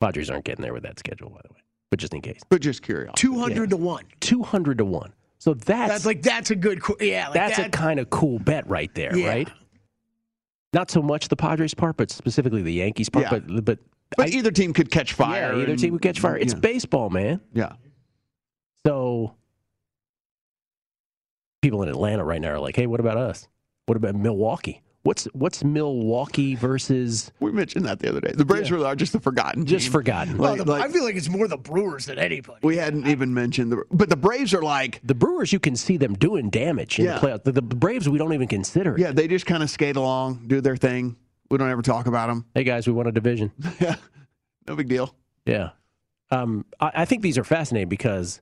Padres 0.00 0.30
aren't 0.30 0.44
getting 0.44 0.62
there 0.62 0.72
with 0.74 0.82
that 0.82 0.98
schedule, 0.98 1.30
by 1.30 1.40
the 1.46 1.52
way. 1.54 1.60
But 1.90 2.00
just 2.00 2.12
in 2.14 2.20
case, 2.20 2.40
But 2.48 2.60
just 2.60 2.82
curious. 2.82 3.12
Two 3.16 3.38
hundred 3.38 3.70
to 3.70 3.76
one. 3.76 4.04
two 4.20 4.42
hundred 4.42 4.78
to 4.78 4.84
one. 4.84 5.12
So 5.38 5.54
that's 5.54 5.92
That's 5.92 6.06
like 6.06 6.22
that's 6.22 6.50
a 6.50 6.56
good. 6.56 6.80
Yeah, 7.00 7.26
like 7.26 7.34
that's 7.34 7.56
that, 7.58 7.66
a 7.66 7.70
kind 7.70 8.00
of 8.00 8.10
cool 8.10 8.38
bet 8.38 8.68
right 8.68 8.92
there, 8.94 9.16
Yeah. 9.16 9.28
right? 9.28 9.48
Not 10.72 10.90
so 10.90 11.00
much 11.02 11.28
the 11.28 11.36
Padres 11.36 11.74
part, 11.74 11.96
but 11.96 12.10
specifically 12.10 12.62
the 12.62 12.72
Yankees 12.72 13.08
part. 13.08 13.26
Yeah. 13.26 13.38
But 13.38 13.64
but 13.64 13.78
But 14.16 14.30
either 14.30 14.50
team 14.50 14.72
could 14.72 14.90
catch 14.90 15.12
fire. 15.12 15.52
yeah, 15.54 15.62
either 15.62 15.72
and- 15.72 15.78
team 15.78 15.92
would 15.92 16.02
catch 16.02 16.18
fire. 16.18 16.36
It's 16.36 16.52
yeah. 16.54 16.58
baseball, 16.60 17.10
man. 17.10 17.40
yeah. 17.52 17.74
So 18.86 19.34
people 21.62 21.82
in 21.82 21.88
Atlanta 21.88 22.24
right 22.24 22.40
now 22.40 22.50
are 22.52 22.60
like, 22.60 22.76
"Hey, 22.76 22.86
what 22.86 23.00
about 23.00 23.16
us? 23.16 23.48
What 23.86 23.96
about 23.96 24.14
Milwaukee? 24.14 24.82
What's 25.04 25.24
what's 25.34 25.62
Milwaukee 25.62 26.54
versus 26.54 27.30
We 27.38 27.52
mentioned 27.52 27.84
that 27.84 27.98
the 28.00 28.08
other 28.08 28.20
day. 28.20 28.32
The 28.34 28.44
Braves 28.44 28.70
Yeah. 28.70 28.78
are 28.84 28.96
just 28.96 29.12
the 29.12 29.20
forgotten 29.20 29.66
just 29.66 29.84
team. 29.86 29.92
forgotten?" 29.92 30.38
Well, 30.38 30.56
Like- 30.56 30.64
the, 30.64 30.70
like- 30.72 30.82
I 30.82 30.88
feel 30.90 31.04
like 31.04 31.14
it's 31.14 31.28
more 31.28 31.46
the 31.46 31.58
Brewers 31.58 32.06
than 32.06 32.18
anybody. 32.18 32.58
We 32.62 32.78
hadn't 32.78 33.06
even 33.06 33.32
mentioned 33.34 33.70
the, 33.70 33.84
but 33.92 34.08
the 34.08 34.16
Braves 34.16 34.54
are 34.54 34.62
like, 34.62 35.00
The 35.04 35.14
Brewers, 35.14 35.52
you 35.52 35.60
can 35.60 35.76
see 35.76 35.98
them 35.98 36.14
doing 36.14 36.48
damage 36.48 36.98
in 36.98 37.04
Yeah. 37.04 37.18
the 37.18 37.26
playoffs. 37.26 37.44
The, 37.44 37.52
the 37.52 37.62
Braves, 37.62 38.08
we 38.08 38.16
don't 38.18 38.32
even 38.32 38.48
consider. 38.48 38.94
it. 38.94 39.00
yeah, 39.00 39.12
they 39.12 39.28
just 39.28 39.44
kind 39.46 39.62
of 39.62 39.68
skate 39.70 39.96
along, 39.96 40.44
do 40.46 40.60
their 40.62 40.76
thing. 40.76 41.16
We 41.50 41.58
don't 41.58 41.70
ever 41.70 41.82
talk 41.82 42.06
about 42.06 42.28
them. 42.28 42.46
Hey 42.54 42.64
guys, 42.64 42.86
we 42.86 42.94
won 42.94 43.06
a 43.06 43.12
division. 43.12 43.52
Yeah, 43.80 43.96
no 44.66 44.74
big 44.74 44.88
deal. 44.88 45.14
Yeah. 45.44 45.70
Um, 46.30 46.64
I, 46.80 46.90
I 46.94 47.04
think 47.04 47.20
these 47.22 47.36
are 47.36 47.44
fascinating 47.44 47.90
because 47.90 48.40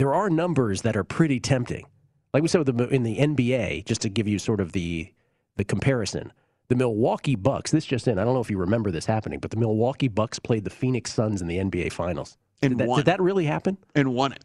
there 0.00 0.12
are 0.12 0.28
numbers 0.28 0.82
that 0.82 0.96
are 0.96 1.04
pretty 1.04 1.38
tempting. 1.38 1.86
Like 2.34 2.42
we 2.42 2.48
said 2.48 2.66
with 2.66 2.76
the, 2.76 2.88
in 2.88 3.04
the 3.04 3.16
NBA, 3.18 3.84
just 3.86 4.00
to 4.02 4.08
give 4.08 4.26
you 4.26 4.40
sort 4.40 4.60
of 4.60 4.72
the 4.72 5.12
the 5.60 5.64
comparison, 5.64 6.32
the 6.68 6.74
Milwaukee 6.74 7.36
Bucks. 7.36 7.70
This 7.70 7.84
just 7.84 8.08
in. 8.08 8.18
I 8.18 8.24
don't 8.24 8.32
know 8.32 8.40
if 8.40 8.48
you 8.50 8.56
remember 8.56 8.90
this 8.90 9.04
happening, 9.04 9.40
but 9.40 9.50
the 9.50 9.58
Milwaukee 9.58 10.08
Bucks 10.08 10.38
played 10.38 10.64
the 10.64 10.70
Phoenix 10.70 11.12
Suns 11.12 11.42
in 11.42 11.48
the 11.48 11.58
NBA 11.58 11.92
Finals. 11.92 12.38
And 12.62 12.70
did, 12.70 12.78
that, 12.78 12.88
won. 12.88 12.98
did 13.00 13.04
that 13.06 13.20
really 13.20 13.44
happen? 13.44 13.76
And 13.94 14.14
won 14.14 14.32
it. 14.32 14.42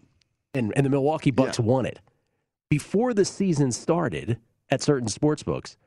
And 0.53 0.73
and 0.75 0.85
the 0.85 0.89
Milwaukee 0.89 1.31
Bucks 1.31 1.57
won 1.57 1.85
it 1.85 2.01
before 2.69 3.13
the 3.13 3.23
season 3.23 3.71
started 3.71 4.39
at 4.69 4.81
certain 4.81 5.07
sports 5.07 5.41
books. 5.41 5.77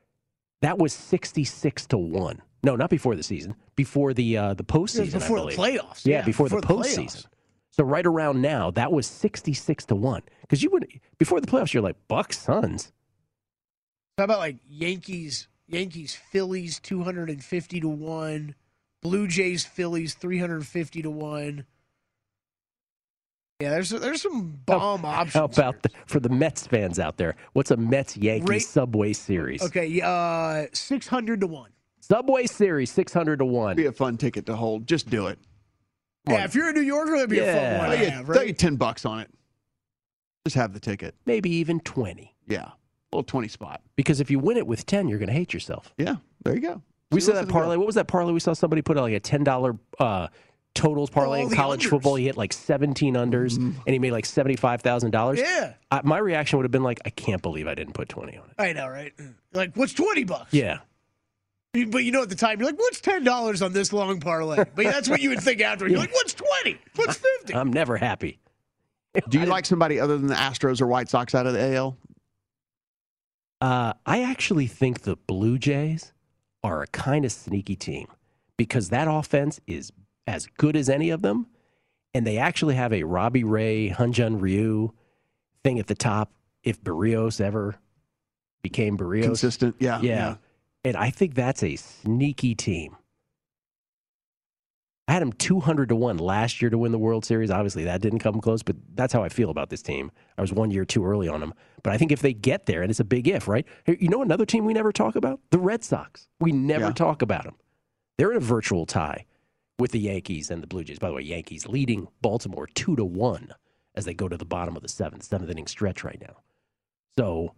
That 0.61 0.79
was 0.79 0.93
sixty 0.93 1.43
six 1.43 1.85
to 1.87 1.97
one 1.99 2.41
No, 2.63 2.75
not 2.75 2.89
before 2.89 3.15
the 3.15 3.23
season. 3.23 3.55
Before 3.75 4.15
the 4.15 4.35
uh, 4.35 4.53
the 4.55 4.63
postseason. 4.63 5.13
before 5.13 5.37
I 5.39 5.41
the 5.51 5.57
playoffs. 5.57 6.05
Yeah, 6.07 6.17
Yeah, 6.17 6.25
before, 6.25 6.45
before 6.47 6.61
the 6.61 6.67
the 6.67 6.73
postseason. 6.73 7.05
playoffs. 7.05 7.25
So 7.69 7.83
right 7.83 8.05
around 8.05 8.41
now, 8.41 8.71
that 8.71 8.91
was 8.91 9.05
sixty 9.05 9.53
six 9.53 9.85
to 9.85 9.95
one. 9.95 10.23
Because 10.41 10.63
you 10.63 10.71
would 10.71 10.87
before 11.19 11.39
the 11.39 11.45
playoffs, 11.47 11.71
you're 11.71 11.83
like 11.83 11.97
Bucks 12.07 12.39
Suns. 12.39 12.91
How 14.19 14.25
about 14.25 14.39
like 14.39 14.57
Yankees, 14.69 15.47
Yankees, 15.67 16.13
Phillies, 16.13 16.79
two 16.79 17.03
hundred 17.03 17.29
and 17.29 17.41
fifty 17.41 17.79
to 17.79 17.87
one. 17.87 18.53
Blue 19.01 19.27
Jays, 19.27 19.65
Phillies, 19.65 20.13
three 20.13 20.37
hundred 20.37 20.67
fifty 20.67 21.01
to 21.01 21.09
one. 21.09 21.65
Yeah, 23.61 23.69
there's 23.69 23.91
there's 23.91 24.21
some 24.21 24.59
bomb 24.65 25.05
options. 25.05 25.33
How 25.33 25.45
about 25.45 25.81
the, 25.83 25.89
for 26.05 26.19
the 26.19 26.27
Mets 26.27 26.67
fans 26.67 26.99
out 26.99 27.15
there? 27.15 27.37
What's 27.53 27.71
a 27.71 27.77
Mets 27.77 28.17
Yankees 28.17 28.67
Subway 28.67 29.13
Series? 29.13 29.63
Okay, 29.63 30.01
uh, 30.03 30.65
six 30.73 31.07
hundred 31.07 31.39
to 31.39 31.47
one. 31.47 31.71
Subway 32.01 32.45
Series, 32.45 32.91
six 32.91 33.13
hundred 33.13 33.39
to 33.39 33.45
one. 33.45 33.77
Be 33.77 33.85
a 33.85 33.91
fun 33.93 34.17
ticket 34.17 34.45
to 34.47 34.55
hold. 34.55 34.85
Just 34.85 35.09
do 35.09 35.27
it. 35.27 35.39
Yeah, 36.27 36.43
if 36.43 36.55
you're 36.55 36.69
a 36.69 36.73
New 36.73 36.81
Yorker, 36.81 37.13
that'd 37.13 37.29
be 37.29 37.39
a 37.39 37.53
fun 37.53 37.77
one. 37.77 37.87
Throw 37.87 37.97
to 37.97 38.03
you, 38.03 38.11
have, 38.11 38.29
right? 38.29 38.57
ten 38.57 38.75
bucks 38.75 39.05
on 39.05 39.19
it. 39.21 39.29
Just 40.45 40.57
have 40.57 40.73
the 40.73 40.79
ticket. 40.81 41.15
Maybe 41.25 41.49
even 41.51 41.79
twenty. 41.81 42.35
Yeah, 42.47 42.71
little 43.11 43.23
twenty 43.23 43.47
spot. 43.47 43.81
Because 43.95 44.19
if 44.19 44.29
you 44.31 44.39
win 44.39 44.57
it 44.57 44.67
with 44.67 44.85
ten, 44.85 45.07
you're 45.07 45.19
going 45.19 45.27
to 45.29 45.33
hate 45.33 45.53
yourself. 45.53 45.93
Yeah, 45.97 46.15
there 46.43 46.55
you 46.55 46.61
go. 46.61 46.81
We 47.11 47.21
saw 47.21 47.33
that 47.33 47.49
parlay. 47.49 47.75
What 47.75 47.85
was 47.87 47.95
that 47.95 48.07
parlay? 48.07 48.33
We 48.33 48.39
saw 48.39 48.53
somebody 48.53 48.81
put 48.81 48.95
like 48.97 49.13
a 49.13 49.19
ten 49.19 49.43
dollar 49.43 49.75
uh, 49.99 50.27
totals 50.75 51.09
parlay 51.09 51.41
in 51.41 51.49
college 51.49 51.85
unders. 51.85 51.89
Football. 51.89 52.15
He 52.15 52.25
hit 52.25 52.37
like 52.37 52.53
seventeen 52.53 53.15
unders, 53.15 53.57
and 53.57 53.75
he 53.87 53.97
made 53.97 54.11
like 54.11 54.25
seventy 54.27 54.55
five 54.55 54.81
thousand 54.81 55.11
dollars. 55.11 55.39
Yeah, 55.39 55.73
I, 55.89 56.01
my 56.03 56.19
reaction 56.19 56.57
would 56.59 56.65
have 56.65 56.71
been 56.71 56.83
like, 56.83 56.99
I 57.05 57.09
can't 57.09 57.41
believe 57.41 57.67
I 57.67 57.73
didn't 57.73 57.93
put 57.93 58.09
twenty 58.09 58.37
on 58.37 58.45
it. 58.49 58.55
I 58.61 58.73
know, 58.73 58.87
right? 58.87 59.11
Like, 59.53 59.75
what's 59.75 59.93
twenty 59.93 60.23
bucks? 60.23 60.53
Yeah, 60.53 60.79
But 61.73 62.03
you 62.03 62.11
know, 62.11 62.21
at 62.21 62.29
the 62.29 62.35
time, 62.35 62.59
you're 62.59 62.69
like, 62.69 62.77
"What's 62.79 63.01
ten 63.01 63.23
dollars 63.23 63.63
on 63.63 63.73
this 63.73 63.91
long 63.91 64.19
parlay?" 64.19 64.57
But 64.75 64.85
that's 64.85 65.09
what 65.09 65.19
you 65.21 65.29
would 65.29 65.41
think 65.41 65.61
after. 65.61 65.87
You're 65.87 65.97
like, 65.99 66.13
"What's 66.13 66.35
twenty? 66.35 66.77
What's 66.95 67.17
50? 67.39 67.55
I'm 67.55 67.73
never 67.73 67.97
happy. 67.97 68.39
Do 69.29 69.39
you 69.39 69.47
like 69.47 69.65
somebody 69.65 69.99
other 69.99 70.15
than 70.19 70.27
the 70.27 70.35
Astros 70.35 70.79
or 70.79 70.85
White 70.85 71.09
Sox 71.09 71.33
out 71.33 71.47
of 71.47 71.53
the 71.53 71.75
AL? 71.75 71.97
Uh, 73.61 73.93
I 74.05 74.23
actually 74.23 74.67
think 74.67 75.01
the 75.01 75.15
Blue 75.15 75.57
Jays 75.57 76.13
are 76.63 76.81
a 76.81 76.87
kind 76.87 77.25
of 77.25 77.31
sneaky 77.31 77.75
team 77.75 78.07
because 78.57 78.89
that 78.89 79.07
offense 79.09 79.59
is 79.67 79.91
as 80.27 80.45
good 80.57 80.75
as 80.75 80.89
any 80.89 81.09
of 81.09 81.21
them, 81.21 81.47
and 82.13 82.25
they 82.25 82.37
actually 82.37 82.75
have 82.75 82.93
a 82.93 83.03
Robbie 83.03 83.43
Ray, 83.43 83.89
Hyun-jin 83.89 84.39
Ryu 84.39 84.93
thing 85.63 85.79
at 85.79 85.87
the 85.87 85.95
top. 85.95 86.31
If 86.63 86.81
Berrios 86.81 87.39
ever 87.39 87.75
became 88.61 88.97
Berrios, 88.97 89.23
Consistent. 89.23 89.75
Yeah. 89.79 90.01
yeah. 90.01 90.35
And 90.83 90.97
I 90.97 91.09
think 91.09 91.35
that's 91.35 91.63
a 91.63 91.75
sneaky 91.75 92.55
team. 92.55 92.95
I 95.09 95.13
had 95.13 95.23
them 95.23 95.33
200 95.33 95.89
to 95.89 95.95
1 95.95 96.19
last 96.19 96.61
year 96.61 96.69
to 96.69 96.77
win 96.77 96.91
the 96.91 96.99
World 96.99 97.25
Series. 97.25 97.49
Obviously, 97.49 97.83
that 97.85 97.99
didn't 97.99 98.19
come 98.19 98.39
close, 98.39 98.61
but 98.61 98.75
that's 98.93 99.11
how 99.11 99.23
I 99.23 99.29
feel 99.29 99.49
about 99.49 99.71
this 99.71 99.81
team. 99.81 100.11
I 100.37 100.41
was 100.41 100.53
one 100.53 100.69
year 100.69 100.85
too 100.85 101.03
early 101.03 101.27
on 101.27 101.39
them. 101.39 101.55
But 101.81 101.93
I 101.93 101.97
think 101.97 102.11
if 102.11 102.21
they 102.21 102.31
get 102.31 102.67
there, 102.67 102.83
and 102.83 102.91
it's 102.91 102.99
a 102.99 103.03
big 103.03 103.27
if, 103.27 103.47
right? 103.47 103.65
You 103.87 104.07
know 104.07 104.21
another 104.21 104.45
team 104.45 104.65
we 104.65 104.73
never 104.75 104.91
talk 104.91 105.15
about? 105.15 105.39
The 105.49 105.57
Red 105.57 105.83
Sox. 105.83 106.27
We 106.39 106.51
never 106.51 106.85
Yeah. 106.85 106.91
talk 106.91 107.23
about 107.23 107.45
them. 107.45 107.55
They're 108.19 108.29
in 108.29 108.37
a 108.37 108.39
virtual 108.39 108.85
tie 108.85 109.25
with 109.79 109.93
the 109.93 109.99
Yankees 109.99 110.51
and 110.51 110.61
the 110.61 110.67
Blue 110.67 110.83
Jays. 110.83 110.99
By 110.99 111.07
the 111.07 111.15
way, 111.15 111.23
Yankees 111.23 111.65
leading 111.65 112.09
Baltimore 112.21 112.67
2 112.67 112.95
to 112.95 113.03
1 113.03 113.55
as 113.95 114.05
they 114.05 114.13
go 114.13 114.27
to 114.27 114.37
the 114.37 114.45
bottom 114.45 114.75
of 114.75 114.83
the 114.83 114.89
seventh, 114.89 115.23
seventh 115.23 115.49
inning 115.49 115.65
stretch 115.65 116.03
right 116.03 116.21
now. 116.21 116.37
So, 117.17 117.55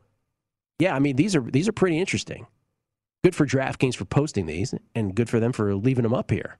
yeah, 0.80 0.95
I 0.95 0.99
mean, 0.99 1.18
these 1.18 1.36
are 1.36 1.41
these 1.41 1.68
are 1.68 1.74
pretty 1.74 1.99
interesting. 1.99 2.47
Good 3.26 3.36
for 3.36 3.45
DraftKings 3.45 3.95
for 3.97 4.06
posting 4.06 4.45
these, 4.45 4.74
and 4.95 5.14
good 5.14 5.30
for 5.30 5.41
them 5.41 5.52
for 5.52 5.76
leaving 5.76 6.04
them 6.04 6.14
up 6.14 6.32
here 6.32 6.58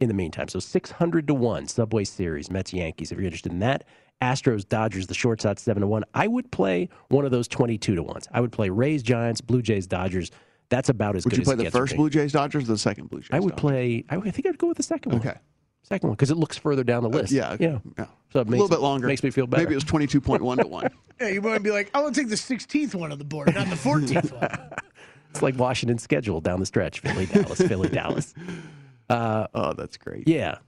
in 0.00 0.08
the 0.08 0.14
meantime. 0.14 0.48
So 0.48 0.58
600 0.58 1.26
to 1.28 1.34
1 1.34 1.68
Subway 1.68 2.04
Series, 2.04 2.50
Mets 2.50 2.72
Yankees. 2.72 3.12
If 3.12 3.18
you're 3.18 3.24
interested 3.26 3.52
in 3.52 3.60
that, 3.60 3.84
Astros 4.22 4.68
Dodgers, 4.68 5.06
the 5.06 5.14
short 5.14 5.40
side 5.40 5.58
7 5.58 5.80
to 5.80 5.86
1. 5.86 6.04
I 6.14 6.26
would 6.26 6.50
play 6.50 6.88
one 7.08 7.24
of 7.24 7.30
those 7.30 7.48
22 7.48 7.94
to 7.96 8.02
1s. 8.02 8.26
I 8.32 8.40
would 8.40 8.52
play 8.52 8.68
Rays 8.70 9.02
Giants, 9.02 9.40
Blue 9.40 9.62
Jays 9.62 9.86
Dodgers. 9.86 10.30
That's 10.70 10.88
about 10.88 11.14
as 11.16 11.24
Would 11.24 11.30
good 11.32 11.36
you 11.38 11.42
as 11.42 11.46
play 11.46 11.54
it 11.54 11.56
the 11.58 11.62
gets 11.64 11.76
first. 11.76 11.96
Blue 11.96 12.10
Jays 12.10 12.32
Dodgers 12.32 12.64
or 12.64 12.72
the 12.72 12.78
second 12.78 13.10
Blue 13.10 13.20
Jays? 13.20 13.30
I 13.32 13.40
would 13.40 13.50
Dodgers? 13.50 13.60
play 13.60 14.04
I, 14.08 14.16
would- 14.16 14.28
I 14.28 14.30
think 14.30 14.46
I'd 14.46 14.58
go 14.58 14.68
with 14.68 14.76
the 14.76 14.82
second 14.82 15.12
one. 15.12 15.20
Okay. 15.20 15.38
Second 15.82 16.08
one 16.08 16.14
because 16.16 16.30
it 16.30 16.38
looks 16.38 16.56
further 16.56 16.82
down 16.82 17.02
the 17.02 17.10
uh, 17.10 17.12
list. 17.12 17.30
yeah, 17.30 17.52
okay. 17.52 17.64
You 17.64 17.82
yeah. 17.98 18.06
So 18.32 18.40
it 18.40 18.48
a 18.48 18.50
little 18.50 18.68
bit 18.68 18.80
longer. 18.80 19.06
Makes 19.06 19.22
me 19.22 19.30
feel 19.30 19.46
better. 19.46 19.64
Maybe 19.64 19.74
it 19.74 19.76
was 19.76 19.84
twenty-two 19.92 20.22
point 20.22 20.40
one 20.40 20.56
to 20.56 20.66
one. 20.66 20.88
Yeah, 21.20 21.28
you 21.28 21.42
might 21.42 21.62
be 21.62 21.70
like, 21.70 21.90
"I 21.92 22.00
want 22.00 22.14
to 22.14 22.20
take 22.22 22.30
the 22.30 22.36
16th 22.36 22.94
one 22.94 23.12
on 23.12 23.18
the 23.18 23.24
board, 23.24 23.54
not 23.54 23.68
the 23.68 23.76
14th 23.76 24.32
one." 24.32 24.70
It's 25.30 25.42
like 25.42 25.58
Washington's 25.58 26.02
schedule 26.02 26.40
down 26.40 26.58
the 26.60 26.64
stretch: 26.64 27.00
Philly, 27.00 27.26
Dallas, 27.26 27.60
Philly, 27.60 27.88
Dallas. 27.92 28.32
Uh, 29.08 29.46
oh, 29.54 29.72
that's 29.72 29.96
great. 29.96 30.26
Yeah. 30.28 30.58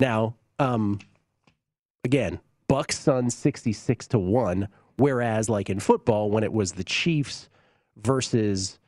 Now, 0.00 0.34
um, 0.58 0.98
again, 2.04 2.40
Bucks 2.68 2.98
Suns 2.98 3.34
sixty-six 3.34 4.06
to 4.08 4.18
one. 4.18 4.68
Whereas, 4.96 5.48
like 5.48 5.70
in 5.70 5.80
football, 5.80 6.30
when 6.30 6.44
it 6.44 6.52
was 6.52 6.72
the 6.72 6.84
Chiefs 6.84 7.48
versus, 7.96 8.78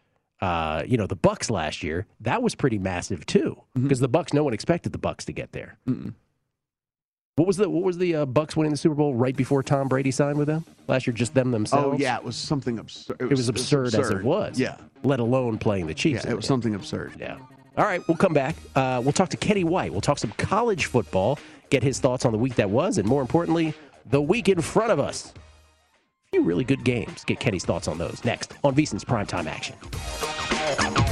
uh, 0.43 0.83
you 0.87 0.99
know, 0.99 1.07
the 1.07 1.17
Bucks 1.17 1.49
last 1.51 1.83
year, 1.83 2.07
that 2.21 2.43
was 2.43 2.55
pretty 2.55 2.79
massive 2.79 3.25
too. 3.25 3.57
Mm-hmm. 3.77 3.85
Because 3.85 4.01
the 4.01 4.09
Bucks, 4.09 4.35
no 4.35 4.45
one 4.45 4.53
expected 4.53 4.93
the 4.93 4.99
Bucks 4.99 5.25
to 5.25 5.33
get 5.33 5.53
there. 5.53 5.79
What 7.37 7.47
was 7.47 7.57
the 7.57 7.71
what 7.71 7.83
was 7.83 7.97
the 7.97 8.15
uh, 8.15 8.27
Bucks 8.27 8.57
winning 8.57 8.73
the 8.73 8.77
Super 8.77 8.95
Bowl 8.95 9.15
right 9.15 9.35
before 9.35 9.63
Tom 9.63 9.89
Brady 9.89 10.11
signed 10.11 10.37
with 10.37 10.49
them 10.49 10.67
last 10.87 11.07
year? 11.07 11.15
Just 11.15 11.33
them 11.33 11.51
themselves. 11.51 11.97
Oh 11.99 11.99
yeah, 11.99 12.19
it 12.19 12.25
was 12.25 12.37
something 12.37 12.79
absurd. 12.79 13.17
It 13.21 13.31
was 13.31 13.49
absurd, 13.49 13.95
as 13.95 14.11
it 14.11 14.23
was. 14.23 14.61
Yeah, 14.61 14.77
Let 15.03 15.19
alone 15.19 15.57
playing 15.57 15.87
the 15.87 15.95
Chiefs. 15.95 16.27
yeah, 16.27 16.33
it 16.33 16.37
was 16.37 16.47
something 16.47 16.75
absurd. 16.75 17.15
Yeah. 17.19 17.39
All 17.77 17.85
right, 17.85 18.07
we'll 18.07 18.17
come 18.17 18.35
back. 18.35 18.55
Uh, 18.75 19.01
we'll 19.03 19.13
talk 19.13 19.31
to 19.31 19.37
Kenny 19.37 19.65
White. 19.65 19.93
We'll 19.93 20.03
talk 20.03 20.19
some 20.19 20.33
college 20.33 20.87
football, 20.87 21.39
get 21.71 21.83
his 21.83 22.01
thoughts 22.01 22.25
on 22.25 22.33
the 22.33 22.39
week 22.39 22.57
that 22.57 22.69
was, 22.69 22.99
and 22.99 23.09
more 23.09 23.23
importantly, 23.23 23.73
the 24.11 24.21
week 24.21 24.49
in 24.49 24.61
front 24.61 24.93
of 24.93 25.01
us. 25.01 25.33
A 26.27 26.37
few 26.37 26.43
really 26.43 26.65
good 26.65 26.85
games. 26.85 27.25
Get 27.25 27.41
Kenny's 27.41 27.65
thoughts 27.65 27.89
on 27.89 27.99
those 27.99 28.25
next 28.25 28.53
on 28.63 28.75
VSiN's 28.75 29.05
Primetime 29.05 29.47
Action. 29.47 31.12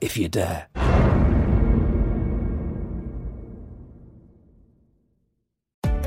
if 0.00 0.16
you 0.16 0.28
dare. 0.28 0.68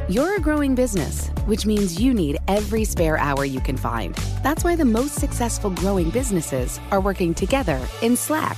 You're 0.10 0.36
a 0.36 0.42
growing 0.42 0.76
business, 0.76 1.30
which 1.46 1.66
means 1.66 2.02
you 2.02 2.14
need 2.14 2.38
every 2.50 2.84
spare 2.84 3.18
hour 3.18 3.46
you 3.46 3.62
can 3.62 3.78
find. 3.78 4.14
That's 4.44 4.62
why 4.62 4.76
the 4.76 4.84
most 4.84 5.16
successful 5.16 5.70
growing 5.70 6.10
businesses 6.10 6.82
are 6.92 7.00
working 7.00 7.34
together 7.34 7.80
in 8.02 8.18
Slack. 8.18 8.58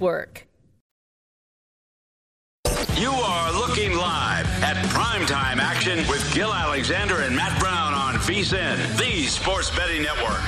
You 2.97 3.11
are 3.11 3.53
looking 3.53 3.95
live 3.95 4.47
at 4.63 4.75
primetime 4.89 5.59
action 5.59 5.99
with 6.09 6.33
Gil 6.33 6.51
Alexander 6.51 7.21
and 7.21 7.35
Matt 7.35 7.59
Brown 7.59 7.93
on 7.93 8.15
VSIN, 8.15 8.97
the 8.97 9.27
sports 9.27 9.69
betting 9.75 10.01
network. 10.01 10.41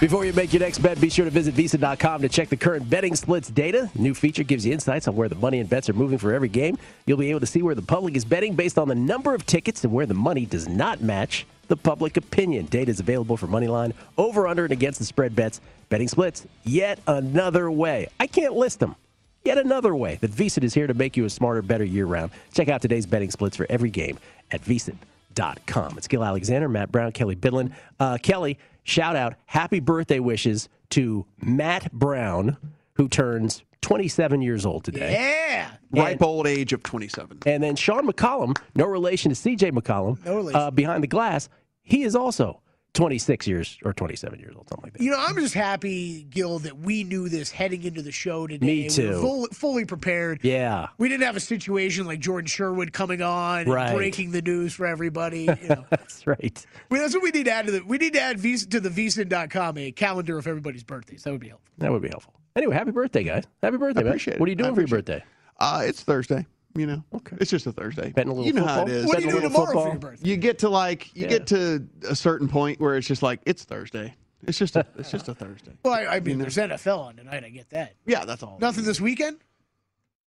Before 0.00 0.24
you 0.24 0.32
make 0.32 0.52
your 0.52 0.60
next 0.60 0.78
bet, 0.78 1.00
be 1.00 1.08
sure 1.08 1.24
to 1.24 1.30
visit 1.30 1.54
VSiN.com 1.54 2.20
to 2.22 2.28
check 2.28 2.48
the 2.48 2.56
current 2.56 2.90
betting 2.90 3.14
splits 3.14 3.48
data. 3.48 3.88
New 3.94 4.12
feature 4.12 4.42
gives 4.42 4.66
you 4.66 4.72
insights 4.72 5.08
on 5.08 5.16
where 5.16 5.28
the 5.28 5.36
money 5.36 5.60
and 5.60 5.70
bets 5.70 5.88
are 5.88 5.94
moving 5.94 6.18
for 6.18 6.34
every 6.34 6.48
game. 6.48 6.76
You'll 7.06 7.16
be 7.16 7.30
able 7.30 7.40
to 7.40 7.46
see 7.46 7.62
where 7.62 7.74
the 7.74 7.82
public 7.82 8.16
is 8.16 8.24
betting 8.24 8.54
based 8.56 8.76
on 8.76 8.88
the 8.88 8.94
number 8.94 9.34
of 9.34 9.46
tickets 9.46 9.84
and 9.84 9.92
where 9.92 10.04
the 10.04 10.14
money 10.14 10.44
does 10.46 10.68
not 10.68 11.00
match 11.00 11.46
the 11.68 11.76
public 11.76 12.16
opinion. 12.16 12.66
Data 12.66 12.90
is 12.90 13.00
available 13.00 13.36
for 13.36 13.46
Moneyline, 13.46 13.92
over, 14.18 14.46
under, 14.46 14.64
and 14.64 14.72
against 14.72 14.98
the 14.98 15.04
spread 15.04 15.34
bets. 15.34 15.60
Betting 15.88 16.08
splits, 16.08 16.46
yet 16.64 16.98
another 17.06 17.70
way. 17.70 18.08
I 18.18 18.26
can't 18.26 18.54
list 18.54 18.80
them. 18.80 18.96
Yet 19.44 19.58
another 19.58 19.94
way 19.94 20.16
that 20.16 20.32
VSIN 20.32 20.64
is 20.64 20.74
here 20.74 20.88
to 20.88 20.94
make 20.94 21.16
you 21.16 21.24
a 21.24 21.30
smarter, 21.30 21.62
better 21.62 21.84
year 21.84 22.06
round. 22.06 22.32
Check 22.52 22.68
out 22.68 22.82
today's 22.82 23.06
betting 23.06 23.30
splits 23.30 23.56
for 23.56 23.64
every 23.70 23.90
game 23.90 24.18
at 24.50 24.62
VSIN.com. 24.62 25.96
It's 25.96 26.08
Gil 26.08 26.24
Alexander, 26.24 26.68
Matt 26.68 26.90
Brown, 26.90 27.12
Kelly 27.12 27.36
Bidlin. 27.36 27.72
Uh, 28.00 28.18
Kelly, 28.20 28.58
shout 28.82 29.14
out 29.14 29.34
happy 29.46 29.78
birthday 29.78 30.18
wishes 30.18 30.68
to 30.90 31.24
Matt 31.40 31.92
Brown, 31.92 32.56
who 32.96 33.08
turns 33.08 33.62
27 33.82 34.42
years 34.42 34.66
old 34.66 34.84
today. 34.84 35.12
Yeah. 35.12 35.70
Ripe 35.92 36.22
old 36.22 36.46
age 36.46 36.72
of 36.72 36.82
27. 36.82 37.38
And 37.46 37.62
then 37.62 37.76
Sean 37.76 38.06
McCollum, 38.06 38.58
no 38.74 38.86
relation 38.86 39.32
to 39.32 39.36
CJ 39.36 39.72
McCollum, 39.72 40.24
no 40.24 40.36
relation. 40.36 40.60
Uh, 40.60 40.70
behind 40.70 41.02
the 41.02 41.08
glass, 41.08 41.48
he 41.82 42.02
is 42.02 42.16
also 42.16 42.60
26 42.94 43.46
years 43.46 43.78
or 43.84 43.92
27 43.92 44.40
years 44.40 44.56
old, 44.56 44.68
something 44.68 44.84
like 44.84 44.94
that. 44.94 45.02
You 45.02 45.10
know, 45.10 45.18
I'm 45.20 45.36
just 45.36 45.54
happy, 45.54 46.24
Gil, 46.24 46.58
that 46.60 46.78
we 46.78 47.04
knew 47.04 47.28
this 47.28 47.50
heading 47.50 47.82
into 47.82 48.00
the 48.00 48.10
show 48.10 48.46
today. 48.46 48.66
Me 48.66 48.88
too. 48.88 49.10
We 49.10 49.20
full, 49.20 49.46
fully 49.52 49.84
prepared. 49.84 50.40
Yeah. 50.42 50.88
We 50.96 51.08
didn't 51.08 51.24
have 51.24 51.36
a 51.36 51.40
situation 51.40 52.06
like 52.06 52.20
Jordan 52.20 52.46
Sherwood 52.46 52.92
coming 52.92 53.20
on 53.20 53.66
right. 53.66 53.88
and 53.88 53.96
breaking 53.96 54.32
the 54.32 54.40
news 54.40 54.72
for 54.72 54.86
everybody. 54.86 55.42
You 55.42 55.68
know. 55.68 55.84
that's 55.90 56.26
right. 56.26 56.66
Well, 56.90 57.02
that's 57.02 57.14
what 57.14 57.22
we 57.22 57.30
need 57.30 57.44
to 57.44 57.52
add 57.52 57.66
to 57.66 57.72
the. 57.72 57.82
We 57.82 57.98
need 57.98 58.14
to 58.14 58.20
add 58.20 58.38
VSiN, 58.38 58.70
to 58.70 58.80
the 58.80 58.88
VSiN.com 58.88 59.78
a 59.78 59.92
calendar 59.92 60.38
of 60.38 60.46
everybody's 60.46 60.82
birthdays. 60.82 61.22
That 61.24 61.32
would 61.32 61.40
be 61.40 61.48
helpful. 61.48 61.72
That 61.78 61.92
would 61.92 62.02
be 62.02 62.08
helpful. 62.08 62.32
Anyway, 62.56 62.74
happy 62.74 62.90
birthday, 62.90 63.22
guys. 63.22 63.44
Happy 63.62 63.76
birthday, 63.76 64.00
I 64.02 64.04
appreciate 64.08 64.32
man. 64.34 64.36
it. 64.36 64.40
What 64.40 64.46
are 64.46 64.50
you 64.50 64.56
doing 64.56 64.70
I 64.72 64.74
for 64.74 64.80
your 64.80 64.88
birthday? 64.88 65.22
Uh, 65.60 65.82
it's 65.86 66.02
Thursday. 66.02 66.46
You 66.74 66.86
know, 66.86 67.02
okay. 67.14 67.36
It's 67.40 67.50
just 67.50 67.66
a 67.66 67.72
Thursday. 67.72 68.10
Betting 68.10 68.30
a 68.30 68.34
little 68.34 68.46
you 68.46 68.52
know 68.52 68.60
football? 68.62 68.76
how 68.76 68.82
it 68.82 68.88
is. 68.90 69.06
What 69.06 69.18
are 69.18 69.20
you 69.22 69.30
doing 69.30 69.42
tomorrow 69.44 69.66
football? 69.66 69.84
for 69.84 69.90
your 69.90 69.98
birthday? 69.98 70.28
You 70.28 70.36
get 70.36 70.58
to 70.60 70.68
like 70.68 71.14
you 71.14 71.22
Yeah. 71.22 71.28
get 71.28 71.46
to 71.48 71.86
a 72.08 72.14
certain 72.14 72.48
point 72.48 72.80
where 72.80 72.96
it's 72.96 73.06
just 73.06 73.22
like 73.22 73.40
it's 73.46 73.64
Thursday. 73.64 74.14
It's 74.42 74.58
just 74.58 74.76
a, 74.76 74.86
it's 74.98 75.10
just 75.10 75.28
a 75.28 75.34
Thursday. 75.42 75.72
Well, 75.84 75.94
I, 75.94 76.16
I 76.16 76.20
mean, 76.20 76.30
You 76.32 76.36
know? 76.36 76.42
there's 76.42 76.56
NFL 76.56 76.98
on 76.98 77.16
tonight. 77.16 77.44
I 77.44 77.48
get 77.48 77.70
that. 77.70 77.94
Yeah, 78.04 78.24
that's 78.26 78.42
all. 78.42 78.58
Nothing 78.60 78.84
this 78.84 79.00
weekend. 79.00 79.38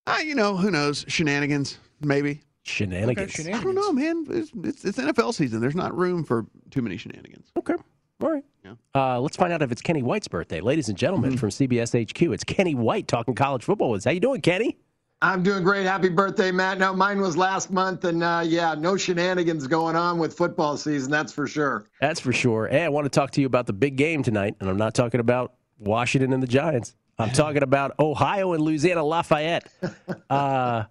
Uh, 0.06 0.18
you 0.24 0.34
know, 0.34 0.56
who 0.56 0.70
knows? 0.70 1.04
Shenanigans, 1.08 1.78
maybe. 2.00 2.40
Shenanigans. 2.62 3.38
Okay, 3.38 3.52
I 3.52 3.62
don't 3.62 3.74
know, 3.74 3.92
man. 3.92 4.24
It's, 4.30 4.50
it's, 4.64 4.84
it's 4.86 4.98
NFL 4.98 5.34
season. 5.34 5.60
There's 5.60 5.74
not 5.76 5.94
room 5.96 6.24
for 6.24 6.46
too 6.70 6.80
many 6.80 6.96
shenanigans. 6.96 7.48
Okay. 7.58 7.74
All 8.20 8.30
right. 8.30 8.44
Yeah. 8.64 8.74
Uh, 8.94 9.20
let's 9.20 9.36
find 9.36 9.52
out 9.52 9.62
if 9.62 9.70
it's 9.70 9.80
Kenny 9.82 10.02
White's 10.02 10.28
birthday. 10.28 10.60
Ladies 10.60 10.88
and 10.88 10.98
gentlemen 10.98 11.30
Mm-hmm. 11.30 11.38
from 11.38 11.50
CBS 11.50 12.10
HQ, 12.10 12.32
it's 12.32 12.44
Kenny 12.44 12.74
White 12.74 13.06
talking 13.08 13.34
college 13.34 13.62
football 13.64 13.90
with 13.90 14.00
us. 14.00 14.04
How 14.04 14.10
you 14.10 14.20
doing, 14.20 14.40
Kenny? 14.40 14.76
I'm 15.20 15.42
doing 15.42 15.64
great. 15.64 15.84
Happy 15.84 16.08
birthday, 16.08 16.52
Matt. 16.52 16.78
No, 16.78 16.92
mine 16.94 17.20
was 17.20 17.36
last 17.36 17.72
month, 17.72 18.04
and 18.04 18.22
uh, 18.22 18.42
yeah, 18.44 18.74
no 18.78 18.96
shenanigans 18.96 19.66
going 19.66 19.96
on 19.96 20.18
with 20.18 20.36
football 20.36 20.76
season. 20.76 21.10
That's 21.10 21.32
for 21.32 21.46
sure. 21.48 21.86
That's 22.00 22.20
for 22.20 22.32
sure. 22.32 22.68
Hey, 22.68 22.84
I 22.84 22.88
want 22.88 23.04
to 23.04 23.08
talk 23.10 23.32
to 23.32 23.40
you 23.40 23.46
about 23.48 23.66
the 23.66 23.72
big 23.72 23.96
game 23.96 24.22
tonight, 24.22 24.54
and 24.60 24.68
I'm 24.70 24.76
not 24.76 24.94
talking 24.94 25.18
about 25.18 25.54
Washington 25.78 26.32
and 26.32 26.40
the 26.42 26.46
Giants. 26.46 26.94
I'm 27.18 27.30
talking 27.30 27.64
about 27.64 27.96
Ohio 27.98 28.52
and 28.52 28.62
Louisiana 28.62 29.02
Lafayette. 29.04 29.68
Uh, 30.30 30.84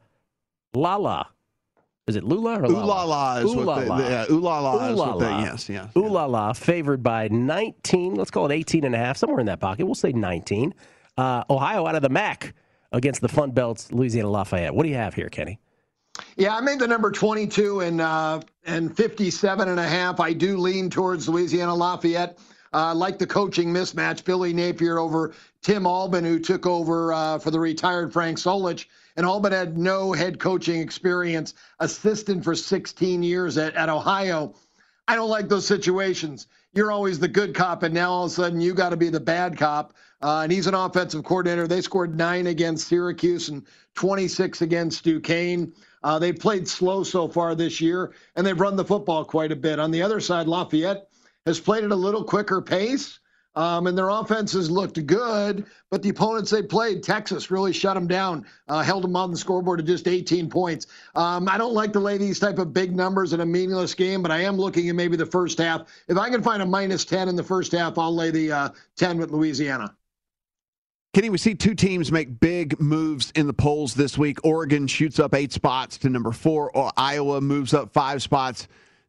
Lala. 0.73 1.27
Is 2.07 2.15
it 2.15 2.23
Lula 2.23 2.61
or 2.61 2.65
Ooh 2.65 2.69
Lala? 2.69 2.85
la 2.85 3.03
la 3.03 3.35
is 3.37 3.45
Ooh 3.53 3.57
what 3.57 3.65
la 3.65 3.79
they, 3.79 3.85
la. 3.87 3.97
yeah, 3.99 4.25
ooh 4.31 4.39
la 4.39 4.59
la 4.59 4.87
is 4.87 4.97
la 4.97 5.15
what 5.15 5.19
they, 5.19 5.43
yes, 5.43 5.67
yes. 5.69 5.91
Ooh 5.97 6.07
la 6.07 6.25
la, 6.25 6.53
favored 6.53 7.03
by 7.03 7.27
19. 7.27 8.15
Let's 8.15 8.31
call 8.31 8.49
it 8.49 8.53
18 8.55 8.85
and 8.85 8.95
a 8.95 8.97
half, 8.97 9.17
somewhere 9.17 9.41
in 9.41 9.45
that 9.47 9.59
pocket. 9.59 9.85
We'll 9.85 9.95
say 9.95 10.13
19. 10.13 10.73
Uh, 11.17 11.43
Ohio 11.49 11.85
out 11.85 11.95
of 11.95 12.01
the 12.01 12.09
MAC 12.09 12.53
against 12.93 13.19
the 13.21 13.27
Fun 13.27 13.51
Belts, 13.51 13.91
Louisiana 13.91 14.29
Lafayette. 14.29 14.73
What 14.73 14.83
do 14.83 14.89
you 14.89 14.95
have 14.95 15.15
here, 15.15 15.27
Kenny? 15.29 15.59
Yeah, 16.37 16.55
I 16.55 16.61
made 16.61 16.79
the 16.79 16.87
number 16.87 17.11
22 17.11 17.81
and 17.81 17.99
uh, 18.01 18.39
and 18.65 18.95
57 18.95 19.67
and 19.67 19.79
a 19.79 19.87
half. 19.87 20.19
I 20.19 20.31
do 20.33 20.57
lean 20.57 20.89
towards 20.89 21.27
Louisiana 21.27 21.75
Lafayette. 21.75 22.37
Uh, 22.73 22.93
like 22.93 23.17
the 23.17 23.25
coaching 23.27 23.69
mismatch, 23.73 24.23
Billy 24.25 24.53
Napier 24.53 24.97
over 24.99 25.33
Tim 25.61 25.85
Albin, 25.85 26.23
who 26.23 26.37
took 26.39 26.65
over 26.65 27.13
uh, 27.13 27.39
for 27.39 27.49
the 27.49 27.59
retired 27.59 28.11
Frank 28.13 28.37
Solich. 28.37 28.85
And 29.17 29.25
Albin 29.25 29.51
had 29.51 29.77
no 29.79 30.13
head 30.13 30.39
coaching 30.39 30.79
experience, 30.79 31.55
assistant 31.79 32.43
for 32.43 32.53
16 32.55 33.23
years 33.23 33.57
at, 33.57 33.75
at 33.75 33.89
Ohio. 33.89 34.53
I 35.07 35.15
don't 35.15 35.29
like 35.29 35.49
those 35.49 35.65
situations. 35.65 36.47
You're 36.73 36.91
always 36.91 37.17
the 37.17 37.27
good 37.27 37.55
cop, 37.55 37.81
and 37.81 37.93
now 37.93 38.11
all 38.11 38.25
of 38.25 38.31
a 38.31 38.35
sudden 38.35 38.61
you 38.61 38.75
got 38.75 38.89
to 38.89 38.97
be 38.97 39.09
the 39.09 39.19
bad 39.19 39.57
cop. 39.57 39.95
Uh, 40.21 40.41
and 40.41 40.51
he's 40.51 40.67
an 40.67 40.75
offensive 40.75 41.23
coordinator. 41.23 41.67
They 41.67 41.81
scored 41.81 42.15
nine 42.15 42.47
against 42.47 42.87
Syracuse 42.87 43.49
and 43.49 43.65
26 43.95 44.61
against 44.61 45.03
Duquesne. 45.03 45.73
Uh, 46.03 46.19
they've 46.19 46.37
played 46.37 46.67
slow 46.67 47.03
so 47.03 47.27
far 47.27 47.55
this 47.55 47.81
year, 47.81 48.13
and 48.35 48.45
they've 48.45 48.59
run 48.59 48.75
the 48.75 48.85
football 48.85 49.25
quite 49.25 49.51
a 49.51 49.55
bit. 49.55 49.79
On 49.79 49.89
the 49.89 50.01
other 50.03 50.19
side, 50.19 50.47
Lafayette 50.47 51.09
has 51.45 51.59
played 51.59 51.83
at 51.83 51.91
a 51.91 51.95
little 51.95 52.23
quicker 52.23 52.61
pace, 52.61 53.19
um, 53.57 53.87
and 53.87 53.97
their 53.97 54.09
offenses 54.09 54.69
looked 54.69 55.03
good, 55.07 55.65
but 55.89 56.03
the 56.03 56.09
opponents 56.09 56.51
they 56.51 56.61
played, 56.61 57.01
Texas, 57.01 57.49
really 57.49 57.73
shut 57.73 57.95
them 57.95 58.07
down, 58.07 58.45
uh, 58.67 58.83
held 58.83 59.03
them 59.03 59.15
on 59.15 59.31
the 59.31 59.37
scoreboard 59.37 59.79
at 59.79 59.87
just 59.87 60.07
18 60.07 60.47
points. 60.47 60.85
Um, 61.15 61.49
I 61.49 61.57
don't 61.57 61.73
like 61.73 61.91
to 61.93 61.99
lay 61.99 62.19
these 62.19 62.37
type 62.37 62.59
of 62.59 62.71
big 62.71 62.95
numbers 62.95 63.33
in 63.33 63.41
a 63.41 63.45
meaningless 63.47 63.95
game, 63.95 64.21
but 64.21 64.29
I 64.29 64.41
am 64.41 64.57
looking 64.57 64.87
at 64.89 64.95
maybe 64.95 65.17
the 65.17 65.25
first 65.25 65.57
half. 65.57 65.87
If 66.07 66.19
I 66.19 66.29
can 66.29 66.43
find 66.43 66.61
a 66.61 66.67
minus 66.67 67.03
10 67.03 67.29
in 67.29 67.35
the 67.35 67.43
first 67.43 67.71
half, 67.71 67.97
I'll 67.97 68.13
lay 68.15 68.29
the 68.29 68.51
uh, 68.51 68.69
10 68.95 69.17
with 69.17 69.31
Louisiana. 69.31 69.95
Kenny, 71.15 71.31
we 71.31 71.39
see 71.39 71.55
two 71.55 71.73
teams 71.73 72.11
make 72.11 72.39
big 72.39 72.79
moves 72.79 73.31
in 73.31 73.47
the 73.47 73.53
polls 73.53 73.95
this 73.95 74.19
week. 74.19 74.37
Oregon 74.45 74.85
shoots 74.85 75.17
up 75.17 75.33
eight 75.33 75.51
spots 75.51 75.97
to 75.99 76.09
number 76.09 76.31
four, 76.31 76.69
or 76.77 76.91
Iowa 76.95 77.41
moves 77.41 77.73
up 77.73 77.91
five 77.91 78.21
spots 78.21 78.67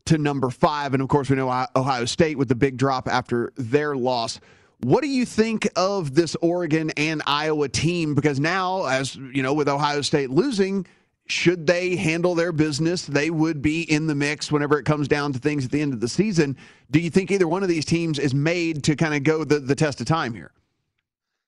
to 0.09 0.19
number 0.19 0.51
five. 0.51 0.95
And 0.95 1.03
of 1.03 1.09
course, 1.09 1.31
we 1.31 1.37
know 1.37 1.67
Ohio 1.77 2.05
State 2.05 2.39
with 2.39 2.49
the 2.49 2.55
big 2.55 2.77
drop 2.77 3.09
after 3.09 3.53
their 3.57 3.97
loss. 3.97 4.41
What 4.81 5.03
do 5.03 5.09
you 5.09 5.27
think 5.27 5.69
of 5.77 6.15
this 6.15 6.37
Oregon 6.37 6.91
and 6.97 7.23
Iowa 7.27 7.69
team? 7.69 8.15
Because 8.15 8.39
now, 8.39 8.85
as 8.85 9.17
you 9.17 9.43
know, 9.43 9.53
with 9.53 9.69
Ohio 9.69 10.03
State 10.03 10.31
losing, 10.31 10.87
should 11.27 11.67
they 11.67 11.97
handle 11.97 12.35
their 12.35 12.53
business, 12.53 13.05
they 13.05 13.31
would 13.31 13.61
be 13.61 13.83
in 13.83 14.07
the 14.07 14.15
mix 14.15 14.51
whenever 14.51 14.79
it 14.79 14.85
comes 14.85 15.09
down 15.09 15.33
to 15.33 15.39
things 15.39 15.65
at 15.65 15.71
the 15.71 15.81
end 15.81 15.93
of 15.93 16.01
the 16.01 16.09
season. 16.09 16.57
Do 16.91 17.01
you 17.01 17.11
think 17.11 17.31
either 17.31 17.49
one 17.49 17.63
of 17.63 17.69
these 17.69 17.85
teams 17.85 18.19
is 18.19 18.33
made 18.33 18.85
to 18.85 18.97
kind 18.97 19.15
of 19.15 19.25
go 19.25 19.45
the, 19.45 19.59
the 19.59 19.75
test 19.75 20.01
of 20.01 20.07
time 20.07 20.33
here? 20.33 20.53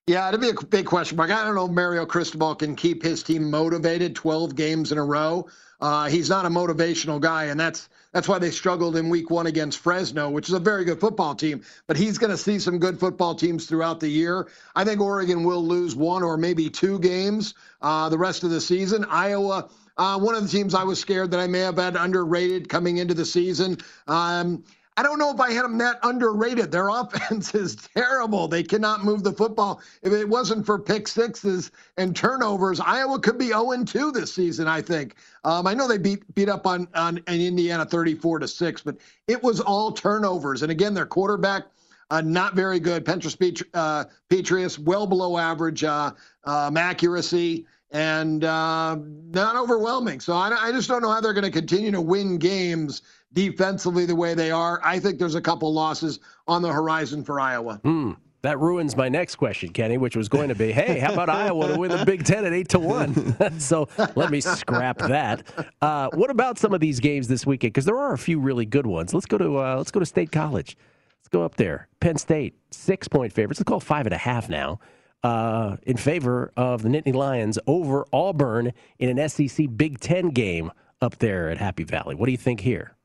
Yeah, 0.07 0.29
it'd 0.29 0.41
be 0.41 0.49
a 0.51 0.65
big 0.67 0.87
question 0.87 1.17
mark. 1.17 1.31
I 1.31 1.45
don't 1.45 1.55
know 1.55 1.69
Mario 1.69 2.05
Cristobal 2.05 2.57
can 2.57 2.75
keep 2.75 3.03
his 3.03 3.23
team 3.23 3.49
motivated 3.49 4.17
12 4.17 4.57
games 4.57 4.91
in 4.91 4.99
a 4.99 5.05
row. 5.05 5.47
Uh, 5.81 6.09
he's 6.09 6.29
not 6.29 6.45
a 6.45 6.49
motivational 6.49 7.21
guy, 7.21 7.45
and 7.45 7.61
that's 7.61 7.89
that's 8.13 8.29
why 8.29 8.39
they 8.39 8.51
struggled 8.51 8.97
in 8.97 9.09
week 9.09 9.31
one 9.31 9.47
against 9.47 9.79
Fresno, 9.79 10.31
which 10.31 10.49
is 10.49 10.55
a 10.55 10.61
very 10.61 10.85
good 10.85 11.01
football 11.01 11.35
team. 11.35 11.63
But 11.87 11.97
he's 11.97 12.19
going 12.19 12.31
to 12.31 12.37
see 12.37 12.59
some 12.59 12.79
good 12.79 12.99
football 12.99 13.35
teams 13.35 13.67
throughout 13.67 14.01
the 14.01 14.09
year. 14.09 14.49
I 14.75 14.85
think 14.85 15.01
Oregon 15.01 15.45
will 15.45 15.65
lose 15.65 15.95
one 15.95 16.23
or 16.23 16.37
maybe 16.37 16.69
two 16.69 16.99
games 16.99 17.55
uh, 17.83 18.09
the 18.09 18.19
rest 18.19 18.43
of 18.43 18.51
the 18.51 18.61
season. 18.61 19.05
Iowa, 19.09 19.69
uh, 19.97 20.19
one 20.19 20.35
of 20.35 20.43
the 20.43 20.49
teams 20.49 20.75
I 20.75 20.83
was 20.83 20.99
scared 20.99 21.31
that 21.31 21.41
I 21.41 21.47
may 21.47 21.61
have 21.61 21.77
had 21.77 21.97
underrated 21.97 22.69
coming 22.69 22.99
into 22.99 23.15
the 23.15 23.25
season. 23.25 23.79
Um, 24.09 24.65
I 24.97 25.03
don't 25.03 25.19
know 25.19 25.33
if 25.33 25.41
I 25.41 25.53
had 25.53 25.65
them 25.65 25.79
that 25.79 25.99
underrated. 26.03 26.71
Their 26.71 26.89
offense 26.91 27.55
is 27.55 27.77
terrible. 27.77 28.49
They 28.49 28.63
cannot 28.63 29.05
move 29.05 29.23
the 29.23 29.33
football. 29.33 29.81
If 30.03 30.13
it 30.13 30.29
wasn't 30.29 30.67
for 30.67 30.79
pick 30.79 31.09
sixes 31.09 31.71
and 31.97 32.15
turnovers, 32.15 32.81
Iowa 32.81 33.19
could 33.21 33.39
be 33.39 33.49
0 33.49 33.85
2 33.85 34.13
this 34.13 34.33
season, 34.35 34.69
I 34.69 34.83
think. 34.83 35.15
Um, 35.45 35.67
I 35.67 35.75
know 35.75 35.89
they 35.89 35.99
beat 35.99 36.35
beat 36.35 36.49
up 36.49 36.67
on, 36.67 36.89
on, 36.95 37.19
on 37.29 37.35
Indiana 37.35 37.85
34 37.85 38.41
to 38.41 38.49
6, 38.49 38.83
but 38.83 38.97
it 39.29 39.43
was 39.43 39.61
all 39.61 39.93
turnovers. 39.93 40.63
And 40.63 40.71
again, 40.71 40.93
their 40.95 41.07
quarterback, 41.07 41.65
uh, 42.11 42.21
not 42.21 42.55
very 42.55 42.81
good. 42.81 43.05
Petrus 43.05 43.37
uh, 43.75 44.05
Petras, 44.29 44.79
well 44.79 45.07
below 45.07 45.39
average 45.39 45.85
uh, 45.85 46.13
um, 46.45 46.77
accuracy 46.77 47.67
and 47.93 48.45
uh, 48.45 48.97
not 49.31 49.57
overwhelming. 49.57 50.21
So 50.21 50.35
I, 50.35 50.57
I, 50.69 50.73
just 50.73 50.89
don't 50.89 51.03
know 51.03 51.11
how 51.11 51.21
they're 51.21 51.33
going 51.33 51.45
to 51.45 51.51
continue 51.51 51.91
to 51.91 52.01
win 52.01 52.39
games 52.39 53.03
defensively 53.33 54.07
the 54.07 54.15
way 54.15 54.35
they 54.35 54.51
are. 54.51 54.81
I 54.85 54.99
think 55.01 55.19
there's 55.19 55.35
a 55.35 55.41
couple 55.41 55.73
losses 55.73 56.21
on 56.47 56.63
the 56.63 56.73
horizon 56.73 57.25
for 57.25 57.41
Iowa. 57.41 57.81
Hmm. 57.83 58.13
That 58.43 58.59
ruins 58.59 58.97
my 58.97 59.11
next 59.11 59.35
question, 59.37 59.71
Kenny, 59.71 59.99
which 59.99 60.17
was 60.17 60.31
going 60.31 60.49
to 60.49 60.55
be, 60.55 60.73
"Hey, 60.73 60.99
how 60.99 61.13
about 61.13 61.29
Iowa 61.29 61.75
to 61.75 61.79
win 61.79 61.91
the 61.91 62.07
Big 62.07 62.25
Ten 62.25 62.47
at 62.47 62.55
eight 62.55 62.71
to 62.71 62.79
one?" 62.79 63.59
so 63.61 63.87
let 64.15 64.31
me 64.31 64.41
scrap 64.41 64.97
that. 64.97 65.43
Uh, 65.83 66.09
what 66.15 66.31
about 66.31 66.59
some 66.59 66.73
of 66.73 66.81
these 66.81 67.01
games 67.01 67.29
this 67.29 67.45
weekend? 67.45 67.75
Because 67.75 67.85
there 67.85 67.99
are 67.99 68.15
a 68.15 68.19
few 68.19 68.41
really 68.41 68.65
good 68.65 68.87
ones. 68.87 69.13
Let's 69.13 69.27
go 69.27 69.37
to 69.37 69.59
uh, 69.59 69.77
let's 69.77 69.91
go 69.91 70.01
to 70.01 70.07
State 70.07 70.33
College. 70.33 70.79
Let's 71.19 71.29
go 71.29 71.43
up 71.45 71.57
there. 71.57 71.89
Penn 72.01 72.17
State, 72.17 72.55
six 72.71 73.09
point 73.09 73.31
favorites. 73.31 73.61
Let's 73.61 73.69
call 73.69 73.81
five 73.81 74.07
and 74.07 74.15
a 74.15 74.19
half 74.19 74.49
now. 74.49 74.81
Uh, 75.23 75.77
in 75.83 75.99
favor 75.99 76.51
of 76.57 76.83
the 76.83 76.89
Nittany 76.89 77.13
Lions 77.13 77.59
over 77.67 78.07
Auburn 78.11 78.73
in 78.99 79.19
an 79.19 79.29
SEC 79.29 79.67
Big 79.77 80.01
Ten 80.01 80.31
game 80.31 80.73
up 81.03 81.19
there 81.19 81.51
at 81.51 81.59
Happy 81.59 81.85
Valley. 81.85 82.15
What 82.15 82.25
do 82.25 82.33
you 82.33 82.39
think 82.39 82.61
here? 82.61 82.97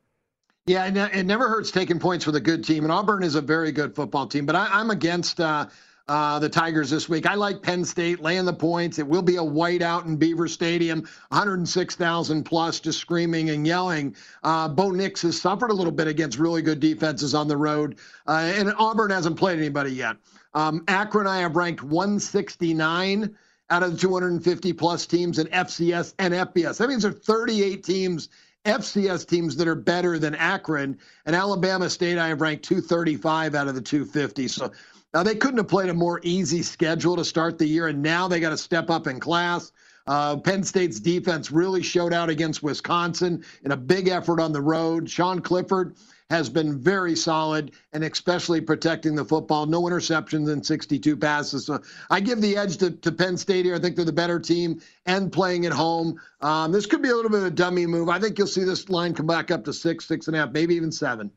Yeah, 0.67 0.85
it 0.87 1.25
never 1.25 1.47
hurts 1.47 1.69
taking 1.69 1.99
points 1.99 2.25
with 2.25 2.35
a 2.37 2.41
good 2.41 2.63
team, 2.63 2.83
and 2.83 2.91
Auburn 2.91 3.21
is 3.21 3.35
a 3.35 3.41
very 3.41 3.71
good 3.71 3.93
football 3.93 4.25
team. 4.25 4.47
But 4.47 4.55
I, 4.55 4.81
am 4.81 4.89
against 4.89 5.39
uh, 5.39 5.67
uh, 6.07 6.39
the 6.39 6.49
Tigers 6.49 6.89
this 6.89 7.07
week. 7.07 7.27
I 7.27 7.35
like 7.35 7.61
Penn 7.61 7.85
State 7.85 8.19
laying 8.19 8.45
the 8.45 8.53
points. 8.53 8.97
It 8.97 9.05
will 9.05 9.21
be 9.21 9.35
a 9.35 9.43
whiteout 9.43 10.05
in 10.05 10.15
Beaver 10.17 10.47
Stadium, 10.47 11.07
106,000 11.29 12.43
plus, 12.43 12.79
just 12.79 12.99
screaming 12.99 13.51
and 13.51 13.67
yelling. 13.67 14.15
Uh, 14.43 14.67
Bo 14.67 14.89
Nix 14.89 15.21
has 15.21 15.39
suffered 15.39 15.69
a 15.69 15.73
little 15.73 15.91
bit 15.91 16.07
against 16.07 16.39
really 16.39 16.63
good 16.63 16.79
defenses 16.79 17.35
on 17.35 17.47
the 17.47 17.57
road, 17.57 17.97
uh, 18.25 18.51
and 18.55 18.73
Auburn 18.79 19.11
hasn't 19.11 19.37
played 19.37 19.59
anybody 19.59 19.91
yet. 19.91 20.17
Um, 20.55 20.83
Akron, 20.87 21.27
I 21.27 21.39
have 21.39 21.55
ranked 21.55 21.83
169 21.83 23.35
out 23.69 23.83
of 23.83 23.91
the 23.91 23.97
250 23.97 24.73
plus 24.73 25.05
teams 25.05 25.37
in 25.37 25.47
FCS 25.47 26.13
and 26.17 26.33
FBS. 26.33 26.77
That 26.77 26.89
means 26.89 27.03
there 27.03 27.11
are 27.11 27.13
38 27.13 27.83
teams 27.83 28.29
FCS 28.65 29.27
teams 29.27 29.55
that 29.57 29.67
are 29.67 29.75
better 29.75 30.17
than 30.17 30.33
Akron. 30.35 30.97
And 31.25 31.35
Alabama 31.35 31.89
State, 31.89 32.17
I 32.17 32.29
have 32.29 32.41
ranked 32.41 32.65
235 32.65 33.53
out 33.53 33.67
of 33.67 33.75
the 33.75 33.81
250. 33.81 34.47
So 34.47 34.71
now 35.13 35.23
they 35.23 35.35
couldn't 35.35 35.57
have 35.57 35.67
played 35.67 35.89
a 35.89 35.93
more 35.93 36.19
easy 36.23 36.63
schedule 36.63 37.15
to 37.15 37.23
start 37.23 37.57
the 37.57 37.67
year, 37.67 37.87
and 37.87 38.01
now 38.01 38.27
they 38.27 38.39
got 38.39 38.49
to 38.49 38.57
step 38.57 38.89
up 38.89 39.07
in 39.07 39.19
class. 39.19 39.71
Uh, 40.07 40.37
Penn 40.37 40.63
State's 40.63 40.99
defense 40.99 41.51
really 41.51 41.81
showed 41.81 42.13
out 42.13 42.29
against 42.29 42.61
Wisconsin 42.61 43.43
in 43.63 43.71
a 43.71 43.77
big 43.77 44.07
effort 44.07 44.39
on 44.39 44.51
the 44.51 44.61
road. 44.61 45.09
Sean 45.09 45.41
Clifford 45.41 45.95
has 46.29 46.49
been 46.49 46.79
very 46.79 47.15
solid 47.15 47.71
and 47.93 48.03
especially 48.03 48.59
protecting 48.59 49.15
the 49.15 49.23
football. 49.23 49.65
No 49.65 49.83
interceptions 49.83 50.51
in 50.51 50.63
62 50.63 51.15
passes. 51.17 51.65
So 51.65 51.81
I 52.09 52.19
give 52.19 52.41
the 52.41 52.57
edge 52.57 52.77
to, 52.77 52.91
to 52.91 53.11
Penn 53.11 53.37
State 53.37 53.65
here. 53.65 53.75
I 53.75 53.79
think 53.79 53.95
they're 53.95 54.05
the 54.05 54.11
better 54.11 54.39
team 54.39 54.81
and 55.05 55.31
playing 55.31 55.65
at 55.65 55.71
home. 55.71 56.19
Um, 56.41 56.71
this 56.71 56.85
could 56.85 57.01
be 57.01 57.09
a 57.09 57.15
little 57.15 57.31
bit 57.31 57.41
of 57.41 57.45
a 57.45 57.51
dummy 57.51 57.85
move. 57.85 58.09
I 58.09 58.19
think 58.19 58.37
you'll 58.37 58.47
see 58.47 58.63
this 58.63 58.89
line 58.89 59.13
come 59.13 59.27
back 59.27 59.51
up 59.51 59.65
to 59.65 59.73
six, 59.73 60.07
six 60.07 60.27
and 60.27 60.35
a 60.35 60.39
half, 60.39 60.51
maybe 60.51 60.75
even 60.75 60.91
seven. 60.91 61.31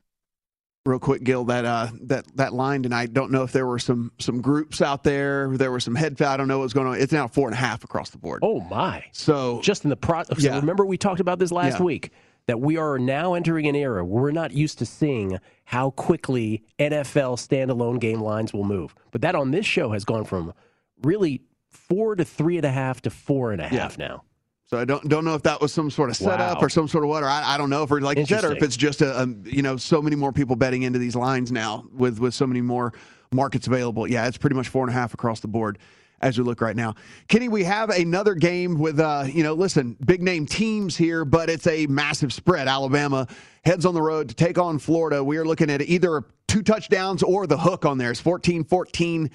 Real 0.87 0.99
quick, 0.99 1.23
Gil, 1.23 1.45
that 1.45 1.67
uh, 1.67 1.89
that 2.05 2.25
that 2.37 2.55
line 2.55 2.83
tonight. 2.83 3.13
Don't 3.13 3.31
know 3.31 3.43
if 3.43 3.53
there 3.53 3.67
were 3.67 3.81
some 3.81 4.11
some 4.19 4.41
groups 4.41 4.81
out 4.81 5.05
there. 5.05 5.55
There 5.55 5.71
were 5.71 5.81
some 5.81 5.95
head. 5.95 6.23
I 6.23 6.39
don't 6.39 6.49
know 6.49 6.61
what's 6.61 6.73
going 6.73 6.87
on. 6.87 6.99
It's 6.99 7.13
now 7.13 7.29
four 7.29 7.47
and 7.47 7.55
a 7.55 7.59
half 7.59 7.85
across 7.85 8.09
the 8.09 8.17
board. 8.17 8.41
Oh 8.43 8.61
my! 8.61 9.05
So 9.13 9.61
just 9.61 9.85
in 9.85 9.91
the 9.91 9.97
process. 9.97 10.43
Yeah. 10.43 10.53
So 10.53 10.61
remember 10.61 10.87
we 10.87 10.97
talked 10.97 11.21
about 11.21 11.39
this 11.39 11.53
last 11.53 11.79
yeah. 11.79 11.85
week 11.85 12.11
that 12.49 12.61
we 12.61 12.79
are 12.79 12.99
now 12.99 13.35
entering 13.35 13.67
an 13.67 13.77
era 13.77 14.03
where 14.05 14.23
we're 14.23 14.31
not 14.33 14.53
used 14.53 14.79
to 14.79 14.87
seeing 14.87 15.39
how 15.65 15.91
quickly 15.91 16.65
NFL 16.79 17.37
standalone 17.37 18.01
game 18.01 18.21
lines 18.21 18.55
will 18.55 18.65
move. 18.65 18.95
But 19.13 19.21
that 19.21 19.35
on 19.35 19.51
this 19.51 19.67
show 19.67 19.93
has 19.93 20.05
gone 20.05 20.25
from 20.25 20.55
really 21.03 21.43
four 21.69 22.17
to 22.17 22.25
three 22.25 22.57
and 22.57 22.65
a 22.65 22.71
half 22.71 23.03
to 23.03 23.11
four 23.11 23.53
and 23.53 23.61
a 23.61 23.69
half 23.69 23.99
yeah. 23.99 24.09
now. 24.09 24.25
So 24.65 24.79
I 24.79 24.87
don't 24.87 25.07
don't 25.09 25.25
know 25.25 25.35
if 25.35 25.43
that 25.43 25.61
was 25.61 25.73
some 25.73 25.91
sort 25.91 26.11
of 26.11 26.17
setup 26.17 26.59
wow. 26.59 26.67
or 26.67 26.69
some 26.69 26.89
sort 26.89 27.05
of 27.05 27.11
what, 27.11 27.23
or 27.23 27.29
I, 27.29 27.55
I 27.55 27.59
don't 27.59 27.71
know 27.71 27.83
if 27.83 27.91
we're 27.91 28.01
like 28.01 28.19
you 28.19 28.27
said, 28.27 28.45
or 28.45 28.53
if 28.53 28.63
it's 28.63 28.77
just 28.77 29.03
a, 29.03 29.23
a, 29.23 29.27
you 29.45 29.63
know 29.63 29.77
so 29.77 30.03
many 30.03 30.17
more 30.17 30.33
people 30.33 30.57
betting 30.57 30.83
into 30.83 30.99
these 30.99 31.17
lines 31.17 31.53
now 31.53 31.87
with 31.93 32.19
with 32.19 32.35
so 32.35 32.47
many 32.47 32.61
more 32.63 32.93
markets 33.31 33.67
available. 33.67 34.07
Yeah, 34.07 34.27
it's 34.27 34.39
pretty 34.39 34.57
much 34.57 34.69
four 34.69 34.85
and 34.85 34.91
a 34.91 34.95
half 34.95 35.15
across 35.15 35.41
the 35.41 35.49
board 35.49 35.79
as 36.21 36.39
we 36.39 36.45
look 36.45 36.61
right 36.61 36.77
now. 36.77 36.95
Kenny, 37.29 37.49
we 37.49 37.65
have 37.65 37.91
another 37.91 38.35
game 38.35 38.79
with, 38.79 38.99
uh, 39.01 39.25
you 39.27 39.43
know, 39.43 39.55
listen, 39.55 39.97
big 40.05 40.23
name 40.23 40.47
teams 40.47 40.97
here, 40.97 41.25
but 41.25 41.49
it's 41.49 41.67
a 41.67 41.87
massive 41.87 42.33
spread. 42.33 42.69
Alabama 42.69 43.27
heads 43.65 43.87
on 43.87 43.95
the 43.95 44.03
road 44.03 44.29
to 44.29 44.35
take 44.35 44.59
on 44.59 44.79
Florida. 44.79 45.23
We 45.23 45.37
are 45.37 45.45
looking 45.45 45.71
at 45.71 45.83
either 45.83 46.25
two 46.47 46.63
touchdowns 46.63 47.23
or 47.23 47.47
the 47.47 47.59
hook 47.59 47.85
on 47.85 47.99
there. 47.99 48.11
It's 48.11 48.21
14 48.21 48.65
14 48.65 49.31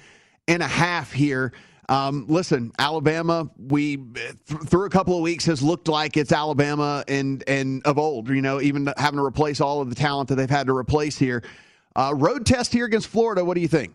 and 0.48 0.62
a 0.62 0.68
half 0.68 1.12
here. 1.12 1.52
Um, 1.88 2.24
listen, 2.28 2.72
Alabama, 2.78 3.50
we 3.58 3.98
th- 3.98 4.34
through 4.46 4.86
a 4.86 4.90
couple 4.90 5.16
of 5.16 5.22
weeks 5.22 5.44
has 5.46 5.62
looked 5.62 5.88
like 5.88 6.16
it's 6.16 6.32
Alabama 6.32 7.04
and 7.08 7.44
and 7.46 7.82
of 7.84 7.98
old. 7.98 8.28
You 8.28 8.40
know, 8.40 8.60
even 8.60 8.90
having 8.96 9.18
to 9.18 9.24
replace 9.24 9.60
all 9.60 9.80
of 9.80 9.90
the 9.90 9.94
talent 9.94 10.28
that 10.30 10.36
they've 10.36 10.48
had 10.48 10.66
to 10.68 10.76
replace 10.76 11.18
here. 11.18 11.42
Uh, 11.94 12.12
road 12.16 12.46
test 12.46 12.72
here 12.72 12.86
against 12.86 13.08
Florida. 13.08 13.44
What 13.44 13.54
do 13.54 13.60
you 13.60 13.68
think? 13.68 13.94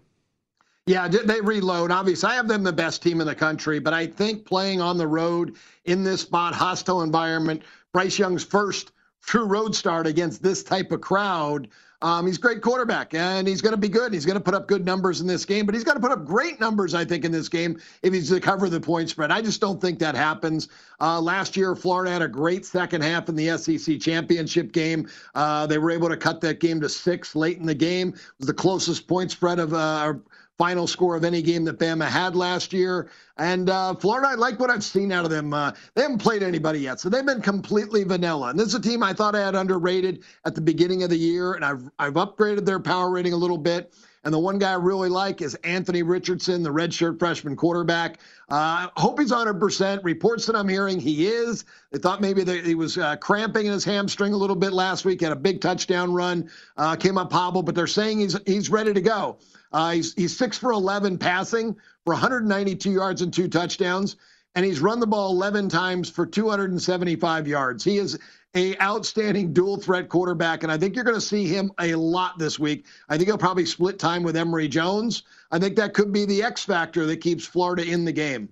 Yeah, 0.90 1.08
they 1.08 1.40
reload. 1.40 1.92
Obviously, 1.92 2.32
I 2.32 2.34
have 2.34 2.48
them 2.48 2.64
the 2.64 2.74
best 2.74 3.04
team 3.04 3.22
in 3.22 3.28
the 3.28 3.36
country, 3.36 3.78
but 3.78 3.94
I 3.94 4.08
think 4.08 4.44
playing 4.44 4.82
on 4.82 4.98
the 4.98 5.06
road 5.06 5.56
in 5.86 6.04
this 6.04 6.22
spot, 6.22 6.56
hostile 6.56 7.04
environment, 7.04 7.62
Bryce 7.94 8.18
Young's 8.18 8.44
first 8.44 8.92
true 9.22 9.46
road 9.46 9.76
start 9.76 10.08
against 10.08 10.42
this 10.42 10.64
type 10.64 10.92
of 10.92 11.00
crowd. 11.00 11.68
Um, 12.02 12.26
he's 12.26 12.38
a 12.38 12.42
great 12.42 12.64
quarterback, 12.64 13.14
and 13.14 13.48
he's 13.48 13.62
going 13.62 13.74
to 13.74 13.78
be 13.78 13.88
good. 13.88 14.14
He's 14.14 14.26
going 14.26 14.38
to 14.38 14.44
put 14.44 14.56
up 14.56 14.68
good 14.68 14.84
numbers 14.84 15.22
in 15.22 15.28
this 15.28 15.46
game, 15.46 15.68
but 15.68 15.76
he's 15.76 15.84
got 15.84 15.94
to 15.94 16.00
put 16.00 16.12
up 16.12 16.26
great 16.26 16.60
numbers, 16.60 16.96
I 16.96 17.06
think, 17.06 17.24
in 17.24 17.32
this 17.32 17.50
game 17.50 17.80
if 18.02 18.12
he's 18.12 18.30
to 18.30 18.40
cover 18.40 18.68
the 18.68 18.82
point 18.82 19.10
spread. 19.10 19.30
I 19.30 19.44
just 19.44 19.62
don't 19.62 19.80
think 19.80 20.00
that 20.00 20.16
happens. 20.16 20.70
Uh, 21.00 21.22
last 21.22 21.56
year, 21.56 21.76
Florida 21.76 22.10
had 22.10 22.24
a 22.24 22.28
great 22.28 22.66
second 22.66 23.04
half 23.04 23.30
in 23.30 23.36
the 23.36 23.56
SEC 23.60 24.00
championship 24.00 24.72
game. 24.72 25.08
Uh, 25.36 25.68
they 25.68 25.78
were 25.78 25.92
able 25.92 26.10
to 26.10 26.18
cut 26.18 26.42
that 26.42 26.60
game 26.60 26.82
to 26.82 26.90
six 26.90 27.36
late 27.36 27.58
in 27.58 27.68
the 27.68 27.76
game. 27.76 28.10
It 28.10 28.40
was 28.40 28.48
the 28.48 28.54
closest 28.56 29.08
point 29.08 29.30
spread 29.30 29.60
of 29.60 29.76
uh, 29.76 30.14
final 30.60 30.86
score 30.86 31.16
of 31.16 31.24
any 31.24 31.42
game 31.42 31.64
that 31.64 31.80
Bama 31.80 32.06
had 32.06 32.36
last 32.36 32.74
year. 32.74 33.10
And 33.38 33.70
uh, 33.70 33.96
Florida, 33.96 34.28
I 34.28 34.36
like 34.36 34.60
what 34.60 34.70
I've 34.70 34.84
seen 34.84 35.12
out 35.14 35.24
of 35.24 35.32
them. 35.32 35.54
Uh, 35.54 35.72
they 35.96 36.02
haven't 36.02 36.20
played 36.20 36.44
anybody 36.44 36.82
yet, 36.82 37.00
so 37.00 37.10
they've 37.10 37.26
been 37.26 37.42
completely 37.42 38.04
vanilla. 38.04 38.50
And 38.50 38.60
this 38.60 38.68
is 38.68 38.76
a 38.76 38.82
team 38.82 39.02
I 39.02 39.14
thought 39.14 39.36
I 39.36 39.40
had 39.40 39.56
underrated 39.56 40.24
at 40.46 40.56
the 40.56 40.62
beginning 40.62 41.02
of 41.04 41.10
the 41.10 41.18
year, 41.18 41.54
and 41.54 41.64
I've 41.64 41.90
I've 41.98 42.14
upgraded 42.16 42.66
their 42.66 42.80
power 42.80 43.10
rating 43.10 43.32
a 43.32 43.38
little 43.38 43.58
bit. 43.58 43.94
And 44.26 44.34
the 44.34 44.40
one 44.40 44.60
guy 44.60 44.72
I 44.72 44.76
really 44.76 45.08
like 45.08 45.42
is 45.42 45.56
Anthony 45.64 46.04
Richardson, 46.04 46.62
the 46.62 46.70
redshirt 46.70 47.20
freshman 47.20 47.56
quarterback. 47.56 48.20
Uh, 48.50 48.90
hope 48.98 49.18
he's 49.18 49.32
100%. 49.32 50.04
Reports 50.04 50.46
that 50.46 50.58
I'm 50.58 50.68
hearing 50.68 51.00
he 51.00 51.28
is. 51.28 51.64
They 51.92 52.00
thought 52.00 52.20
maybe 52.20 52.44
that 52.44 52.66
he 52.66 52.76
was 52.76 52.98
uh, 52.98 53.16
cramping 53.16 53.66
in 53.66 53.72
his 53.72 53.86
hamstring 53.86 54.34
a 54.34 54.38
little 54.38 54.58
bit 54.58 54.74
last 54.74 55.06
week. 55.06 55.22
Had 55.22 55.32
a 55.32 55.38
big 55.38 55.62
touchdown 55.62 56.12
run, 56.12 56.50
uh, 56.76 56.98
came 56.98 57.18
up 57.18 57.32
hobble, 57.32 57.64
but 57.64 57.76
they're 57.76 57.88
saying 57.88 58.20
he's 58.20 58.38
he's 58.46 58.70
ready 58.70 58.94
to 58.94 59.02
go. 59.02 59.38
Uh, 59.72 59.92
he's, 59.92 60.14
he's 60.16 60.36
six 60.36 60.58
for 60.58 60.72
11 60.72 61.18
passing 61.18 61.76
for 62.06 62.14
192 62.14 62.92
yards 62.92 63.22
and 63.22 63.34
two 63.34 63.48
touchdowns, 63.48 64.16
and 64.56 64.66
he's 64.66 64.80
run 64.80 65.00
the 65.00 65.08
ball 65.08 65.32
11 65.32 65.70
times 65.70 66.10
for 66.10 66.26
275 66.26 67.48
yards. 67.48 67.84
He 67.84 67.98
is 67.98 68.18
a 68.56 68.76
outstanding 68.80 69.54
dual 69.54 69.78
threat 69.78 70.10
quarterback, 70.10 70.64
and 70.64 70.72
I 70.72 70.78
think 70.78 70.96
you're 70.96 71.06
going 71.06 71.16
to 71.16 71.22
see 71.22 71.46
him 71.46 71.72
a 71.80 71.94
lot 71.94 72.40
this 72.40 72.58
week. 72.58 72.88
I 73.08 73.18
think 73.18 73.28
he'll 73.28 73.38
probably 73.38 73.66
split 73.66 74.00
time 74.00 74.24
with 74.24 74.36
Emory 74.36 74.68
Jones. 74.68 75.24
I 75.52 75.60
think 75.60 75.76
that 75.76 75.94
could 75.94 76.12
be 76.12 76.26
the 76.26 76.42
X 76.42 76.64
factor 76.64 77.06
that 77.06 77.18
keeps 77.18 77.46
Florida 77.46 77.84
in 77.84 78.06
the 78.06 78.12
game. 78.12 78.50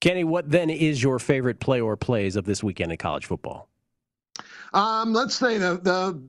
Kenny, 0.00 0.24
what 0.24 0.50
then 0.50 0.70
is 0.70 1.02
your 1.02 1.18
favorite 1.18 1.60
play 1.60 1.80
or 1.80 1.96
plays 1.96 2.36
of 2.36 2.44
this 2.44 2.62
weekend 2.62 2.92
in 2.92 2.98
college 2.98 3.26
football? 3.26 3.68
Um, 4.72 5.12
let's 5.12 5.34
say 5.34 5.58
the 5.58 5.80
the 5.82 6.22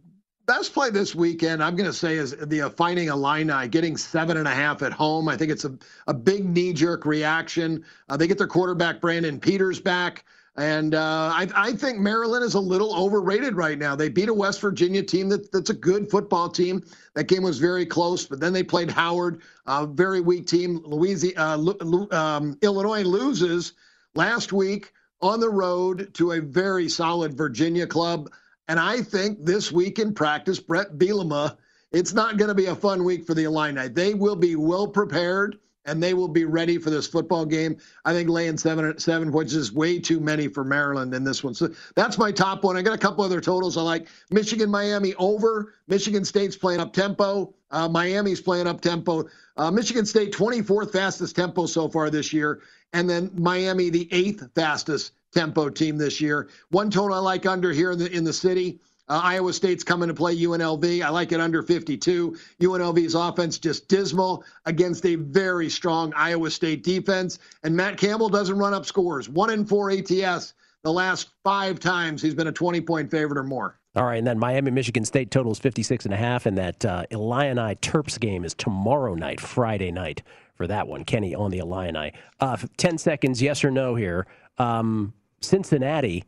best 0.50 0.74
play 0.74 0.89
this 0.89 1.14
weekend, 1.14 1.64
I'm 1.64 1.76
going 1.76 1.86
to 1.86 1.93
say, 1.93 2.16
is 2.16 2.36
the 2.36 2.64
uh, 2.64 2.70
Fighting 2.72 3.10
Illini 3.10 3.68
getting 3.68 3.95
seven 3.95 4.36
and 4.36 4.47
a 4.47 4.52
half 4.52 4.82
at 4.82 4.91
home. 4.91 5.28
I 5.30 5.38
think 5.38 5.52
it's 5.52 5.64
a, 5.64 5.78
a 6.08 6.14
big 6.14 6.43
knee 6.43 6.74
jerk 6.74 7.06
reaction. 7.06 7.86
Uh, 8.10 8.18
they 8.18 8.26
get 8.26 8.39
their 8.39 8.47
quarterback, 8.47 9.00
Brandon 9.00 9.39
Peters, 9.39 9.80
back. 9.80 10.26
And 10.56 10.95
uh, 10.95 11.32
I, 11.36 11.47
I, 11.56 11.74
think 11.74 12.00
Maryland 12.00 12.43
is 12.43 12.56
a 12.56 12.60
little 12.60 12.95
overrated 12.95 13.54
right 13.54 13.78
now. 13.78 13.95
They 13.95 14.10
beat 14.10 14.28
a 14.28 14.34
West 14.34 14.60
Virginia 14.60 15.04
team 15.04 15.30
that, 15.30 15.52
that's 15.52 15.70
a 15.70 15.74
good 15.76 16.10
football 16.10 16.50
team. 16.50 16.84
That 17.14 17.28
game 17.28 17.43
was 17.43 17.60
very 17.60 17.86
close, 17.86 18.26
but 18.26 18.39
then 18.39 18.52
they 18.52 18.64
played 18.64 18.89
Howard, 18.89 19.43
a 19.68 19.86
very 19.86 20.20
weak 20.20 20.47
team. 20.47 20.82
Louisiana, 20.84 21.62
uh, 21.64 22.16
um, 22.16 22.58
Illinois 22.64 23.04
loses 23.04 23.74
last 24.16 24.52
week 24.52 24.93
on 25.22 25.39
the 25.39 25.50
road 25.50 26.12
to 26.16 26.32
a 26.32 26.41
very 26.41 26.89
solid 26.89 27.38
Virginia 27.38 27.86
club. 27.86 28.32
And 28.70 28.80
I 28.80 29.02
think 29.02 29.44
this 29.44 29.72
week 29.72 29.98
in 29.98 30.14
practice, 30.14 30.60
Bret 30.60 31.00
Bielema, 31.00 31.58
it's 31.92 32.14
not 32.14 32.38
going 32.38 32.50
to 32.50 32.56
be 32.56 32.68
a 32.68 32.76
fun 32.76 33.04
week 33.04 33.26
for 33.26 33.34
the 33.34 33.46
Illini. 33.46 33.88
They 33.88 34.14
will 34.14 34.36
be 34.36 34.56
well 34.56 34.88
prepared. 34.88 35.58
and 35.86 36.04
they 36.04 36.14
will 36.14 36.28
be 36.28 36.46
ready 36.46 36.78
for 36.78 36.92
this 36.92 37.08
football 37.08 37.46
game. 37.46 37.76
I 38.06 38.14
think 38.14 38.30
laying 38.30 38.58
seven 38.58 39.00
seven 39.00 39.32
points 39.32 39.54
is 39.54 39.74
way 39.74 39.98
too 39.98 40.20
many 40.20 40.48
for 40.48 40.64
Maryland 40.64 41.16
in 41.16 41.24
this 41.24 41.44
one. 41.44 41.56
So 41.56 41.70
that's 41.96 42.18
my 42.18 42.32
top 42.32 42.64
one. 42.64 42.78
I 42.78 42.84
got 42.84 42.94
a 42.94 42.98
couple 42.98 43.24
other 43.24 43.42
totals 43.42 43.76
I 43.76 43.82
like. 43.82 44.08
Michigan, 44.30 44.70
Miami 44.70 45.16
over. 45.16 45.74
Michigan 45.88 46.24
State's 46.24 46.56
playing 46.56 46.80
up 46.80 46.94
tempo. 46.94 47.56
Uh, 47.72 47.90
Miami's 47.90 48.42
playing 48.42 48.68
up 48.68 48.82
tempo. 48.82 49.28
Uh, 49.58 49.72
Michigan 49.72 50.06
State 50.06 50.32
24th 50.32 50.92
fastest 50.92 51.36
tempo 51.36 51.66
so 51.66 51.88
far 51.88 52.12
this 52.12 52.32
year, 52.34 52.62
and 52.94 53.10
then 53.10 53.32
Miami 53.36 53.90
the 53.90 54.08
eighth 54.12 54.48
fastest 54.54 55.14
tempo 55.34 55.70
team 55.70 55.98
this 55.98 56.20
year. 56.20 56.50
One 56.70 56.90
total 56.90 57.16
I 57.16 57.20
like 57.20 57.46
under 57.46 57.72
here 57.72 57.92
in 57.92 58.00
the 58.00 58.12
in 58.12 58.24
the 58.24 58.34
city. 58.34 58.80
Uh, 59.08 59.22
Iowa 59.24 59.52
State's 59.54 59.84
coming 59.84 60.08
to 60.08 60.14
play 60.14 60.38
UNLV. 60.38 61.02
I 61.02 61.10
like 61.10 61.32
it 61.32 61.40
under 61.40 61.64
52. 61.64 62.38
UNLV's 62.62 63.16
offense 63.16 63.58
just 63.58 63.88
dismal 63.88 64.44
against 64.66 65.04
a 65.06 65.16
very 65.16 65.68
strong 65.68 66.14
Iowa 66.16 66.52
State 66.52 66.84
defense. 66.84 67.40
And 67.64 67.76
Matt 67.76 67.98
Campbell 67.98 68.30
doesn't 68.30 68.56
run 68.56 68.76
up 68.76 68.86
scores. 68.86 69.28
One 69.28 69.50
in 69.50 69.66
four 69.66 69.90
ATS 69.90 70.54
the 70.84 70.92
last 70.92 71.30
five 71.44 71.80
times 71.80 72.22
he's 72.22 72.36
been 72.36 72.48
a 72.48 72.52
20 72.52 72.82
point 72.82 73.12
favorite 73.12 73.38
or 73.38 73.44
more. 73.44 73.80
All 73.96 74.06
right, 74.06 74.18
and 74.18 74.28
then 74.28 74.38
Miami 74.38 74.72
Michigan 74.72 75.04
State 75.04 75.32
totals 75.32 75.58
56 75.60 76.06
and 76.06 76.14
a 76.14 76.18
half, 76.18 76.46
and 76.46 76.58
that 76.58 76.86
uh, 76.86 77.06
Illini 77.10 77.76
Terps 77.76 78.20
game 78.20 78.46
is 78.46 78.54
tomorrow 78.54 79.16
night, 79.16 79.42
Friday 79.42 79.92
night 79.92 80.22
for 80.54 80.68
that 80.68 80.88
one. 80.88 81.04
Kenny 81.04 81.34
on 81.34 81.50
the 81.50 81.58
Illini. 81.58 82.14
Uh, 82.40 82.56
10 82.78 82.98
seconds, 83.00 83.42
yes 83.42 83.64
or 83.64 83.72
no 83.72 83.96
here. 83.96 84.28
Um, 84.60 85.14
Cincinnati 85.42 86.24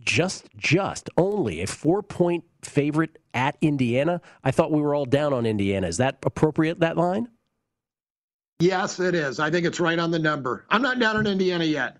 just 0.00 0.48
just 0.56 1.10
only 1.16 1.62
a 1.62 1.66
four 1.66 2.02
point 2.02 2.44
favorite 2.62 3.18
at 3.34 3.56
Indiana. 3.60 4.20
I 4.44 4.50
thought 4.50 4.70
we 4.72 4.80
were 4.80 4.94
all 4.94 5.04
down 5.04 5.32
on 5.32 5.46
Indiana. 5.46 5.86
Is 5.86 5.96
that 5.98 6.18
appropriate? 6.24 6.80
That 6.80 6.96
line? 6.96 7.28
Yes, 8.58 9.00
it 9.00 9.14
is. 9.14 9.38
I 9.38 9.50
think 9.50 9.66
it's 9.66 9.80
right 9.80 9.98
on 9.98 10.10
the 10.10 10.18
number. 10.18 10.64
I'm 10.70 10.82
not 10.82 10.98
down 10.98 11.16
on 11.16 11.26
Indiana 11.26 11.64
yet. 11.64 11.98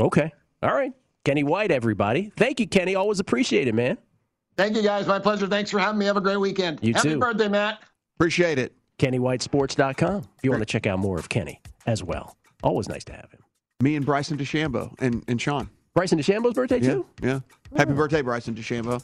Okay. 0.00 0.32
All 0.62 0.74
right. 0.74 0.92
Kenny 1.24 1.44
White, 1.44 1.70
everybody. 1.70 2.32
Thank 2.36 2.58
you, 2.60 2.66
Kenny. 2.66 2.96
Always 2.96 3.20
appreciate 3.20 3.68
it, 3.68 3.74
man. 3.74 3.98
Thank 4.56 4.76
you, 4.76 4.82
guys. 4.82 5.06
My 5.06 5.18
pleasure. 5.18 5.46
Thanks 5.46 5.70
for 5.70 5.78
having 5.78 5.98
me. 5.98 6.06
Have 6.06 6.16
a 6.16 6.20
great 6.20 6.36
weekend. 6.36 6.80
You 6.82 6.94
Happy 6.94 7.10
too. 7.10 7.18
birthday, 7.18 7.48
Matt. 7.48 7.80
Appreciate 8.16 8.58
it. 8.58 8.74
KennyWhiteSports.com 8.98 10.16
if 10.18 10.44
you 10.44 10.50
want 10.50 10.62
to 10.62 10.66
check 10.66 10.86
out 10.86 10.98
more 10.98 11.18
of 11.18 11.28
Kenny 11.28 11.60
as 11.86 12.02
well. 12.02 12.36
Always 12.62 12.88
nice 12.88 13.04
to 13.04 13.12
have 13.12 13.30
him. 13.32 13.40
Me 13.80 13.96
and 13.96 14.06
Bryson 14.06 14.38
DeChambeau 14.38 14.94
and, 15.00 15.24
and 15.26 15.40
Sean. 15.40 15.68
Bryson 15.94 16.18
DeChambeau's 16.18 16.54
birthday, 16.54 16.80
Yeah, 16.80 16.92
too? 16.94 17.06
yeah. 17.22 17.40
Happy 17.76 17.92
oh. 17.92 17.94
birthday, 17.94 18.20
Bryson 18.20 18.54
DeChambeau. 18.54 19.02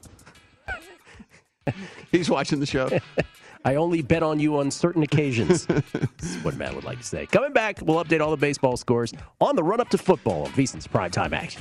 He's 2.11 2.29
watching 2.29 2.59
the 2.59 2.67
show. 2.67 2.89
I 3.65 3.77
only 3.77 4.03
bet 4.03 4.23
on 4.23 4.41
you 4.41 4.59
on 4.59 4.71
certain 4.71 5.03
occasions. 5.03 5.67
That's 5.67 6.35
what 6.43 6.57
Matt 6.57 6.75
would 6.75 6.85
like 6.85 6.99
to 6.99 7.05
say. 7.05 7.27
Coming 7.27 7.53
back, 7.53 7.79
we'll 7.83 8.03
update 8.03 8.21
all 8.21 8.31
the 8.31 8.37
baseball 8.37 8.77
scores 8.77 9.13
on 9.41 9.55
the 9.55 9.63
run 9.63 9.81
up 9.81 9.91
to 9.91 9.99
football 9.99 10.45
on 10.45 10.53
VSiN's 10.53 10.89
primetime 10.89 11.33
action. 11.33 11.61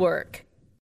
Network. 0.01 0.45